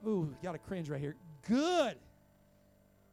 ooh, 0.08 0.34
got 0.42 0.54
to 0.54 0.58
cringe 0.58 0.90
right 0.90 1.00
here. 1.00 1.16
Good 1.48 1.98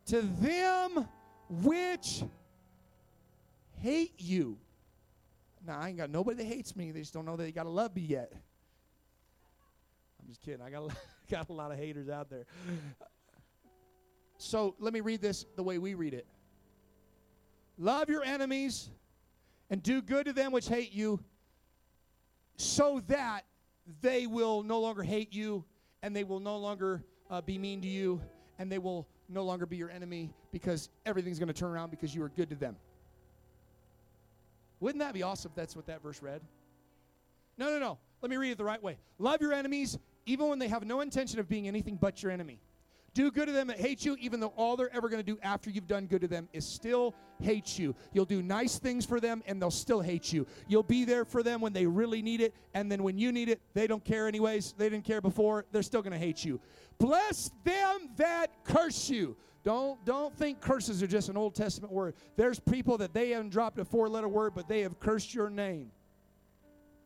to 0.06 0.22
them 0.22 1.08
which 1.48 2.22
hate 3.76 4.14
you. 4.18 4.58
Now, 5.66 5.80
I 5.80 5.88
ain't 5.88 5.98
got 5.98 6.10
nobody 6.10 6.38
that 6.38 6.46
hates 6.46 6.76
me. 6.76 6.90
They 6.92 7.00
just 7.00 7.12
don't 7.12 7.24
know 7.24 7.36
that 7.36 7.42
they 7.42 7.52
got 7.52 7.64
to 7.64 7.70
love 7.70 7.94
me 7.94 8.02
yet. 8.02 8.32
I'm 10.20 10.28
just 10.28 10.40
kidding. 10.40 10.62
I 10.62 10.70
got 10.70 10.90
a, 10.90 10.96
got 11.30 11.48
a 11.48 11.52
lot 11.52 11.72
of 11.72 11.78
haters 11.78 12.08
out 12.08 12.30
there. 12.30 12.46
So 14.38 14.76
let 14.78 14.92
me 14.92 15.00
read 15.00 15.20
this 15.20 15.46
the 15.56 15.62
way 15.62 15.78
we 15.78 15.94
read 15.94 16.14
it. 16.14 16.26
Love 17.76 18.08
your 18.08 18.24
enemies 18.24 18.88
and 19.70 19.82
do 19.82 20.00
good 20.00 20.26
to 20.26 20.32
them 20.32 20.52
which 20.52 20.68
hate 20.68 20.92
you, 20.92 21.20
so 22.56 23.02
that 23.08 23.44
they 24.00 24.26
will 24.26 24.62
no 24.62 24.80
longer 24.80 25.02
hate 25.02 25.32
you 25.32 25.64
and 26.02 26.14
they 26.14 26.24
will 26.24 26.40
no 26.40 26.56
longer 26.56 27.04
uh, 27.30 27.40
be 27.40 27.58
mean 27.58 27.80
to 27.80 27.88
you 27.88 28.20
and 28.58 28.70
they 28.70 28.78
will 28.78 29.06
no 29.28 29.44
longer 29.44 29.66
be 29.66 29.76
your 29.76 29.90
enemy 29.90 30.30
because 30.52 30.88
everything's 31.04 31.38
going 31.38 31.48
to 31.48 31.54
turn 31.54 31.70
around 31.70 31.90
because 31.90 32.14
you 32.14 32.22
are 32.22 32.30
good 32.30 32.50
to 32.50 32.56
them. 32.56 32.76
Wouldn't 34.80 35.00
that 35.00 35.12
be 35.12 35.22
awesome 35.22 35.50
if 35.50 35.56
that's 35.56 35.74
what 35.74 35.86
that 35.86 36.02
verse 36.02 36.22
read? 36.22 36.40
No, 37.56 37.70
no, 37.70 37.78
no. 37.78 37.98
Let 38.22 38.30
me 38.30 38.36
read 38.36 38.52
it 38.52 38.58
the 38.58 38.64
right 38.64 38.82
way. 38.82 38.98
Love 39.18 39.40
your 39.40 39.52
enemies 39.52 39.98
even 40.26 40.48
when 40.48 40.58
they 40.58 40.68
have 40.68 40.84
no 40.84 41.00
intention 41.00 41.40
of 41.40 41.48
being 41.48 41.66
anything 41.66 41.96
but 41.96 42.22
your 42.22 42.30
enemy. 42.30 42.60
Do 43.14 43.30
good 43.30 43.46
to 43.46 43.52
them 43.52 43.68
that 43.68 43.80
hate 43.80 44.04
you, 44.04 44.16
even 44.20 44.38
though 44.38 44.52
all 44.56 44.76
they're 44.76 44.94
ever 44.94 45.08
going 45.08 45.22
to 45.22 45.26
do 45.26 45.38
after 45.42 45.70
you've 45.70 45.86
done 45.86 46.06
good 46.06 46.20
to 46.20 46.28
them 46.28 46.48
is 46.52 46.66
still 46.66 47.14
hate 47.40 47.78
you. 47.78 47.94
You'll 48.12 48.24
do 48.24 48.42
nice 48.42 48.78
things 48.78 49.04
for 49.04 49.18
them, 49.18 49.42
and 49.46 49.60
they'll 49.60 49.70
still 49.70 50.00
hate 50.00 50.32
you. 50.32 50.46
You'll 50.68 50.82
be 50.82 51.04
there 51.04 51.24
for 51.24 51.42
them 51.42 51.60
when 51.60 51.72
they 51.72 51.86
really 51.86 52.22
need 52.22 52.40
it, 52.40 52.54
and 52.74 52.90
then 52.92 53.02
when 53.02 53.18
you 53.18 53.32
need 53.32 53.48
it, 53.48 53.60
they 53.74 53.86
don't 53.86 54.04
care 54.04 54.28
anyways. 54.28 54.74
They 54.76 54.88
didn't 54.88 55.04
care 55.04 55.20
before. 55.20 55.64
They're 55.72 55.82
still 55.82 56.02
going 56.02 56.12
to 56.12 56.18
hate 56.18 56.44
you. 56.44 56.60
Bless 56.98 57.50
them 57.64 58.10
that 58.16 58.64
curse 58.64 59.08
you. 59.08 59.36
Don't 59.64 60.02
don't 60.04 60.34
think 60.36 60.60
curses 60.60 61.02
are 61.02 61.08
just 61.08 61.28
an 61.28 61.36
Old 61.36 61.54
Testament 61.54 61.92
word. 61.92 62.14
There's 62.36 62.60
people 62.60 62.98
that 62.98 63.12
they 63.12 63.30
haven't 63.30 63.50
dropped 63.50 63.78
a 63.78 63.84
four-letter 63.84 64.28
word, 64.28 64.54
but 64.54 64.68
they 64.68 64.80
have 64.80 65.00
cursed 65.00 65.34
your 65.34 65.50
name. 65.50 65.90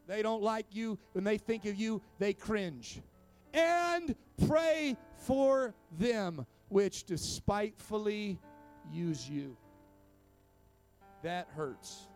They 0.07 0.21
don't 0.23 0.43
like 0.43 0.67
you. 0.73 0.99
When 1.13 1.25
they 1.25 1.39
think 1.39 1.65
of 1.65 1.77
you, 1.77 2.03
they 2.19 2.35
cringe 2.35 3.01
and 3.55 4.15
pray 4.47 4.97
for 5.17 5.75
them 5.99 6.47
which 6.69 7.05
despitefully 7.05 8.39
use 8.91 9.29
you. 9.29 9.57
That 11.23 11.49
hurts. 11.55 12.09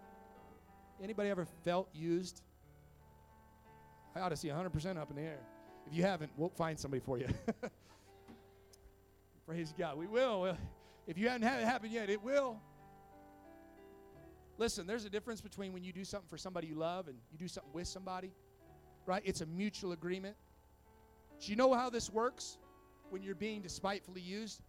Anybody 1.02 1.28
ever 1.30 1.46
felt 1.64 1.88
used? 1.94 2.42
I 4.14 4.20
ought 4.20 4.30
to 4.30 4.36
see 4.36 4.48
100% 4.48 4.96
up 4.96 5.10
in 5.10 5.16
the 5.16 5.22
air. 5.22 5.40
If 5.86 5.94
you 5.94 6.02
haven't, 6.02 6.32
we'll 6.36 6.48
find 6.48 6.78
somebody 6.78 7.00
for 7.00 7.18
you. 7.18 7.28
Praise 9.46 9.72
God. 9.78 9.96
We 9.98 10.06
will. 10.06 10.56
If 11.06 11.18
you 11.18 11.28
haven't 11.28 11.46
had 11.46 11.60
it 11.60 11.66
happen 11.66 11.90
yet, 11.92 12.10
it 12.10 12.22
will. 12.22 12.58
Listen, 14.58 14.86
there's 14.86 15.04
a 15.04 15.10
difference 15.10 15.40
between 15.40 15.72
when 15.72 15.84
you 15.84 15.92
do 15.92 16.04
something 16.04 16.28
for 16.28 16.38
somebody 16.38 16.66
you 16.66 16.74
love 16.74 17.08
and 17.08 17.18
you 17.30 17.38
do 17.38 17.46
something 17.46 17.72
with 17.72 17.86
somebody, 17.86 18.32
right? 19.04 19.22
It's 19.24 19.42
a 19.42 19.46
mutual 19.46 19.92
agreement. 19.92 20.34
Do 21.40 21.50
you 21.50 21.56
know 21.56 21.74
how 21.74 21.90
this 21.90 22.10
works 22.10 22.58
when 23.10 23.22
you're 23.22 23.34
being 23.34 23.62
despitefully 23.62 24.20
used? 24.20 24.62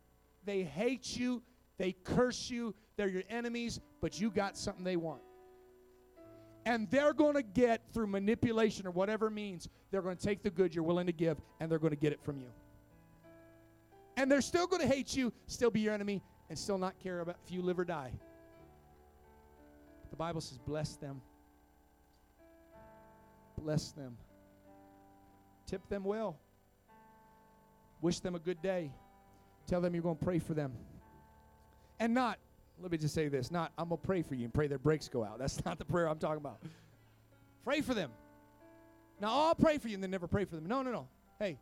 They 0.46 0.64
hate 0.64 1.16
you, 1.18 1.42
they 1.78 1.94
curse 2.04 2.50
you, 2.50 2.74
they're 2.96 3.08
your 3.08 3.24
enemies, 3.30 3.80
but 4.02 4.20
you 4.20 4.32
got 4.32 4.58
something 4.58 4.84
they 4.84 4.96
want. 4.96 5.22
And 6.66 6.90
they're 6.92 7.14
going 7.14 7.36
to 7.36 7.44
get, 7.44 7.82
through 7.94 8.08
manipulation 8.08 8.86
or 8.86 8.92
whatever 8.92 9.30
means, 9.30 9.70
they're 9.90 10.02
going 10.02 10.18
to 10.18 10.26
take 10.26 10.44
the 10.44 10.50
good 10.50 10.76
you're 10.76 10.84
willing 10.84 11.08
to 11.08 11.14
give 11.14 11.38
and 11.60 11.72
they're 11.72 11.80
going 11.80 11.92
to 11.94 12.00
get 12.00 12.12
it 12.12 12.22
from 12.22 12.40
you. 12.40 12.48
And 14.18 14.30
they're 14.30 14.42
still 14.42 14.68
going 14.68 14.82
to 14.82 14.88
hate 14.88 15.16
you, 15.16 15.32
still 15.46 15.70
be 15.70 15.80
your 15.80 15.94
enemy, 15.94 16.22
and 16.50 16.58
still 16.58 16.78
not 16.78 17.00
care 17.00 17.22
about 17.22 17.38
if 17.46 17.52
you 17.52 17.62
live 17.62 17.80
or 17.80 17.86
die. 17.86 18.12
The 20.10 20.16
Bible 20.16 20.42
says, 20.42 20.58
bless 20.58 20.96
them. 20.96 21.22
Bless 23.58 23.92
them. 23.92 24.18
Tip 25.68 25.88
them 25.90 26.04
well. 26.04 26.38
Wish 28.02 28.20
them 28.20 28.36
a 28.36 28.40
good 28.40 28.62
day. 28.62 28.92
Tell 29.68 29.82
them 29.82 29.94
you're 29.94 30.04
going 30.04 30.18
to 30.18 30.24
pray 30.24 30.40
for 30.40 30.54
them. 30.54 30.74
And 32.00 32.14
not, 32.14 32.38
let 32.82 32.92
me 32.92 32.98
just 32.98 33.14
say 33.14 33.28
this, 33.28 33.52
not, 33.52 33.72
I'm 33.78 33.90
going 33.90 34.00
to 34.00 34.08
pray 34.08 34.22
for 34.22 34.36
you 34.36 34.46
and 34.46 34.54
pray 34.54 34.68
their 34.68 34.78
brakes 34.78 35.08
go 35.08 35.24
out. 35.24 35.40
That's 35.40 35.64
not 35.66 35.78
the 35.78 35.86
prayer 35.86 36.08
I'm 36.08 36.20
talking 36.20 36.38
about. 36.38 36.60
Pray 37.64 37.82
for 37.82 37.94
them. 37.94 38.12
Now, 39.20 39.30
I'll 39.30 39.56
pray 39.56 39.78
for 39.78 39.88
you 39.88 39.96
and 39.96 40.04
then 40.04 40.12
never 40.12 40.28
pray 40.28 40.46
for 40.46 40.56
them. 40.56 40.68
No, 40.68 40.84
no, 40.84 40.92
no. 40.92 41.08
Hey, 41.40 41.58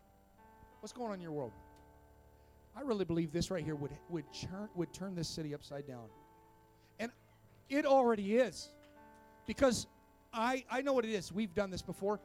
what's 0.81 0.91
going 0.91 1.09
on 1.09 1.15
in 1.15 1.21
your 1.21 1.31
world? 1.31 1.53
I 2.75 2.81
really 2.81 3.05
believe 3.05 3.31
this 3.31 3.49
right 3.49 3.63
here 3.63 3.75
would, 3.75 3.91
would, 4.09 4.29
churn, 4.33 4.67
would 4.75 4.93
turn 4.93 5.15
this 5.15 5.29
city 5.29 5.53
upside 5.53 5.87
down. 5.87 6.09
And 6.99 7.09
it 7.69 7.85
already 7.85 8.35
is. 8.35 8.69
Because 9.47 9.87
I, 10.33 10.65
I 10.69 10.81
know 10.81 10.91
what 10.91 11.05
it 11.05 11.11
is. 11.11 11.31
We've 11.31 11.53
done 11.53 11.71
this 11.71 11.81
before. 11.81 12.19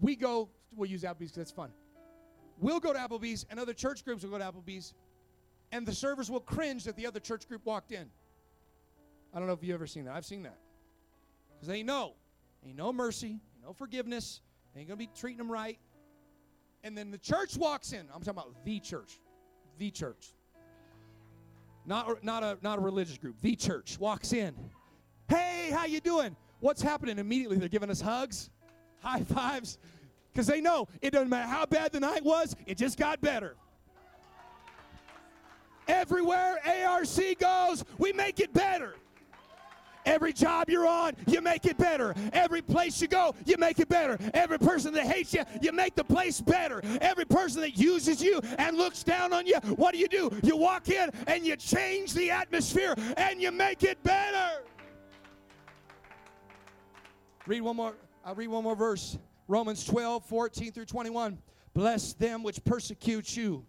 We 0.00 0.16
go, 0.16 0.50
we'll 0.76 0.90
use 0.90 1.02
Applebee's 1.02 1.32
because 1.32 1.38
it's 1.38 1.50
fun. 1.50 1.70
We'll 2.62 2.78
go 2.78 2.92
to 2.92 2.98
Applebee's, 2.98 3.44
and 3.50 3.58
other 3.58 3.74
church 3.74 4.04
groups 4.04 4.22
will 4.22 4.30
go 4.30 4.38
to 4.38 4.44
Applebee's, 4.44 4.94
and 5.72 5.84
the 5.84 5.92
servers 5.92 6.30
will 6.30 6.40
cringe 6.40 6.84
that 6.84 6.96
the 6.96 7.06
other 7.06 7.18
church 7.18 7.48
group 7.48 7.66
walked 7.66 7.90
in. 7.90 8.08
I 9.34 9.38
don't 9.38 9.48
know 9.48 9.52
if 9.52 9.64
you've 9.64 9.74
ever 9.74 9.88
seen 9.88 10.04
that. 10.04 10.14
I've 10.14 10.24
seen 10.24 10.44
that. 10.44 10.58
Because 11.54 11.66
they 11.66 11.82
know. 11.82 12.14
Ain't 12.64 12.76
no 12.76 12.92
mercy, 12.92 13.26
ain't 13.26 13.64
no 13.64 13.72
forgiveness, 13.72 14.40
They 14.72 14.80
ain't 14.80 14.88
going 14.88 14.98
to 14.98 15.04
be 15.04 15.10
treating 15.18 15.38
them 15.38 15.50
right. 15.50 15.76
And 16.84 16.96
then 16.96 17.10
the 17.10 17.18
church 17.18 17.56
walks 17.56 17.92
in. 17.92 18.00
I'm 18.14 18.22
talking 18.22 18.30
about 18.30 18.64
the 18.64 18.78
church. 18.78 19.18
The 19.78 19.90
church. 19.90 20.32
Not, 21.84 22.22
not, 22.22 22.44
a, 22.44 22.58
not 22.62 22.78
a 22.78 22.80
religious 22.80 23.18
group. 23.18 23.40
The 23.40 23.56
church 23.56 23.98
walks 23.98 24.32
in. 24.32 24.54
Hey, 25.28 25.70
how 25.72 25.86
you 25.86 25.98
doing? 25.98 26.36
What's 26.60 26.80
happening? 26.80 27.18
Immediately 27.18 27.58
they're 27.58 27.68
giving 27.68 27.90
us 27.90 28.00
hugs, 28.00 28.50
high 29.00 29.24
fives, 29.24 29.78
because 30.32 30.46
they 30.46 30.60
know 30.60 30.88
it 31.00 31.12
doesn't 31.12 31.28
matter 31.28 31.48
how 31.48 31.66
bad 31.66 31.92
the 31.92 32.00
night 32.00 32.24
was, 32.24 32.56
it 32.66 32.76
just 32.76 32.98
got 32.98 33.20
better. 33.20 33.56
Everywhere 35.88 36.58
ARC 36.64 37.38
goes, 37.38 37.84
we 37.98 38.12
make 38.12 38.40
it 38.40 38.52
better. 38.52 38.94
Every 40.04 40.32
job 40.32 40.68
you're 40.68 40.86
on, 40.86 41.12
you 41.28 41.40
make 41.40 41.64
it 41.64 41.78
better. 41.78 42.14
Every 42.32 42.60
place 42.60 43.00
you 43.00 43.06
go, 43.06 43.34
you 43.44 43.56
make 43.56 43.78
it 43.78 43.88
better. 43.88 44.18
Every 44.34 44.58
person 44.58 44.92
that 44.94 45.06
hates 45.06 45.32
you, 45.32 45.44
you 45.60 45.70
make 45.70 45.94
the 45.94 46.02
place 46.02 46.40
better. 46.40 46.82
Every 47.00 47.24
person 47.24 47.60
that 47.60 47.76
uses 47.78 48.20
you 48.20 48.40
and 48.58 48.76
looks 48.76 49.04
down 49.04 49.32
on 49.32 49.46
you, 49.46 49.56
what 49.76 49.92
do 49.92 49.98
you 49.98 50.08
do? 50.08 50.30
You 50.42 50.56
walk 50.56 50.88
in 50.88 51.10
and 51.28 51.46
you 51.46 51.54
change 51.56 52.14
the 52.14 52.30
atmosphere 52.32 52.94
and 53.16 53.40
you 53.40 53.52
make 53.52 53.84
it 53.84 54.02
better. 54.02 54.62
Read 57.46 57.60
one 57.60 57.76
more. 57.76 57.94
I'll 58.24 58.34
read 58.34 58.48
one 58.48 58.64
more 58.64 58.76
verse. 58.76 59.18
Romans 59.48 59.84
12, 59.84 60.24
14 60.26 60.72
through 60.72 60.84
21. 60.84 61.38
Bless 61.74 62.12
them 62.14 62.42
which 62.42 62.62
persecute 62.64 63.36
you. 63.36 63.64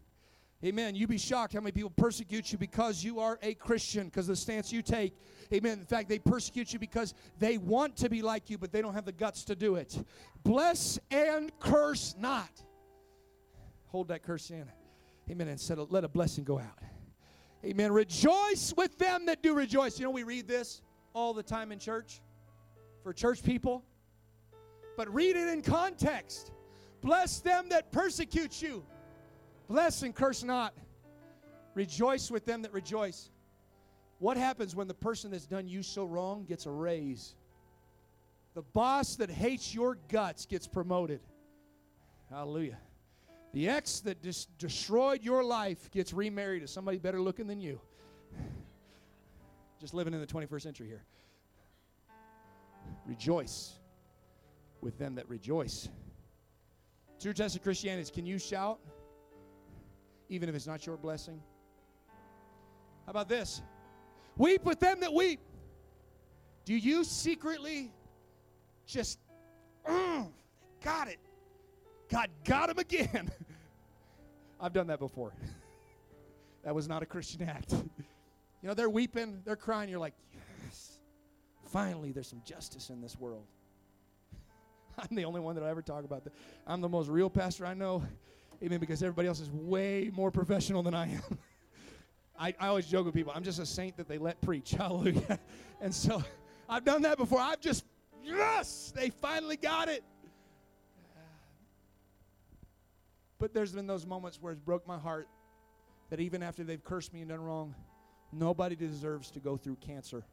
Amen. 0.64 0.96
You 0.96 1.08
be 1.08 1.18
shocked 1.18 1.54
how 1.54 1.60
many 1.60 1.74
people 1.74 1.90
persecute 1.90 2.52
you 2.54 2.58
because 2.58 3.04
you 3.04 3.20
are 3.20 3.38
a 3.44 3.54
Christian, 3.54 4.06
because 4.06 4.30
of 4.30 4.36
the 4.36 4.42
stance 4.42 4.72
you 4.72 4.82
take. 4.82 5.14
Amen. 5.54 5.80
In 5.80 5.86
fact, 5.86 6.08
they 6.08 6.20
persecute 6.20 6.72
you 6.72 6.80
because 6.80 7.14
they 7.38 7.58
want 7.58 7.98
to 7.98 8.10
be 8.10 8.22
like 8.22 8.50
you, 8.50 8.58
but 8.58 8.72
they 8.72 8.82
don't 8.82 8.94
have 8.94 9.04
the 9.04 9.12
guts 9.12 9.44
to 9.46 9.56
do 9.56 9.76
it. 9.76 10.02
Bless 10.44 11.00
and 11.12 11.52
curse 11.60 12.16
not. 12.18 12.50
Hold 13.88 14.08
that 14.08 14.24
curse 14.24 14.52
in. 14.52 14.66
Amen. 15.30 15.50
And 15.50 15.88
let 15.92 16.06
a 16.06 16.08
blessing 16.08 16.46
go 16.46 16.60
out. 16.60 16.80
Amen. 17.66 17.92
Rejoice 17.92 18.74
with 18.76 18.98
them 18.98 19.26
that 19.26 19.44
do 19.44 19.54
rejoice. 19.54 20.00
You 20.00 20.06
know, 20.06 20.12
we 20.12 20.24
read 20.24 20.48
this 20.48 20.82
all 21.14 21.34
the 21.34 21.44
time 21.44 21.72
in 21.72 21.80
church. 21.80 22.22
for 23.04 23.12
church 23.12 23.44
people, 23.44 23.84
but 24.96 25.14
read 25.14 25.36
it 25.36 25.48
in 25.48 25.62
context. 25.62 26.52
Bless 27.02 27.40
them 27.40 27.70
that 27.70 27.92
persecute 27.92 28.62
you. 28.62 28.86
Bless 29.68 30.04
and 30.04 30.16
curse 30.16 30.44
not. 30.44 30.74
Rejoice 31.74 32.30
with 32.30 32.46
them 32.46 32.62
that 32.62 32.74
rejoice. 32.74 33.30
What 34.20 34.38
happens 34.38 34.76
when 34.76 34.88
the 34.88 34.94
person 34.94 35.32
that's 35.32 35.46
done 35.46 35.68
you 35.68 35.84
so 35.84 36.06
wrong 36.06 36.46
gets 36.46 36.66
a 36.66 36.72
raise? 36.72 37.36
The 38.54 38.62
boss 38.62 39.16
that 39.16 39.30
hates 39.30 39.74
your 39.74 39.98
guts 40.10 40.46
gets 40.46 40.68
promoted. 40.68 41.20
Hallelujah. 42.30 42.78
The 43.54 43.70
ex 43.70 44.00
that 44.02 44.22
dis- 44.22 44.48
destroyed 44.58 45.24
your 45.24 45.44
life 45.44 45.92
gets 45.92 46.14
remarried 46.14 46.62
to 46.62 46.68
somebody 46.68 46.98
better 46.98 47.20
looking 47.22 47.48
than 47.48 47.60
you. 47.60 47.82
Just 49.80 49.94
living 49.94 50.14
in 50.14 50.22
the 50.22 50.28
21st 50.28 50.62
century 50.62 50.88
here. 50.88 51.04
Rejoice 53.06 53.74
with 54.84 54.98
them 54.98 55.16
that 55.16 55.28
rejoice. 55.30 55.90
True 57.22 57.34
test 57.34 57.56
of 57.56 57.64
Christianity 57.64 58.02
is 58.02 58.12
can 58.12 58.26
you 58.26 58.38
shout 58.38 58.80
even 60.30 60.50
if 60.50 60.56
it's 60.56 60.68
not 60.68 60.86
your 60.86 60.98
blessing? 60.98 61.42
How 63.06 63.12
about 63.12 63.30
this? 63.30 63.62
Weep 64.38 64.64
with 64.66 64.80
them 64.80 65.00
that 65.02 65.14
weep. 65.14 65.40
Do 66.66 66.76
you 66.76 67.04
secretly 67.04 67.92
just, 68.86 69.20
mm, 69.88 70.30
got 70.84 71.08
it? 71.08 71.20
God 72.10 72.30
got 72.46 72.70
him 72.70 72.80
again. 72.80 73.32
I've 74.60 74.74
done 74.74 74.88
that 74.88 75.00
before. 75.00 75.34
that 76.64 76.74
was 76.74 76.88
not 76.88 77.04
a 77.04 77.06
Christian 77.06 77.44
act. 77.44 77.72
you 77.72 77.84
know, 78.64 78.74
they're 78.74 78.90
weeping, 78.90 79.42
they're 79.46 79.56
crying. 79.56 79.90
You're 79.90 80.00
like, 80.00 80.14
yes, 80.34 81.00
finally, 81.66 82.12
there's 82.12 82.28
some 82.28 82.42
justice 82.46 82.90
in 82.90 83.02
this 83.02 83.20
world. 83.20 83.46
I'm 84.98 85.16
the 85.16 85.26
only 85.26 85.40
one 85.40 85.56
that 85.56 85.64
I 85.64 85.70
ever 85.70 85.82
talk 85.82 86.04
about 86.04 86.24
that. 86.24 86.34
I'm 86.68 86.82
the 86.82 86.90
most 86.90 87.10
real 87.10 87.30
pastor 87.30 87.66
I 87.66 87.74
know. 87.74 88.04
Amen. 88.62 88.80
Because 88.80 89.04
everybody 89.04 89.28
else 89.28 89.40
is 89.40 89.50
way 89.52 90.12
more 90.14 90.32
professional 90.32 90.84
than 90.84 90.94
I 90.94 91.14
am. 91.14 91.38
I, 92.40 92.54
I 92.60 92.68
always 92.68 92.88
joke 92.88 93.06
with 93.06 93.14
people, 93.14 93.32
I'm 93.36 93.44
just 93.44 93.60
a 93.60 93.66
saint 93.66 93.98
that 93.98 94.08
they 94.08 94.18
let 94.18 94.42
preach. 94.42 94.72
Hallelujah. 94.78 95.40
And 95.82 95.94
so 95.94 96.24
I've 96.68 96.84
done 96.84 97.02
that 97.04 97.18
before. 97.18 97.40
I've 97.40 97.62
just, 97.62 97.86
yes, 98.24 98.92
they 98.96 99.10
finally 99.10 99.58
got 99.58 99.88
it. 99.90 100.04
But 103.40 103.54
there's 103.54 103.74
been 103.74 103.88
those 103.88 104.06
moments 104.06 104.42
where 104.42 104.54
it's 104.54 104.62
broke 104.62 104.88
my 104.88 104.98
heart 104.98 105.28
that 106.10 106.20
even 106.20 106.42
after 106.42 106.64
they've 106.64 106.84
cursed 106.84 107.14
me 107.14 107.20
and 107.20 107.30
done 107.30 107.42
wrong, 107.42 107.76
nobody 108.32 108.76
deserves 108.76 109.30
to 109.32 109.40
go 109.40 109.58
through 109.58 109.76
cancer. 109.76 110.24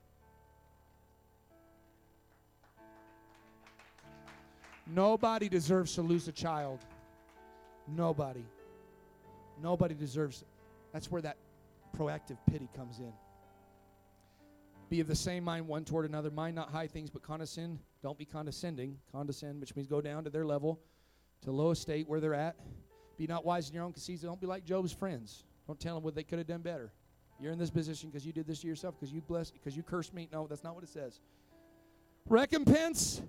Nobody 4.87 5.49
deserves 5.49 5.95
to 5.95 6.03
lose 6.03 6.28
a 6.28 6.33
child. 6.33 6.81
Nobody. 7.89 8.45
Nobody 9.62 9.95
deserves 9.95 10.43
it. 10.43 10.49
That's 10.93 11.11
where 11.11 11.22
that 11.22 11.37
proactive 11.97 12.39
pity 12.51 12.68
comes 12.74 12.99
in. 12.99 13.12
Be 14.89 15.01
of 15.01 15.07
the 15.07 15.14
same 15.14 15.45
mind 15.45 15.68
one 15.68 15.85
toward 15.85 16.05
another. 16.05 16.31
Mind 16.31 16.57
not 16.57 16.70
high 16.70 16.89
things, 16.89 17.11
but 17.11 17.22
condescend. 17.22 17.78
Don't 18.03 18.18
be 18.18 18.24
condescending. 18.24 18.97
Condescend, 19.12 19.61
which 19.61 19.76
means 19.76 19.87
go 19.87 20.01
down 20.01 20.24
to 20.24 20.31
their 20.31 20.45
level, 20.45 20.81
to 21.43 21.53
low 21.53 21.70
estate 21.70 22.09
where 22.09 22.18
they're 22.18 22.35
at. 22.35 22.57
Be 23.16 23.26
not 23.26 23.45
wise 23.45 23.68
in 23.68 23.74
your 23.74 23.85
own 23.85 23.93
conceits. 23.93 24.22
Don't 24.22 24.41
be 24.41 24.47
like 24.47 24.64
Job's 24.64 24.93
friends. 24.93 25.45
Don't 25.66 25.78
tell 25.78 25.95
them 25.95 26.03
what 26.03 26.14
they 26.14 26.24
could 26.24 26.39
have 26.39 26.49
done 26.49 26.62
better. 26.62 26.91
You're 27.39 27.53
in 27.53 27.59
this 27.59 27.70
position 27.70 28.11
because 28.11 28.26
you 28.26 28.33
did 28.33 28.47
this 28.47 28.61
to 28.61 28.66
yourself, 28.66 28.97
because 28.99 29.12
you 29.12 29.20
blessed, 29.20 29.55
because 29.55 29.76
you 29.76 29.83
cursed 29.83 30.12
me. 30.12 30.28
No, 30.33 30.47
that's 30.47 30.64
not 30.64 30.74
what 30.74 30.83
it 30.83 30.91
says. 30.91 31.20
Recompense 32.28 33.22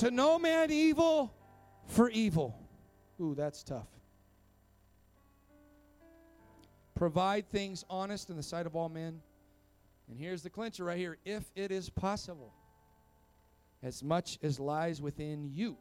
to 0.00 0.10
no 0.10 0.38
man 0.38 0.70
evil 0.70 1.34
for 1.86 2.08
evil. 2.08 2.58
Ooh, 3.20 3.34
that's 3.34 3.62
tough. 3.62 3.88
Provide 6.94 7.50
things 7.50 7.84
honest 7.90 8.30
in 8.30 8.36
the 8.36 8.42
sight 8.42 8.64
of 8.64 8.74
all 8.74 8.88
men. 8.88 9.20
And 10.08 10.18
here's 10.18 10.42
the 10.42 10.48
clincher 10.48 10.84
right 10.84 10.96
here 10.96 11.18
if 11.26 11.44
it 11.54 11.70
is 11.70 11.90
possible, 11.90 12.54
as 13.82 14.02
much 14.02 14.38
as 14.42 14.58
lies 14.58 15.02
within 15.02 15.50
you. 15.52 15.76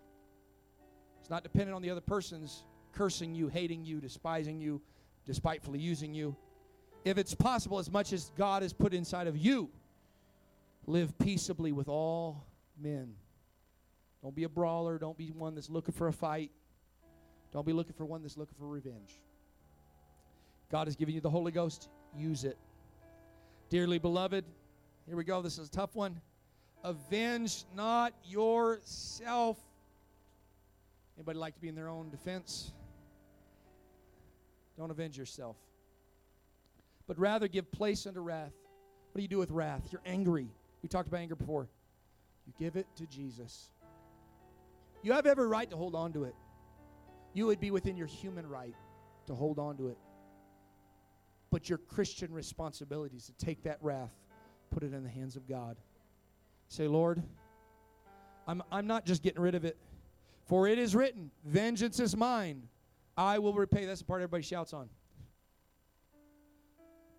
It's 1.22 1.30
not 1.30 1.44
dependent 1.44 1.76
on 1.76 1.82
the 1.82 1.90
other 1.90 2.02
person's 2.02 2.66
cursing 2.92 3.34
you, 3.34 3.48
hating 3.48 3.86
you, 3.86 4.02
despising 4.02 4.60
you, 4.60 4.82
despitefully 5.26 5.80
using 5.80 6.14
you. 6.14 6.36
If 7.06 7.18
it's 7.18 7.34
possible, 7.34 7.80
as 7.80 7.90
much 7.90 8.12
as 8.12 8.32
God 8.38 8.64
has 8.64 8.74
put 8.74 8.94
inside 8.94 9.28
of 9.28 9.38
you, 9.38 9.70
live 10.88 11.18
peaceably 11.20 11.72
with 11.72 11.88
all 11.88 12.46
men. 12.78 13.14
Don't 14.22 14.36
be 14.36 14.44
a 14.44 14.50
brawler. 14.50 14.98
Don't 14.98 15.18
be 15.18 15.32
one 15.32 15.56
that's 15.56 15.70
looking 15.70 15.94
for 15.94 16.08
a 16.08 16.14
fight. 16.14 16.52
Don't 17.52 17.66
be 17.66 17.74
looking 17.74 17.94
for 17.94 18.06
one 18.06 18.22
that's 18.22 18.38
looking 18.38 18.56
for 18.60 18.68
revenge. 18.68 19.20
God 20.72 20.88
has 20.88 20.96
given 20.96 21.16
you 21.16 21.22
the 21.22 21.30
Holy 21.30 21.52
Ghost. 21.52 21.90
Use 22.16 22.44
it. 22.44 22.58
Dearly 23.70 24.00
beloved, 24.00 24.46
here 25.08 25.16
we 25.16 25.24
go. 25.24 25.42
This 25.42 25.58
is 25.58 25.68
a 25.68 25.72
tough 25.72 25.96
one. 25.96 26.20
Avenge 26.84 27.66
not 27.76 28.14
yourself. 28.26 29.58
Anybody 31.18 31.38
like 31.38 31.56
to 31.56 31.62
be 31.62 31.68
in 31.68 31.76
their 31.76 31.90
own 31.90 32.10
defense? 32.10 32.72
Don't 34.78 34.92
avenge 34.92 35.18
yourself. 35.18 35.58
But 37.08 37.20
rather 37.20 37.48
give 37.48 37.72
place 37.72 38.08
unto 38.08 38.22
wrath. 38.22 38.54
What 39.12 39.18
do 39.18 39.22
you 39.22 39.28
do 39.28 39.40
with 39.40 39.52
wrath? 39.52 39.82
You're 39.92 40.02
angry. 40.06 40.48
We 40.82 40.90
talked 40.90 41.08
about 41.08 41.20
anger 41.20 41.36
before. 41.36 41.68
You 42.48 42.54
give 42.58 42.76
it 42.76 42.88
to 42.96 43.06
Jesus. 43.08 43.72
You 45.02 45.14
have 45.14 45.26
every 45.26 45.48
right 45.48 45.70
to 45.70 45.78
hold 45.78 45.96
on 45.96 46.14
to 46.14 46.26
it. 46.26 46.36
You 47.34 47.46
would 47.46 47.60
be 47.60 47.72
within 47.72 47.96
your 47.96 48.08
human 48.08 48.48
right 48.48 48.76
to 49.28 49.36
hold 49.36 49.60
on 49.60 49.78
to 49.78 49.90
it. 49.90 49.98
But 51.52 51.70
your 51.70 51.78
Christian 51.78 52.34
responsibility 52.34 53.18
is 53.18 53.26
to 53.26 53.34
take 53.34 53.64
that 53.64 53.78
wrath, 53.82 54.14
put 54.72 54.84
it 54.84 54.94
in 54.94 55.04
the 55.04 55.10
hands 55.10 55.36
of 55.36 55.48
God. 55.48 55.78
Say, 56.68 56.88
Lord, 56.88 57.24
I'm, 58.48 58.62
I'm 58.72 58.88
not 58.88 59.06
just 59.06 59.24
getting 59.24 59.42
rid 59.42 59.56
of 59.56 59.66
it. 59.66 59.78
For 60.46 60.68
it 60.68 60.80
is 60.80 60.96
written, 60.96 61.32
Vengeance 61.46 62.00
is 62.00 62.16
mine. 62.18 62.64
I 63.16 63.40
will 63.40 63.54
repay. 63.54 63.86
That's 63.86 64.00
the 64.00 64.06
part 64.06 64.22
everybody 64.22 64.44
shouts 64.44 64.74
on. 64.74 64.90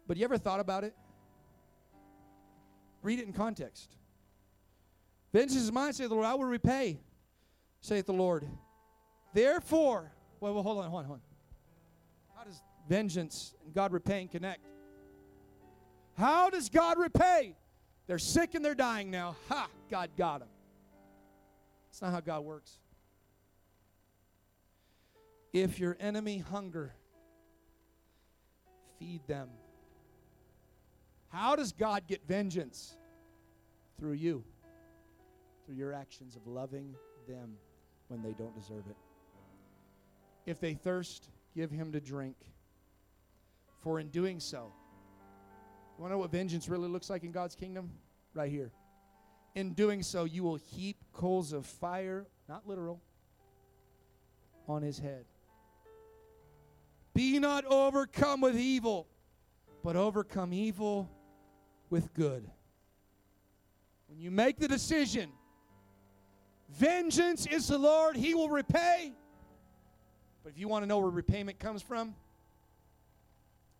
But 0.07 0.17
you 0.17 0.25
ever 0.25 0.39
thought 0.39 0.61
about 0.61 0.85
it? 0.85 0.95
Read 3.03 3.21
it 3.21 3.27
in 3.27 3.33
context. 3.33 3.97
Vengeance 5.33 5.63
is 5.63 5.73
mine, 5.73 5.93
say 5.93 6.07
the 6.07 6.15
Lord, 6.15 6.27
I 6.27 6.35
will 6.35 6.45
repay 6.45 6.99
saith 7.81 8.07
the 8.07 8.13
Lord. 8.13 8.47
Therefore, 9.33 10.13
well, 10.41 10.55
well 10.55 10.63
hold 10.63 10.79
on, 10.79 10.91
hold 10.91 11.01
on, 11.01 11.05
hold 11.07 11.19
on. 11.19 12.37
How 12.37 12.45
does 12.45 12.63
vengeance 12.89 13.55
and 13.65 13.75
God 13.75 13.93
repaying 13.93 14.29
connect? 14.29 14.67
How 16.17 16.51
does 16.51 16.69
God 16.69 16.99
repay? 16.99 17.57
They're 18.07 18.19
sick 18.19 18.55
and 18.55 18.65
they're 18.65 18.75
dying 18.75 19.11
now. 19.11 19.37
Ha! 19.49 19.69
God 19.91 20.11
got 20.17 20.41
them. 20.41 20.49
That's 21.89 22.03
not 22.03 22.13
how 22.13 22.21
God 22.21 22.45
works. 22.45 22.79
If 25.53 25.81
your 25.81 25.97
enemy 25.99 26.39
hunger, 26.39 26.93
feed 28.99 29.27
them. 29.27 29.49
How 31.29 31.57
does 31.57 31.73
God 31.73 32.07
get 32.07 32.27
vengeance? 32.27 32.97
Through 33.99 34.13
you, 34.13 34.45
through 35.67 35.75
your 35.75 35.93
actions 35.93 36.35
of 36.35 36.47
loving 36.47 36.95
them 37.29 37.57
when 38.11 38.23
they 38.23 38.33
don't 38.33 38.55
deserve 38.55 38.85
it. 38.91 38.97
If 40.45 40.59
they 40.59 40.75
thirst, 40.75 41.29
give 41.55 41.71
him 41.71 41.93
to 41.93 42.01
drink. 42.01 42.37
For 43.83 44.01
in 44.01 44.09
doing 44.09 44.41
so, 44.41 44.73
you 45.97 46.03
want 46.03 46.11
to 46.11 46.17
know 46.17 46.19
what 46.19 46.31
vengeance 46.31 46.69
really 46.69 46.89
looks 46.89 47.09
like 47.09 47.23
in 47.23 47.31
God's 47.31 47.55
kingdom? 47.55 47.91
Right 48.35 48.51
here. 48.51 48.73
In 49.55 49.73
doing 49.75 50.03
so, 50.03 50.25
you 50.25 50.43
will 50.43 50.57
heap 50.57 50.97
coals 51.13 51.53
of 51.53 51.67
fire, 51.67 52.27
not 52.49 52.67
literal, 52.67 53.01
on 54.69 54.83
his 54.83 54.99
head. 54.99 55.25
Be 57.15 57.39
not 57.39 57.65
overcome 57.65 58.41
with 58.41 58.57
evil, 58.57 59.07
but 59.83 59.97
overcome 59.97 60.53
evil 60.53 61.09
with 61.91 62.13
good. 62.15 62.49
When 64.09 64.19
you 64.21 64.31
make 64.31 64.59
the 64.59 64.69
decision 64.69 65.31
Vengeance 66.73 67.47
is 67.47 67.69
the 67.69 67.79
Lord, 67.79 68.17
He 68.17 68.35
will 68.35 68.49
repay. 68.49 69.13
But 70.43 70.53
if 70.53 70.59
you 70.59 70.69
want 70.69 70.83
to 70.83 70.87
know 70.87 70.99
where 70.99 71.11
repayment 71.11 71.59
comes 71.59 71.83
from, 71.83 72.15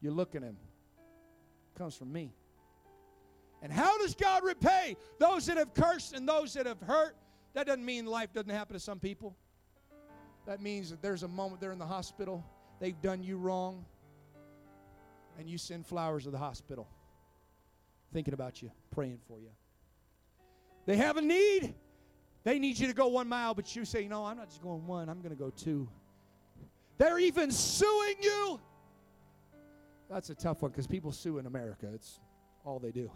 you 0.01 0.11
look 0.11 0.35
at 0.35 0.43
Him. 0.43 0.57
It 1.75 1.79
comes 1.79 1.95
from 1.95 2.13
me. 2.13 2.33
And 3.63 3.73
how 3.73 3.99
does 3.99 4.15
God 4.15 4.43
repay 4.45 4.97
those 5.19 5.47
that 5.47 5.57
have 5.57 5.75
cursed 5.75 6.15
and 6.15 6.29
those 6.29 6.55
that 6.55 6.67
have 6.67 6.81
hurt? 6.81 7.15
That 7.55 7.67
doesn't 7.67 7.85
mean 7.85 8.07
life 8.07 8.33
doesn't 8.33 8.51
happen 8.51 8.75
to 8.75 8.81
some 8.81 8.99
people. 8.99 9.37
That 10.47 10.63
means 10.63 10.91
that 10.91 11.03
there's 11.03 11.23
a 11.23 11.29
moment 11.29 11.61
they're 11.61 11.73
in 11.73 11.79
the 11.79 11.87
hospital, 11.87 12.45
they've 12.81 13.01
done 13.01 13.23
you 13.23 13.37
wrong, 13.37 13.85
and 15.39 15.49
you 15.49 15.59
send 15.59 15.87
flowers 15.87 16.25
to 16.25 16.31
the 16.31 16.39
hospital, 16.39 16.89
thinking 18.13 18.35
about 18.35 18.63
you, 18.63 18.71
praying 18.91 19.19
for 19.29 19.39
you. 19.39 19.51
They 20.87 20.97
have 20.97 21.19
a 21.19 21.23
need, 21.23 21.75
They 22.43 22.59
need 22.59 22.79
you 22.79 22.87
to 22.87 22.95
go 22.95 23.09
one 23.09 23.29
mile, 23.29 23.55
but 23.55 23.75
you 23.77 23.85
say, 23.85 24.09
No, 24.09 24.25
I'm 24.25 24.37
not 24.37 24.49
just 24.49 24.63
going 24.63 24.87
one, 24.87 25.09
I'm 25.09 25.21
going 25.21 25.35
to 25.35 25.43
go 25.43 25.51
two. 25.51 25.89
They're 26.99 27.19
even 27.19 27.51
suing 27.51 28.17
you. 28.23 28.61
That's 30.11 30.29
a 30.31 30.35
tough 30.35 30.63
one 30.63 30.71
because 30.71 30.87
people 30.87 31.13
sue 31.13 31.39
in 31.39 31.47
America. 31.47 31.89
It's 31.95 32.21
all 32.65 32.79
they 32.79 32.91
do. 32.91 33.01
You 33.01 33.11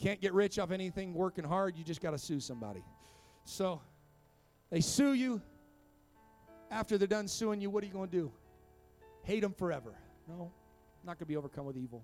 can't 0.00 0.20
get 0.20 0.32
rich 0.32 0.58
off 0.58 0.70
anything 0.70 1.14
working 1.14 1.44
hard, 1.44 1.76
you 1.76 1.84
just 1.84 2.00
got 2.00 2.12
to 2.12 2.18
sue 2.18 2.40
somebody. 2.40 2.82
So 3.44 3.80
they 4.70 4.80
sue 4.80 5.12
you. 5.12 5.42
After 6.70 6.96
they're 6.96 7.06
done 7.06 7.28
suing 7.28 7.60
you, 7.60 7.68
what 7.68 7.84
are 7.84 7.86
you 7.86 7.92
going 7.92 8.08
to 8.08 8.16
do? 8.16 8.32
Hate 9.24 9.40
them 9.40 9.52
forever. 9.52 9.94
No, 10.26 10.34
I'm 10.44 11.06
not 11.06 11.18
going 11.18 11.26
to 11.26 11.26
be 11.26 11.36
overcome 11.36 11.66
with 11.66 11.76
evil. 11.76 12.02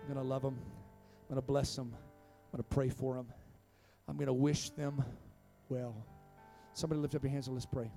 I'm 0.00 0.12
going 0.12 0.18
to 0.18 0.28
love 0.28 0.42
them. 0.42 0.56
I'm 0.58 1.34
going 1.34 1.40
to 1.40 1.46
bless 1.46 1.76
them. 1.76 1.94
I'm 1.94 2.58
going 2.58 2.64
to 2.68 2.74
pray 2.74 2.88
for 2.88 3.14
them. 3.14 3.28
I'm 4.08 4.16
going 4.16 4.26
to 4.26 4.32
wish 4.32 4.70
them 4.70 5.04
well. 5.68 5.94
Somebody 6.72 7.00
lift 7.00 7.14
up 7.14 7.22
your 7.22 7.32
hands 7.32 7.46
and 7.46 7.56
let's 7.56 7.66
pray. 7.66 7.90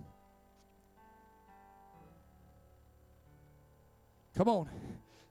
Come 4.35 4.47
on. 4.47 4.69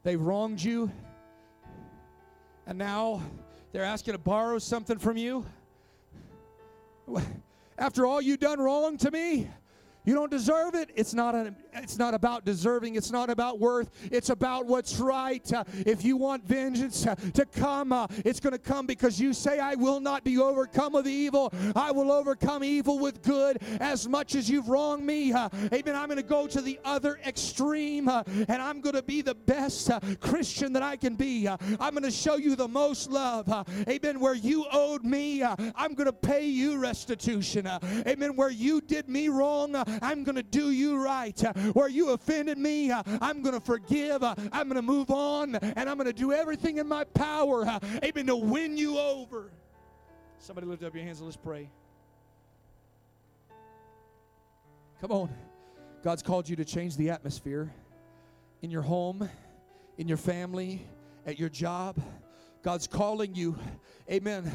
They've 0.02 0.20
wronged 0.20 0.62
you. 0.62 0.90
And 2.66 2.78
now 2.78 3.22
they're 3.72 3.84
asking 3.84 4.12
to 4.12 4.18
borrow 4.18 4.58
something 4.58 4.98
from 4.98 5.16
you. 5.16 5.44
After 7.78 8.06
all 8.06 8.20
you've 8.20 8.40
done 8.40 8.60
wrong 8.60 8.96
to 8.98 9.10
me, 9.10 9.48
you 10.04 10.14
don't 10.14 10.30
deserve 10.30 10.74
it. 10.74 10.90
It's 10.96 11.12
not, 11.12 11.34
a, 11.34 11.54
it's 11.74 11.98
not 11.98 12.14
about 12.14 12.44
deserving. 12.44 12.94
It's 12.94 13.10
not 13.10 13.28
about 13.28 13.58
worth. 13.58 13.90
It's 14.10 14.30
about 14.30 14.66
what's 14.66 14.98
right. 14.98 15.52
Uh, 15.52 15.64
if 15.86 16.04
you 16.04 16.16
want 16.16 16.44
vengeance 16.44 17.06
uh, 17.06 17.14
to 17.34 17.44
come, 17.44 17.92
uh, 17.92 18.06
it's 18.24 18.40
going 18.40 18.52
to 18.52 18.58
come 18.58 18.86
because 18.86 19.20
you 19.20 19.32
say, 19.32 19.58
I 19.58 19.74
will 19.74 20.00
not 20.00 20.24
be 20.24 20.38
overcome 20.38 20.94
with 20.94 21.06
evil. 21.06 21.52
I 21.76 21.90
will 21.90 22.10
overcome 22.10 22.64
evil 22.64 22.98
with 22.98 23.22
good 23.22 23.58
as 23.80 24.08
much 24.08 24.34
as 24.34 24.48
you've 24.48 24.68
wronged 24.68 25.04
me. 25.04 25.32
Uh, 25.32 25.48
amen. 25.72 25.94
I'm 25.94 26.08
going 26.08 26.16
to 26.16 26.22
go 26.22 26.46
to 26.46 26.60
the 26.60 26.80
other 26.84 27.20
extreme 27.26 28.08
uh, 28.08 28.22
and 28.26 28.62
I'm 28.62 28.80
going 28.80 28.96
to 28.96 29.02
be 29.02 29.20
the 29.20 29.34
best 29.34 29.90
uh, 29.90 30.00
Christian 30.20 30.72
that 30.72 30.82
I 30.82 30.96
can 30.96 31.14
be. 31.14 31.46
I'm 31.48 31.90
going 31.90 32.02
to 32.04 32.10
show 32.10 32.36
you 32.36 32.56
the 32.56 32.68
most 32.68 33.10
love. 33.10 33.48
amen. 33.88 34.18
Where 34.20 34.34
you 34.34 34.64
owed 34.72 35.04
me, 35.04 35.42
I'm 35.42 35.94
going 35.94 36.06
to 36.06 36.12
pay 36.12 36.46
you 36.46 36.78
restitution. 36.78 37.66
amen. 38.06 38.36
Where 38.36 38.50
you 38.50 38.80
did 38.80 39.08
me 39.08 39.28
wrong, 39.28 39.72
I'm 40.02 40.24
going 40.24 40.36
to 40.36 40.42
do 40.42 40.70
you 40.70 41.02
right. 41.02 41.38
Where 41.74 41.88
you 41.88 42.10
offended 42.10 42.58
me, 42.58 42.92
I'm 42.92 43.42
going 43.42 43.54
to 43.54 43.60
forgive. 43.60 44.22
I'm 44.22 44.36
going 44.52 44.74
to 44.74 44.82
move 44.82 45.10
on, 45.10 45.56
and 45.56 45.88
I'm 45.88 45.96
going 45.96 46.06
to 46.06 46.12
do 46.12 46.32
everything 46.32 46.78
in 46.78 46.88
my 46.88 47.04
power, 47.04 47.64
amen, 48.04 48.26
to 48.26 48.36
win 48.36 48.76
you 48.76 48.98
over. 48.98 49.50
Somebody 50.38 50.66
lift 50.66 50.82
up 50.82 50.94
your 50.94 51.04
hands 51.04 51.18
and 51.18 51.26
let's 51.26 51.36
pray. 51.36 51.70
Come 55.00 55.12
on. 55.12 55.30
God's 56.02 56.22
called 56.22 56.48
you 56.48 56.56
to 56.56 56.64
change 56.64 56.96
the 56.96 57.10
atmosphere 57.10 57.70
in 58.62 58.70
your 58.70 58.82
home, 58.82 59.28
in 59.98 60.08
your 60.08 60.16
family, 60.16 60.82
at 61.26 61.38
your 61.38 61.50
job. 61.50 61.96
God's 62.62 62.86
calling 62.86 63.34
you, 63.34 63.58
amen 64.10 64.50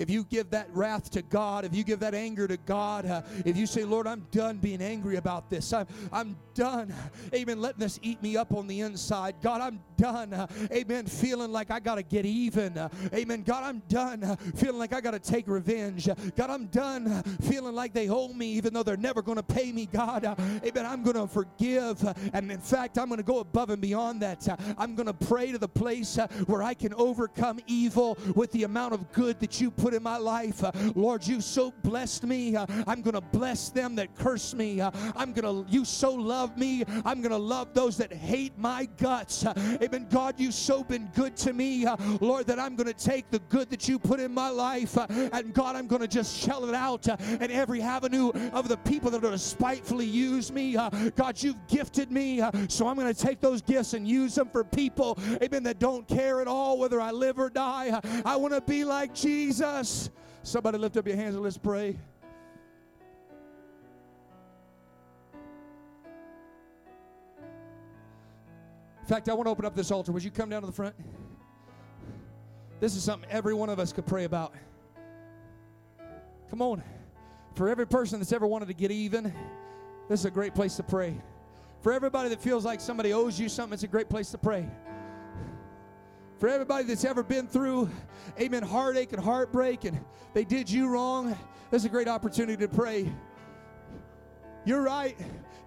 if 0.00 0.08
you 0.08 0.24
give 0.24 0.48
that 0.50 0.66
wrath 0.72 1.10
to 1.10 1.20
God, 1.20 1.66
if 1.66 1.74
you 1.74 1.84
give 1.84 2.00
that 2.00 2.14
anger 2.14 2.48
to 2.48 2.56
God, 2.56 3.04
uh, 3.04 3.20
if 3.44 3.54
you 3.54 3.66
say, 3.66 3.84
Lord, 3.84 4.06
I'm 4.06 4.26
done 4.30 4.56
being 4.56 4.80
angry 4.80 5.16
about 5.16 5.50
this, 5.50 5.74
I'm, 5.74 5.86
I'm 6.10 6.38
done, 6.54 6.94
amen, 7.34 7.60
letting 7.60 7.80
this 7.80 7.98
eat 8.02 8.22
me 8.22 8.36
up 8.36 8.54
on 8.54 8.66
the 8.66 8.80
inside. 8.80 9.34
God, 9.42 9.60
I'm 9.60 9.80
done, 9.98 10.32
uh, 10.32 10.46
amen, 10.72 11.04
feeling 11.04 11.52
like 11.52 11.70
I 11.70 11.80
got 11.80 11.96
to 11.96 12.02
get 12.02 12.24
even. 12.24 12.78
Uh, 12.78 12.88
amen. 13.12 13.42
God, 13.42 13.62
I'm 13.64 13.82
done 13.88 14.24
uh, 14.24 14.36
feeling 14.54 14.78
like 14.78 14.94
I 14.94 15.02
got 15.02 15.10
to 15.10 15.18
take 15.18 15.46
revenge. 15.46 16.08
God, 16.34 16.48
I'm 16.48 16.66
done 16.66 17.06
uh, 17.06 17.22
feeling 17.42 17.74
like 17.74 17.92
they 17.92 18.08
owe 18.08 18.32
me 18.32 18.46
even 18.52 18.72
though 18.72 18.82
they're 18.82 18.96
never 18.96 19.20
going 19.20 19.36
to 19.36 19.42
pay 19.42 19.70
me. 19.70 19.84
God, 19.84 20.24
uh, 20.24 20.34
amen, 20.64 20.86
I'm 20.86 21.02
going 21.02 21.16
to 21.16 21.26
forgive. 21.26 22.02
and 22.32 22.50
in 22.50 22.60
fact, 22.60 22.98
I'm 22.98 23.08
going 23.08 23.18
to 23.18 23.22
go 23.22 23.40
above 23.40 23.68
and 23.68 23.82
beyond 23.82 24.22
that. 24.22 24.48
I'm 24.78 24.94
going 24.94 25.06
to 25.06 25.12
pray 25.12 25.52
to 25.52 25.58
the 25.58 25.68
place 25.68 26.18
where 26.46 26.62
I 26.62 26.72
can 26.72 26.94
overcome 26.94 27.60
evil 27.66 28.16
with 28.34 28.50
the 28.52 28.64
amount 28.64 28.94
of 28.94 29.12
good 29.12 29.38
that 29.40 29.60
you 29.60 29.70
put 29.70 29.89
put 29.90 29.96
in 29.96 30.02
my 30.04 30.18
life. 30.18 30.62
Uh, 30.62 30.70
Lord, 30.94 31.26
you 31.26 31.40
so 31.40 31.72
blessed 31.82 32.22
me. 32.22 32.54
Uh, 32.54 32.64
I'm 32.86 33.02
going 33.02 33.14
to 33.14 33.20
bless 33.20 33.70
them 33.70 33.96
that 33.96 34.14
curse 34.14 34.54
me. 34.54 34.80
Uh, 34.80 34.92
I'm 35.16 35.32
going 35.32 35.64
to, 35.64 35.68
you 35.68 35.84
so 35.84 36.14
love 36.14 36.56
me. 36.56 36.84
I'm 37.04 37.20
going 37.20 37.32
to 37.32 37.36
love 37.36 37.74
those 37.74 37.96
that 37.96 38.12
hate 38.12 38.56
my 38.56 38.86
guts. 38.98 39.44
Uh, 39.44 39.52
amen. 39.82 40.06
God, 40.08 40.38
you 40.38 40.52
so 40.52 40.84
been 40.84 41.10
good 41.16 41.36
to 41.38 41.52
me. 41.52 41.86
Uh, 41.86 41.96
Lord, 42.20 42.46
that 42.46 42.60
I'm 42.60 42.76
going 42.76 42.86
to 42.86 42.94
take 42.94 43.30
the 43.32 43.40
good 43.48 43.68
that 43.70 43.88
you 43.88 43.98
put 43.98 44.20
in 44.20 44.32
my 44.32 44.48
life. 44.48 44.96
Uh, 44.96 45.08
and 45.32 45.52
God, 45.52 45.74
I'm 45.74 45.88
going 45.88 46.02
to 46.02 46.08
just 46.08 46.38
shell 46.38 46.68
it 46.68 46.74
out 46.74 47.08
in 47.08 47.50
every 47.50 47.82
avenue 47.82 48.30
of 48.52 48.68
the 48.68 48.76
people 48.76 49.10
that 49.10 49.24
are 49.24 49.32
to 49.32 49.38
spitefully 49.38 50.06
use 50.06 50.52
me. 50.52 50.74
God, 51.16 51.42
you've 51.42 51.66
gifted 51.66 52.12
me. 52.12 52.42
So 52.68 52.86
I'm 52.86 52.94
going 52.94 53.12
to 53.12 53.20
take 53.20 53.40
those 53.40 53.60
gifts 53.60 53.94
and 53.94 54.06
use 54.06 54.36
them 54.36 54.50
for 54.50 54.62
people, 54.62 55.18
amen, 55.42 55.64
that 55.64 55.80
don't 55.80 56.06
care 56.06 56.40
at 56.40 56.46
all 56.46 56.78
whether 56.78 57.00
I 57.00 57.10
live 57.10 57.40
or 57.40 57.50
die. 57.50 58.00
I 58.24 58.36
want 58.36 58.54
to 58.54 58.60
be 58.60 58.84
like 58.84 59.14
Jesus 59.14 59.69
us. 59.70 60.10
Somebody 60.42 60.78
lift 60.78 60.96
up 60.96 61.06
your 61.06 61.16
hands 61.16 61.34
and 61.34 61.44
let's 61.44 61.58
pray. 61.58 61.96
In 69.00 69.06
fact, 69.06 69.28
I 69.28 69.34
want 69.34 69.46
to 69.46 69.50
open 69.50 69.64
up 69.64 69.74
this 69.74 69.90
altar. 69.90 70.12
Would 70.12 70.22
you 70.22 70.30
come 70.30 70.50
down 70.50 70.60
to 70.62 70.66
the 70.66 70.72
front? 70.72 70.94
This 72.78 72.94
is 72.94 73.02
something 73.02 73.28
every 73.30 73.54
one 73.54 73.68
of 73.68 73.78
us 73.78 73.92
could 73.92 74.06
pray 74.06 74.24
about. 74.24 74.54
Come 76.48 76.62
on. 76.62 76.82
For 77.54 77.68
every 77.68 77.86
person 77.86 78.20
that's 78.20 78.32
ever 78.32 78.46
wanted 78.46 78.66
to 78.68 78.74
get 78.74 78.90
even, 78.90 79.32
this 80.08 80.20
is 80.20 80.26
a 80.26 80.30
great 80.30 80.54
place 80.54 80.76
to 80.76 80.82
pray. 80.82 81.20
For 81.82 81.92
everybody 81.92 82.28
that 82.28 82.40
feels 82.40 82.64
like 82.64 82.80
somebody 82.80 83.12
owes 83.12 83.38
you 83.38 83.48
something, 83.48 83.74
it's 83.74 83.82
a 83.82 83.88
great 83.88 84.08
place 84.08 84.30
to 84.30 84.38
pray. 84.38 84.68
For 86.40 86.48
everybody 86.48 86.84
that's 86.84 87.04
ever 87.04 87.22
been 87.22 87.46
through, 87.46 87.90
amen, 88.40 88.62
heartache 88.62 89.12
and 89.12 89.22
heartbreak, 89.22 89.84
and 89.84 90.02
they 90.32 90.42
did 90.42 90.70
you 90.70 90.88
wrong, 90.88 91.36
this 91.70 91.82
is 91.82 91.84
a 91.84 91.90
great 91.90 92.08
opportunity 92.08 92.56
to 92.56 92.66
pray. 92.66 93.12
You're 94.64 94.80
right. 94.80 95.18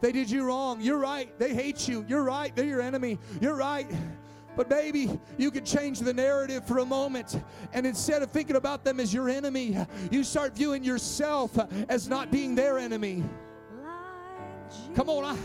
They 0.01 0.11
did 0.11 0.32
you 0.32 0.43
wrong. 0.43 0.82
You're 0.82 0.97
right. 0.97 1.38
They 1.38 1.53
hate 1.53 1.88
you. 1.88 2.03
You're 2.07 2.24
right. 2.24 2.55
They're 2.55 2.65
your 2.65 2.82
enemy. 2.82 3.19
You're 3.39 3.55
right. 3.55 3.86
But 4.55 4.67
maybe 4.67 5.19
you 5.38 5.51
can 5.51 5.63
change 5.63 5.99
the 5.99 6.13
narrative 6.13 6.65
for 6.65 6.80
a 6.80 6.86
moment. 6.86 7.39
And 7.71 7.86
instead 7.86 8.24
of 8.24 8.32
thinking 8.32 8.55
about 8.55 8.84
them 8.84 8.99
as 8.99 9.13
your 9.13 9.30
enemy, 9.30 9.78
you 10.09 10.24
start 10.24 10.55
viewing 10.55 10.84
yourself 10.84 11.51
as 11.88 12.09
not 12.09 12.32
being 12.32 12.55
their 12.55 12.80
enemy. 12.80 13.24
Come 14.95 15.07
on. 15.07 15.24
I, 15.24 15.38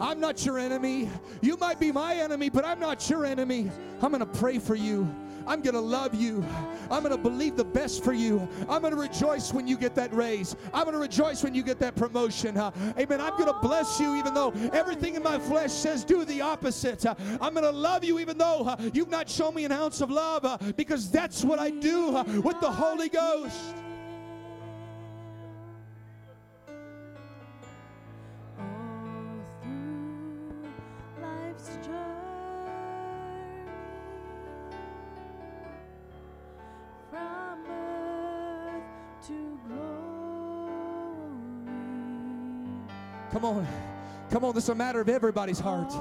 I'm 0.00 0.20
not 0.20 0.44
your 0.44 0.58
enemy. 0.58 1.08
You 1.40 1.56
might 1.56 1.80
be 1.80 1.92
my 1.92 2.14
enemy, 2.14 2.48
but 2.48 2.64
I'm 2.64 2.80
not 2.80 3.08
your 3.08 3.24
enemy. 3.24 3.70
I'm 4.02 4.10
going 4.12 4.20
to 4.20 4.38
pray 4.38 4.58
for 4.58 4.74
you. 4.74 5.12
I'm 5.46 5.62
going 5.62 5.74
to 5.74 5.80
love 5.80 6.14
you. 6.14 6.44
I'm 6.90 7.02
going 7.02 7.16
to 7.16 7.20
believe 7.20 7.56
the 7.56 7.64
best 7.64 8.04
for 8.04 8.12
you. 8.12 8.48
I'm 8.68 8.82
going 8.82 8.94
to 8.94 9.00
rejoice 9.00 9.52
when 9.52 9.66
you 9.66 9.76
get 9.76 9.94
that 9.96 10.12
raise. 10.12 10.54
I'm 10.72 10.84
going 10.84 10.94
to 10.94 11.00
rejoice 11.00 11.42
when 11.42 11.54
you 11.54 11.62
get 11.62 11.78
that 11.80 11.96
promotion. 11.96 12.56
Uh, 12.56 12.70
amen. 12.98 13.20
I'm 13.20 13.32
going 13.32 13.46
to 13.46 13.58
bless 13.60 13.98
you 13.98 14.16
even 14.16 14.34
though 14.34 14.52
everything 14.72 15.14
in 15.14 15.22
my 15.22 15.38
flesh 15.38 15.72
says 15.72 16.04
do 16.04 16.24
the 16.24 16.40
opposite. 16.40 17.04
Uh, 17.04 17.14
I'm 17.40 17.54
going 17.54 17.64
to 17.64 17.70
love 17.70 18.04
you 18.04 18.18
even 18.18 18.38
though 18.38 18.64
uh, 18.64 18.76
you've 18.92 19.10
not 19.10 19.28
shown 19.28 19.54
me 19.54 19.64
an 19.64 19.72
ounce 19.72 20.00
of 20.00 20.10
love 20.10 20.74
because 20.76 21.10
that's 21.10 21.44
what 21.44 21.58
I 21.58 21.70
do 21.70 22.12
with 22.44 22.60
the 22.60 22.70
Holy 22.70 23.08
Ghost. 23.08 23.74
Come 43.32 43.44
on. 43.44 43.66
Come 44.30 44.44
on. 44.44 44.54
This 44.54 44.64
is 44.64 44.70
a 44.70 44.74
matter 44.74 45.00
of 45.00 45.08
everybody's 45.08 45.60
heart. 45.60 45.92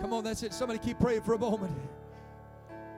Come 0.00 0.14
on, 0.14 0.24
that's 0.24 0.42
it. 0.42 0.52
Somebody 0.52 0.80
keep 0.80 0.98
praying 0.98 1.22
for 1.22 1.34
a 1.34 1.38
moment. 1.38 1.72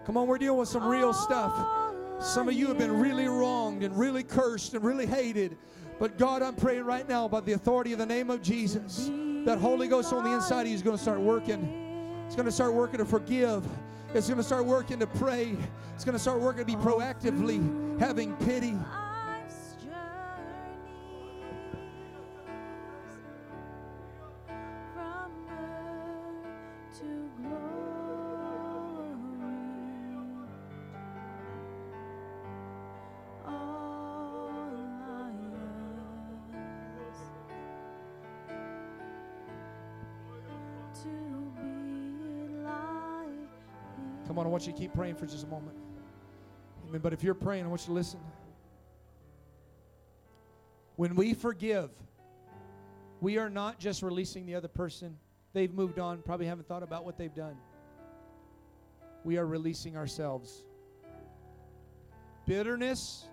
Come 0.06 0.16
on, 0.16 0.26
we're 0.26 0.38
dealing 0.38 0.58
with 0.58 0.68
some 0.68 0.86
real 0.86 1.12
stuff. 1.12 1.81
Some 2.22 2.48
of 2.48 2.54
you 2.54 2.68
have 2.68 2.78
been 2.78 3.00
really 3.00 3.26
wronged 3.26 3.82
and 3.82 3.98
really 3.98 4.22
cursed 4.22 4.74
and 4.74 4.84
really 4.84 5.06
hated. 5.06 5.58
But 5.98 6.18
God, 6.18 6.40
I'm 6.40 6.54
praying 6.54 6.84
right 6.84 7.06
now 7.08 7.26
by 7.26 7.40
the 7.40 7.52
authority 7.52 7.92
of 7.92 7.98
the 7.98 8.06
name 8.06 8.30
of 8.30 8.40
Jesus 8.42 9.10
that 9.44 9.58
Holy 9.58 9.88
Ghost 9.88 10.12
on 10.12 10.22
the 10.22 10.32
inside 10.32 10.62
of 10.62 10.68
you 10.68 10.74
is 10.74 10.82
going 10.82 10.96
to 10.96 11.02
start 11.02 11.18
working. 11.18 12.22
It's 12.26 12.36
going 12.36 12.46
to 12.46 12.52
start 12.52 12.74
working 12.74 12.98
to 12.98 13.04
forgive. 13.04 13.66
It's 14.14 14.28
going 14.28 14.38
to 14.38 14.44
start 14.44 14.64
working 14.64 15.00
to 15.00 15.06
pray. 15.06 15.56
It's 15.94 16.04
going 16.04 16.14
to 16.14 16.18
start 16.18 16.40
working 16.40 16.64
to 16.64 16.64
be 16.64 16.76
proactively 16.76 17.98
having 17.98 18.36
pity. 18.36 18.76
Want 44.62 44.68
you 44.68 44.72
to 44.74 44.78
keep 44.78 44.94
praying 44.94 45.16
for 45.16 45.26
just 45.26 45.42
a 45.42 45.48
moment. 45.48 45.76
Amen. 46.86 47.00
But 47.00 47.12
if 47.12 47.24
you're 47.24 47.34
praying, 47.34 47.64
I 47.64 47.66
want 47.66 47.80
you 47.80 47.86
to 47.86 47.92
listen. 47.94 48.20
When 50.94 51.16
we 51.16 51.34
forgive, 51.34 51.90
we 53.20 53.38
are 53.38 53.50
not 53.50 53.80
just 53.80 54.02
releasing 54.02 54.46
the 54.46 54.54
other 54.54 54.68
person. 54.68 55.16
They've 55.52 55.72
moved 55.74 55.98
on, 55.98 56.22
probably 56.22 56.46
haven't 56.46 56.68
thought 56.68 56.84
about 56.84 57.04
what 57.04 57.18
they've 57.18 57.34
done. 57.34 57.56
We 59.24 59.36
are 59.36 59.46
releasing 59.46 59.96
ourselves. 59.96 60.64
Bitterness 62.46 63.24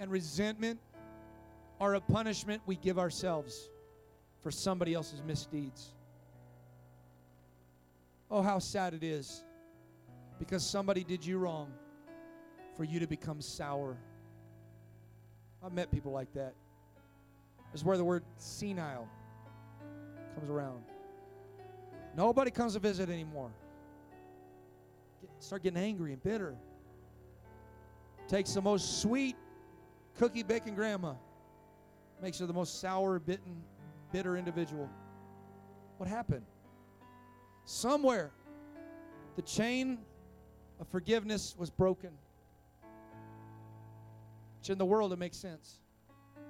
and 0.00 0.10
resentment 0.10 0.80
are 1.80 1.96
a 1.96 2.00
punishment 2.00 2.62
we 2.64 2.76
give 2.76 2.98
ourselves 2.98 3.68
for 4.42 4.50
somebody 4.50 4.94
else's 4.94 5.22
misdeeds. 5.22 5.92
Oh, 8.30 8.40
how 8.40 8.58
sad 8.58 8.94
it 8.94 9.02
is 9.02 9.44
because 10.38 10.64
somebody 10.64 11.04
did 11.04 11.24
you 11.24 11.38
wrong 11.38 11.72
for 12.76 12.84
you 12.84 13.00
to 13.00 13.06
become 13.06 13.40
sour. 13.40 13.96
I've 15.64 15.72
met 15.72 15.90
people 15.90 16.12
like 16.12 16.32
that. 16.34 16.54
Where 17.82 17.96
the 17.96 18.04
word 18.04 18.22
senile 18.36 19.08
comes 20.36 20.48
around. 20.48 20.84
Nobody 22.16 22.52
comes 22.52 22.74
to 22.74 22.78
visit 22.78 23.10
anymore. 23.10 23.50
Get, 25.20 25.30
start 25.40 25.64
getting 25.64 25.82
angry 25.82 26.12
and 26.12 26.22
bitter. 26.22 26.54
Takes 28.28 28.52
the 28.54 28.62
most 28.62 29.02
sweet 29.02 29.36
cookie 30.16 30.44
baking 30.44 30.76
grandma, 30.76 31.14
makes 32.22 32.38
her 32.38 32.46
the 32.46 32.52
most 32.52 32.80
sour, 32.80 33.18
bitten, 33.18 33.62
bitter 34.12 34.36
individual. 34.36 34.88
What 35.98 36.08
happened? 36.08 36.46
Somewhere, 37.64 38.30
the 39.34 39.42
chain 39.42 39.98
of 40.80 40.88
forgiveness 40.88 41.54
was 41.58 41.70
broken. 41.70 42.10
Which 44.58 44.70
in 44.70 44.78
the 44.78 44.84
world 44.84 45.12
it 45.12 45.18
makes 45.18 45.36
sense. 45.36 45.80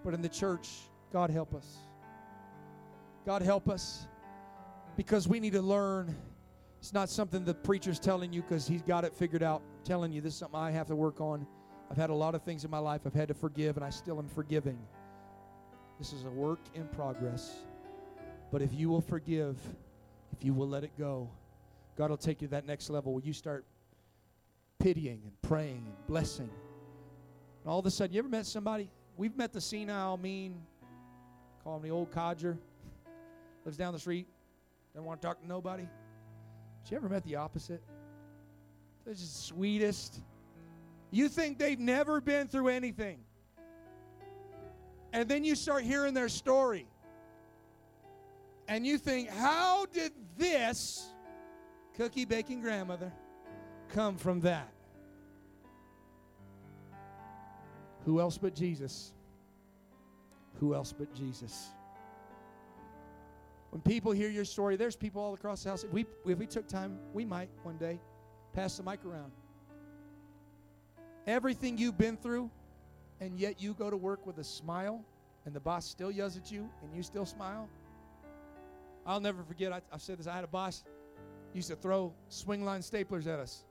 But 0.05 0.15
in 0.15 0.23
the 0.23 0.29
church, 0.29 0.69
God 1.13 1.31
help 1.31 1.55
us. 1.55 1.79
God 3.27 3.43
help 3.43 3.69
us 3.69 4.07
because 4.97 5.27
we 5.27 5.41
need 5.41 5.55
to 5.55 5.63
learn. 5.63 6.15
It's 6.79 6.93
not 6.93 7.09
something 7.09 7.45
the 7.45 7.55
preacher's 7.55 7.99
telling 7.99 8.33
you 8.33 8.43
because 8.43 8.69
he's 8.69 8.83
got 8.83 9.05
it 9.05 9.15
figured 9.15 9.43
out, 9.43 9.63
telling 9.85 10.13
you 10.13 10.21
this 10.21 10.35
is 10.35 10.39
something 10.39 10.59
I 10.59 10.71
have 10.71 10.87
to 10.89 10.97
work 10.97 11.21
on. 11.21 11.47
I've 11.91 11.97
had 11.97 12.11
a 12.11 12.15
lot 12.15 12.35
of 12.35 12.43
things 12.43 12.65
in 12.65 12.71
my 12.71 12.79
life 12.79 13.03
I've 13.07 13.15
had 13.15 13.29
to 13.29 13.35
forgive, 13.35 13.77
and 13.77 13.85
I 13.85 13.91
still 13.91 14.19
am 14.19 14.29
forgiving. 14.29 14.79
This 15.99 16.13
is 16.13 16.25
a 16.25 16.31
work 16.31 16.61
in 16.75 16.87
progress. 16.89 17.55
But 18.51 18.63
if 18.63 18.75
you 18.75 18.89
will 18.89 19.01
forgive, 19.01 19.57
if 20.33 20.45
you 20.45 20.53
will 20.53 20.69
let 20.69 20.85
it 20.85 20.93
go, 20.99 21.31
God 21.97 22.11
will 22.11 22.17
take 22.17 22.43
you 22.43 22.49
to 22.49 22.53
that 22.53 22.67
next 22.67 22.91
level 22.91 23.15
where 23.15 23.23
you 23.25 23.33
start 23.33 23.65
pitying 24.79 25.21
and 25.25 25.33
praying 25.43 25.85
and 25.87 26.07
blessing. 26.07 26.51
And 27.63 27.71
all 27.71 27.79
of 27.79 27.87
a 27.87 27.91
sudden, 27.91 28.13
you 28.15 28.19
ever 28.19 28.29
met 28.29 28.47
somebody? 28.47 28.91
We've 29.17 29.37
met 29.37 29.53
the 29.53 29.61
senile, 29.61 30.17
mean, 30.17 30.61
call 31.63 31.77
him 31.77 31.83
the 31.83 31.91
old 31.91 32.11
codger, 32.11 32.59
lives 33.65 33.77
down 33.77 33.93
the 33.93 33.99
street, 33.99 34.27
doesn't 34.93 35.07
want 35.07 35.23
to 35.23 35.27
talk 35.27 35.41
to 35.41 35.47
nobody. 35.47 35.89
But 36.83 36.91
you 36.91 36.97
ever 36.97 37.09
met 37.09 37.25
the 37.25 37.37
opposite? 37.37 37.83
They're 39.05 39.15
just 39.15 39.35
the 39.35 39.43
sweetest. 39.43 40.21
You 41.11 41.29
think 41.29 41.59
they've 41.59 41.79
never 41.79 42.21
been 42.21 42.49
through 42.49 42.69
anything. 42.69 43.21
And 45.13 45.29
then 45.29 45.45
you 45.45 45.55
start 45.55 45.85
hearing 45.85 46.13
their 46.13 46.29
story. 46.29 46.87
And 48.67 48.87
you 48.87 48.99
think, 48.99 49.29
how 49.29 49.87
did 49.87 50.13
this 50.37 51.07
cookie 51.97 52.25
baking 52.25 52.61
grandmother 52.61 53.13
come 53.95 54.17
from 54.17 54.41
that? 54.41 54.69
Who 58.05 58.21
else 58.21 58.37
but 58.37 58.55
Jesus? 58.55 59.13
Who 60.61 60.75
else 60.75 60.93
but 60.93 61.15
Jesus? 61.15 61.69
When 63.71 63.81
people 63.81 64.13
hear 64.13 64.29
your 64.29 64.45
story, 64.45 64.77
there's 64.77 64.97
people 64.97 65.23
all 65.23 65.35
across 65.35 65.63
the 65.63 65.71
house. 65.71 65.85
If 65.85 65.93
we, 65.93 66.07
if 66.27 66.39
we 66.39 66.47
took 66.47 66.69
time, 66.69 66.99
we 67.13 67.25
might 67.25 67.49
one 67.63 67.77
day 67.77 67.99
pass 68.53 68.77
the 68.77 68.83
mic 68.83 69.05
around. 69.05 69.33
Everything 71.27 71.79
you've 71.79 71.97
been 71.97 72.17
through, 72.17 72.51
and 73.21 73.39
yet 73.39 73.61
you 73.61 73.75
go 73.75 73.91
to 73.91 73.97
work 73.97 74.27
with 74.27 74.39
a 74.39 74.45
smile, 74.45 75.03
and 75.47 75.55
the 75.55 75.61
boss 75.61 75.87
still 75.87 76.11
yells 76.11 76.37
at 76.37 76.53
you, 76.53 76.69
and 76.83 76.95
you 76.95 77.03
still 77.03 77.27
smile. 77.27 77.69
I'll 79.07 79.21
never 79.21 79.43
forget, 79.43 79.73
I, 79.73 79.81
have 79.91 80.03
said 80.03 80.19
this, 80.19 80.27
I 80.27 80.35
had 80.35 80.45
a 80.45 80.49
boss 80.49 80.85
used 81.53 81.69
to 81.69 81.77
throw 81.77 82.13
Swingline 82.31 82.89
staplers 82.89 83.27
at 83.27 83.39
us. 83.39 83.65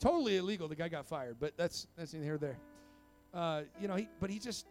Totally 0.00 0.36
illegal. 0.36 0.68
The 0.68 0.76
guy 0.76 0.88
got 0.88 1.06
fired, 1.06 1.36
but 1.40 1.56
that's 1.56 1.86
that's 1.96 2.12
neither 2.12 2.24
here 2.24 2.38
there. 2.38 2.58
Uh, 3.34 3.62
you 3.80 3.88
know, 3.88 3.96
he, 3.96 4.08
but 4.20 4.30
he 4.30 4.38
just, 4.38 4.66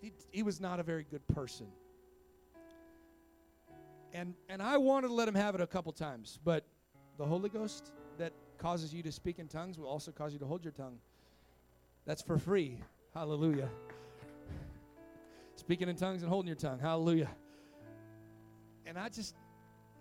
he, 0.00 0.12
he 0.30 0.42
was 0.42 0.60
not 0.60 0.80
a 0.80 0.82
very 0.82 1.04
good 1.10 1.26
person. 1.28 1.66
And, 4.12 4.34
and 4.48 4.62
I 4.62 4.76
wanted 4.76 5.08
to 5.08 5.14
let 5.14 5.28
him 5.28 5.34
have 5.34 5.54
it 5.54 5.60
a 5.60 5.66
couple 5.66 5.92
times, 5.92 6.38
but 6.44 6.64
the 7.18 7.24
Holy 7.24 7.48
Ghost 7.48 7.92
that 8.16 8.32
causes 8.58 8.94
you 8.94 9.02
to 9.02 9.12
speak 9.12 9.38
in 9.38 9.48
tongues 9.48 9.78
will 9.78 9.88
also 9.88 10.12
cause 10.12 10.32
you 10.32 10.38
to 10.38 10.46
hold 10.46 10.64
your 10.64 10.72
tongue. 10.72 10.98
That's 12.06 12.22
for 12.22 12.38
free. 12.38 12.80
Hallelujah. 13.12 13.68
speaking 15.56 15.88
in 15.88 15.96
tongues 15.96 16.22
and 16.22 16.30
holding 16.30 16.46
your 16.46 16.56
tongue. 16.56 16.78
Hallelujah. 16.78 17.30
And 18.86 18.98
I 18.98 19.08
just, 19.08 19.34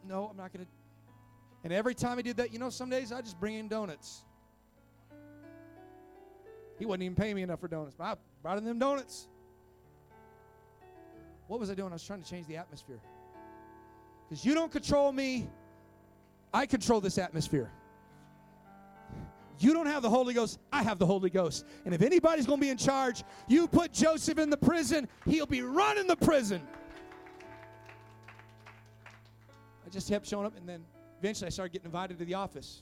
no, 0.07 0.28
I'm 0.30 0.38
not 0.38 0.53
going 0.53 0.66
to. 0.66 0.72
And 1.64 1.72
every 1.72 1.95
time 1.95 2.18
he 2.18 2.24
did 2.24 2.38
that, 2.38 2.51
you 2.51 2.59
know, 2.59 2.70
some 2.70 2.89
days 2.89 3.11
I 3.11 3.22
just 3.22 3.39
bring 3.39 3.55
in 3.55 3.68
donuts. 3.68 4.24
He 6.78 6.86
wasn't 6.86 7.03
even 7.03 7.16
paying 7.16 7.36
me 7.36 7.43
enough 7.43 7.59
for 7.61 7.68
donuts, 7.68 7.95
but 7.97 8.03
I 8.03 8.16
brought 8.41 8.57
in 8.57 8.66
them 8.66 8.80
donuts. 8.80 9.28
What 11.47 11.59
was 11.59 11.70
I 11.70 11.76
doing? 11.76 11.91
I 11.91 11.93
was 11.93 12.03
trying 12.03 12.22
to 12.22 12.30
change 12.30 12.47
the 12.47 12.57
atmosphere. 12.57 12.99
Because 14.28 14.43
you 14.43 14.53
don't 14.53 14.72
control 14.72 15.11
me, 15.11 15.47
I 16.53 16.66
control 16.66 16.99
this 16.99 17.18
atmosphere. 17.18 17.72
You 19.59 19.74
don't 19.74 19.86
have 19.86 20.01
the 20.01 20.09
Holy 20.09 20.34
Ghost, 20.34 20.59
I 20.72 20.84
have 20.84 20.99
the 20.99 21.05
Holy 21.05 21.30
Ghost. 21.30 21.66
And 21.86 21.93
if 21.93 22.01
anybody's 22.01 22.45
going 22.45 22.59
to 22.59 22.66
be 22.66 22.70
in 22.70 22.78
charge, 22.78 23.24
you 23.47 23.68
put 23.68 23.93
Joseph 23.93 24.39
in 24.39 24.49
the 24.49 24.57
prison, 24.57 25.07
he'll 25.26 25.45
be 25.45 25.61
running 25.61 26.07
the 26.07 26.16
prison. 26.16 26.61
I 29.86 29.89
just 29.89 30.09
kept 30.09 30.28
showing 30.28 30.45
up, 30.45 30.57
and 30.57 30.68
then 30.68 30.84
eventually 31.24 31.47
I 31.47 31.51
started 31.51 31.71
getting 31.71 31.86
invited 31.86 32.19
to 32.19 32.26
the 32.26 32.34
office. 32.34 32.82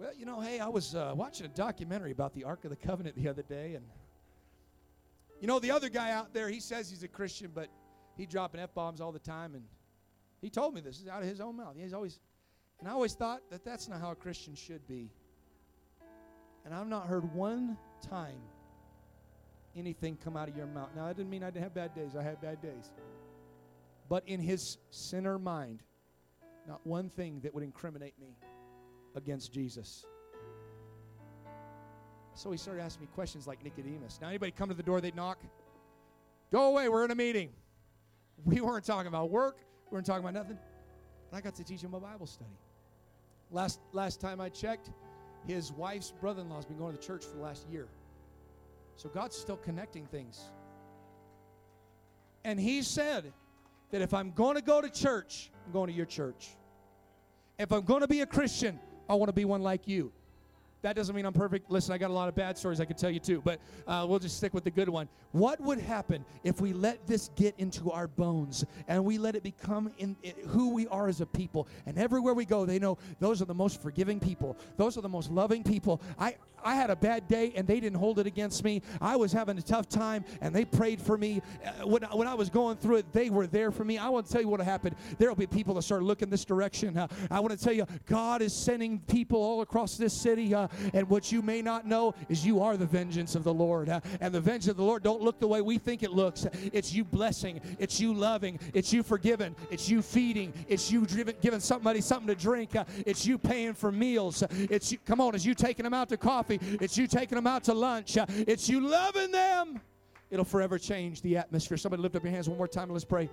Well, 0.00 0.10
you 0.18 0.26
know, 0.26 0.40
hey, 0.40 0.58
I 0.58 0.66
was 0.66 0.96
uh, 0.96 1.12
watching 1.14 1.46
a 1.46 1.48
documentary 1.48 2.10
about 2.10 2.34
the 2.34 2.42
Ark 2.42 2.64
of 2.64 2.70
the 2.70 2.76
Covenant 2.76 3.14
the 3.14 3.28
other 3.28 3.42
day, 3.42 3.76
and 3.76 3.84
you 5.40 5.46
know, 5.46 5.60
the 5.60 5.70
other 5.70 5.88
guy 5.88 6.10
out 6.10 6.34
there, 6.34 6.48
he 6.48 6.58
says 6.58 6.90
he's 6.90 7.04
a 7.04 7.08
Christian, 7.08 7.52
but 7.54 7.68
he 8.16 8.26
dropping 8.26 8.60
f 8.60 8.74
bombs 8.74 9.00
all 9.00 9.12
the 9.12 9.20
time, 9.20 9.54
and 9.54 9.62
he 10.40 10.50
told 10.50 10.74
me 10.74 10.80
this 10.80 10.98
is 10.98 11.06
out 11.06 11.22
of 11.22 11.28
his 11.28 11.40
own 11.40 11.56
mouth. 11.56 11.76
He's 11.78 11.94
always, 11.94 12.18
and 12.80 12.88
I 12.88 12.92
always 12.92 13.14
thought 13.14 13.42
that 13.50 13.64
that's 13.64 13.88
not 13.88 14.00
how 14.00 14.10
a 14.10 14.16
Christian 14.16 14.56
should 14.56 14.84
be. 14.88 15.08
And 16.64 16.74
I've 16.74 16.88
not 16.88 17.06
heard 17.06 17.32
one 17.32 17.78
time 18.02 18.40
anything 19.76 20.16
come 20.16 20.36
out 20.36 20.48
of 20.48 20.56
your 20.56 20.66
mouth. 20.66 20.88
Now, 20.96 21.06
that 21.06 21.16
didn't 21.16 21.30
mean 21.30 21.44
I 21.44 21.50
didn't 21.50 21.62
have 21.62 21.74
bad 21.74 21.94
days. 21.94 22.16
I 22.16 22.24
had 22.24 22.40
bad 22.40 22.60
days. 22.60 22.90
But 24.08 24.24
in 24.26 24.40
his 24.40 24.78
sinner 24.90 25.38
mind, 25.38 25.84
not 26.66 26.84
one 26.86 27.08
thing 27.08 27.40
that 27.42 27.54
would 27.54 27.62
incriminate 27.62 28.18
me 28.18 28.36
against 29.14 29.52
Jesus. 29.52 30.04
So 32.34 32.50
he 32.50 32.58
started 32.58 32.82
asking 32.82 33.02
me 33.02 33.08
questions 33.14 33.46
like 33.46 33.64
Nicodemus. 33.64 34.18
Now, 34.20 34.28
anybody 34.28 34.52
come 34.52 34.68
to 34.68 34.74
the 34.74 34.82
door, 34.82 35.00
they'd 35.00 35.16
knock. 35.16 35.38
Go 36.52 36.68
away, 36.68 36.88
we're 36.88 37.04
in 37.04 37.10
a 37.10 37.14
meeting. 37.14 37.50
We 38.44 38.60
weren't 38.60 38.84
talking 38.84 39.08
about 39.08 39.30
work, 39.30 39.56
we 39.90 39.94
weren't 39.94 40.06
talking 40.06 40.22
about 40.22 40.34
nothing. 40.34 40.58
And 41.30 41.38
I 41.38 41.40
got 41.40 41.54
to 41.54 41.64
teach 41.64 41.80
him 41.80 41.94
a 41.94 42.00
Bible 42.00 42.26
study. 42.26 42.50
Last, 43.50 43.80
last 43.92 44.20
time 44.20 44.40
I 44.40 44.48
checked, 44.48 44.90
his 45.46 45.72
wife's 45.72 46.12
brother 46.20 46.42
in 46.42 46.50
law 46.50 46.56
has 46.56 46.66
been 46.66 46.76
going 46.76 46.92
to 46.92 47.00
the 47.00 47.04
church 47.04 47.24
for 47.24 47.36
the 47.36 47.42
last 47.42 47.66
year. 47.70 47.88
So 48.96 49.08
God's 49.08 49.36
still 49.36 49.56
connecting 49.56 50.06
things. 50.06 50.40
And 52.44 52.60
he 52.60 52.82
said 52.82 53.32
that 53.90 54.02
if 54.02 54.12
I'm 54.14 54.32
going 54.32 54.56
to 54.56 54.62
go 54.62 54.80
to 54.80 54.90
church, 54.90 55.50
I'm 55.66 55.72
going 55.72 55.88
to 55.88 55.92
your 55.92 56.06
church. 56.06 56.48
If 57.58 57.72
I'm 57.72 57.82
going 57.82 58.00
to 58.02 58.08
be 58.08 58.20
a 58.20 58.26
Christian, 58.26 58.78
I 59.08 59.14
want 59.14 59.28
to 59.28 59.32
be 59.32 59.44
one 59.44 59.62
like 59.62 59.86
you. 59.88 60.12
That 60.82 60.94
doesn't 60.94 61.16
mean 61.16 61.26
I'm 61.26 61.32
perfect. 61.32 61.70
Listen, 61.70 61.94
I 61.94 61.98
got 61.98 62.10
a 62.10 62.14
lot 62.14 62.28
of 62.28 62.34
bad 62.34 62.56
stories 62.56 62.80
I 62.80 62.84
could 62.84 62.98
tell 62.98 63.10
you 63.10 63.18
too, 63.18 63.40
but 63.42 63.60
uh, 63.86 64.06
we'll 64.08 64.18
just 64.18 64.36
stick 64.36 64.54
with 64.54 64.64
the 64.64 64.70
good 64.70 64.88
one. 64.88 65.08
What 65.32 65.60
would 65.60 65.78
happen 65.78 66.24
if 66.44 66.60
we 66.60 66.72
let 66.72 67.06
this 67.06 67.30
get 67.34 67.54
into 67.58 67.90
our 67.90 68.06
bones 68.06 68.64
and 68.86 69.04
we 69.04 69.18
let 69.18 69.34
it 69.34 69.42
become 69.42 69.90
in, 69.98 70.16
in 70.22 70.34
who 70.48 70.70
we 70.70 70.86
are 70.88 71.08
as 71.08 71.20
a 71.20 71.26
people? 71.26 71.66
And 71.86 71.98
everywhere 71.98 72.34
we 72.34 72.44
go, 72.44 72.66
they 72.66 72.78
know 72.78 72.98
those 73.20 73.42
are 73.42 73.46
the 73.46 73.54
most 73.54 73.82
forgiving 73.82 74.20
people. 74.20 74.56
Those 74.76 74.96
are 74.96 75.02
the 75.02 75.08
most 75.08 75.30
loving 75.30 75.62
people. 75.62 76.00
I 76.18 76.36
I 76.66 76.74
had 76.74 76.90
a 76.90 76.96
bad 76.96 77.28
day 77.28 77.52
and 77.54 77.66
they 77.66 77.78
didn't 77.78 77.98
hold 77.98 78.18
it 78.18 78.26
against 78.26 78.64
me. 78.64 78.82
I 79.00 79.14
was 79.14 79.32
having 79.32 79.56
a 79.56 79.62
tough 79.62 79.88
time 79.88 80.24
and 80.40 80.54
they 80.54 80.64
prayed 80.64 81.00
for 81.00 81.16
me. 81.16 81.40
Uh, 81.64 81.86
when, 81.86 82.02
when 82.02 82.26
I 82.26 82.34
was 82.34 82.50
going 82.50 82.76
through 82.76 82.96
it, 82.96 83.12
they 83.12 83.30
were 83.30 83.46
there 83.46 83.70
for 83.70 83.84
me. 83.84 83.98
I 83.98 84.08
want 84.08 84.26
to 84.26 84.32
tell 84.32 84.42
you 84.42 84.48
what 84.48 84.60
happened. 84.60 84.96
There 85.18 85.28
will 85.28 85.36
be 85.36 85.46
people 85.46 85.74
that 85.74 85.82
start 85.82 86.02
looking 86.02 86.28
this 86.28 86.44
direction. 86.44 86.96
Uh, 86.98 87.06
I 87.30 87.38
want 87.38 87.56
to 87.56 87.62
tell 87.62 87.72
you, 87.72 87.86
God 88.06 88.42
is 88.42 88.52
sending 88.52 88.98
people 89.00 89.40
all 89.40 89.60
across 89.60 89.96
this 89.96 90.20
city. 90.20 90.54
Uh, 90.54 90.65
and 90.92 91.08
what 91.08 91.32
you 91.32 91.42
may 91.42 91.62
not 91.62 91.86
know 91.86 92.14
is 92.28 92.44
you 92.44 92.62
are 92.62 92.76
the 92.76 92.86
vengeance 92.86 93.34
of 93.34 93.44
the 93.44 93.54
Lord. 93.54 93.88
Uh, 93.88 94.00
and 94.20 94.34
the 94.34 94.40
vengeance 94.40 94.68
of 94.68 94.76
the 94.76 94.84
Lord 94.84 95.02
don't 95.02 95.22
look 95.22 95.38
the 95.40 95.48
way 95.48 95.60
we 95.60 95.78
think 95.78 96.02
it 96.02 96.12
looks. 96.12 96.46
It's 96.72 96.92
you 96.92 97.04
blessing, 97.04 97.60
it's 97.78 98.00
you 98.00 98.12
loving, 98.14 98.58
it's 98.74 98.92
you 98.92 99.02
forgiving, 99.02 99.54
it's 99.70 99.88
you 99.88 100.02
feeding, 100.02 100.52
it's 100.68 100.90
you 100.90 101.06
giving 101.06 101.60
somebody 101.60 102.00
something 102.00 102.28
to 102.28 102.34
drink, 102.34 102.76
uh, 102.76 102.84
it's 103.04 103.26
you 103.26 103.38
paying 103.38 103.74
for 103.74 103.90
meals. 103.90 104.42
It's 104.50 104.92
you, 104.92 104.98
come 105.04 105.20
on, 105.20 105.34
it's 105.34 105.44
you 105.44 105.54
taking 105.54 105.84
them 105.84 105.94
out 105.94 106.08
to 106.10 106.16
coffee 106.16 106.60
it's 106.80 106.96
you 106.96 107.06
taking 107.06 107.36
them 107.36 107.46
out 107.46 107.64
to 107.64 107.74
lunch. 107.74 108.16
Uh, 108.16 108.26
it's 108.28 108.68
you 108.68 108.80
loving 108.80 109.30
them. 109.30 109.80
It'll 110.30 110.44
forever 110.44 110.78
change 110.78 111.22
the 111.22 111.36
atmosphere. 111.36 111.76
Somebody 111.76 112.02
lift 112.02 112.16
up 112.16 112.24
your 112.24 112.32
hands 112.32 112.48
one 112.48 112.58
more 112.58 112.68
time 112.68 112.84
and 112.84 112.92
let's 112.92 113.04
pray. 113.04 113.30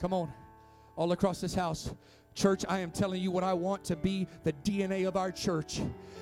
Come 0.00 0.12
on. 0.12 0.32
All 0.96 1.12
across 1.12 1.40
this 1.40 1.54
house. 1.54 1.92
Church, 2.36 2.66
I 2.68 2.80
am 2.80 2.90
telling 2.90 3.22
you 3.22 3.30
what 3.30 3.44
I 3.44 3.54
want 3.54 3.82
to 3.84 3.96
be 3.96 4.28
the 4.44 4.52
DNA 4.52 5.08
of 5.08 5.16
our 5.16 5.32
church. 5.32 5.80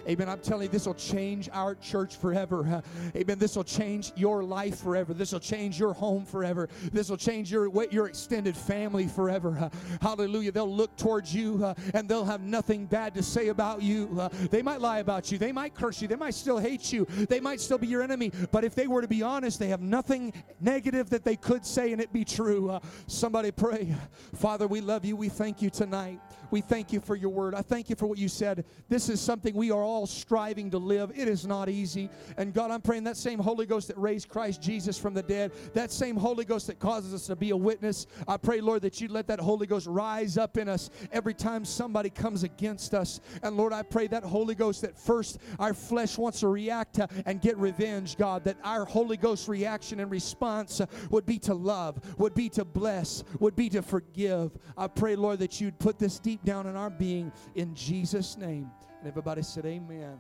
Amen. 0.09 0.29
I'm 0.29 0.41
telling 0.41 0.65
you, 0.65 0.69
this 0.69 0.87
will 0.87 0.95
change 0.95 1.49
our 1.53 1.75
church 1.75 2.17
forever. 2.17 2.83
Amen. 3.17 3.39
This 3.39 3.57
will 3.57 3.65
change 3.65 4.13
your 4.17 4.43
life 4.43 4.81
forever. 4.81 5.15
This 5.15 5.33
will 5.33 5.41
change 5.41 5.79
your 5.79 5.93
home 5.93 6.25
forever. 6.25 6.69
This 6.93 7.09
will 7.09 7.17
change 7.17 7.51
your 7.51 7.71
your 7.91 8.07
extended 8.07 8.57
family 8.57 9.07
forever. 9.07 9.71
Hallelujah. 10.01 10.53
They'll 10.53 10.75
look 10.75 10.97
towards 10.97 11.35
you 11.35 11.75
and 11.95 12.09
they'll 12.09 12.25
have 12.25 12.43
nothing 12.43 12.87
bad 12.87 13.15
to 13.15 13.23
say 13.23 13.49
about 13.49 13.83
you. 13.83 14.29
They 14.51 14.63
might 14.63 14.81
lie 14.81 14.99
about 14.99 15.33
you. 15.33 15.39
They 15.39 15.53
might 15.53 15.75
curse 15.75 16.03
you. 16.03 16.09
They 16.09 16.17
might 16.17 16.35
still 16.35 16.59
hate 16.59 16.93
you. 16.93 17.07
They 17.29 17.41
might 17.41 17.61
still 17.61 17.79
be 17.79 17.87
your 17.87 18.03
enemy. 18.03 18.33
But 18.51 18.65
if 18.65 18.75
they 18.75 18.87
were 18.87 19.03
to 19.03 19.09
be 19.09 19.23
honest, 19.23 19.59
they 19.59 19.69
have 19.69 19.81
nothing 19.81 20.33
negative 20.61 21.11
that 21.11 21.25
they 21.25 21.37
could 21.37 21.65
say 21.65 21.93
and 21.93 22.01
it 22.01 22.13
be 22.13 22.25
true. 22.25 22.79
Somebody 23.07 23.51
pray. 23.51 23.95
Father, 24.35 24.67
we 24.67 24.81
love 24.81 25.05
you. 25.05 25.17
We 25.17 25.29
thank 25.29 25.63
you 25.63 25.71
tonight. 25.71 26.21
We 26.55 26.61
thank 26.61 26.93
you 26.93 27.01
for 27.01 27.17
your 27.17 27.31
word. 27.31 27.53
I 27.57 27.63
thank 27.63 27.91
you 27.91 27.97
for 27.97 28.07
what 28.07 28.17
you 28.17 28.29
said. 28.29 28.65
This 28.89 29.09
is 29.09 29.21
something 29.21 29.57
we 29.57 29.73
are 29.73 29.83
all 29.83 30.07
striving 30.07 30.71
to 30.71 30.79
live. 30.79 31.11
It 31.13 31.27
is 31.27 31.45
not 31.45 31.69
easy. 31.69 32.09
And 32.37 32.55
God, 32.55 32.71
I'm 32.71 32.81
praying 32.81 33.03
that 33.05 33.17
same 33.17 33.41
Holy 33.41 33.67
Ghost 33.67 33.89
that 33.89 33.99
raised 33.99 34.29
Christ 34.29 34.63
Jesus 34.63 34.97
from 34.97 35.15
the 35.15 35.23
dead, 35.25 35.51
that 35.73 35.91
same 35.91 36.15
Holy 36.15 36.45
Ghost 36.45 36.69
that 36.69 36.79
causes 36.79 37.13
us 37.13 37.27
to 37.27 37.35
be 37.35 37.51
a 37.51 37.57
witness, 37.57 38.07
I 38.29 38.37
pray, 38.37 38.61
Lord, 38.61 38.83
that 38.83 39.01
you 39.01 39.09
let 39.09 39.27
that 39.27 39.41
Holy 39.41 39.67
Ghost 39.67 39.89
rise 39.89 40.39
up 40.39 40.57
in 40.57 40.69
us 40.69 40.91
every 41.11 41.35
time 41.35 41.65
somebody 41.65 42.09
comes 42.09 42.45
against 42.45 42.95
us. 42.95 43.19
And 43.43 43.57
Lord, 43.57 43.73
I 43.73 43.83
pray 43.83 44.07
that 44.07 44.23
Holy 44.23 44.55
Ghost 44.55 44.83
that 44.83 44.97
first 44.97 45.39
our 45.59 45.75
flesh 45.75 46.17
wants 46.17 46.39
to 46.39 46.47
react 46.47 46.95
to 46.95 47.09
and 47.27 47.41
get 47.41 47.59
revenge, 47.59 48.17
God, 48.17 48.45
that 48.45 48.59
our 48.63 48.85
Holy 48.85 49.17
Ghost 49.17 49.49
reaction 49.49 49.99
and 49.99 50.09
response 50.09 50.81
would 51.11 51.27
be 51.27 51.41
to 51.41 51.55
love, 51.55 52.01
would 52.17 52.35
be 52.35 52.49
to 52.51 52.65
bless, 52.65 53.25
would 53.41 53.57
be 53.57 53.69
to 53.71 53.83
forgive. 53.83 54.57
I 54.77 54.87
pray, 54.87 55.17
Lord, 55.17 55.41
that 55.41 55.61
you'd 55.61 55.81
put 55.81 55.99
this 55.99 56.21
deep 56.21 56.43
down 56.45 56.67
in 56.67 56.77
our 56.77 56.91
being 56.91 57.33
in 57.55 57.75
Jesus' 57.75 58.37
name. 58.37 58.71
And 58.99 59.09
everybody 59.09 59.43
said, 59.43 59.67
Amen. 59.67 60.19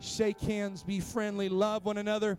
Shake 0.00 0.40
hands, 0.40 0.82
be 0.82 1.00
friendly, 1.00 1.48
love 1.48 1.84
one 1.84 1.98
another. 1.98 2.38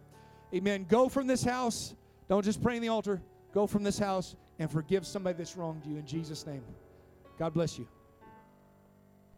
Amen. 0.53 0.86
Go 0.88 1.09
from 1.09 1.28
this 1.28 1.43
house. 1.43 1.95
Don't 2.30 2.43
just 2.43 2.61
pray 2.61 2.76
in 2.76 2.82
the 2.82 2.89
altar. 2.89 3.21
Go 3.53 3.67
from 3.67 3.84
this 3.84 3.97
house 3.97 4.36
and 4.59 4.69
forgive 4.69 5.05
somebody 5.05 5.38
that's 5.38 5.55
wronged 5.55 5.86
you 5.86 5.97
in 5.97 6.05
Jesus' 6.05 6.45
name. 6.45 6.63
God 7.39 7.53
bless 7.53 7.80
you. 7.80 7.88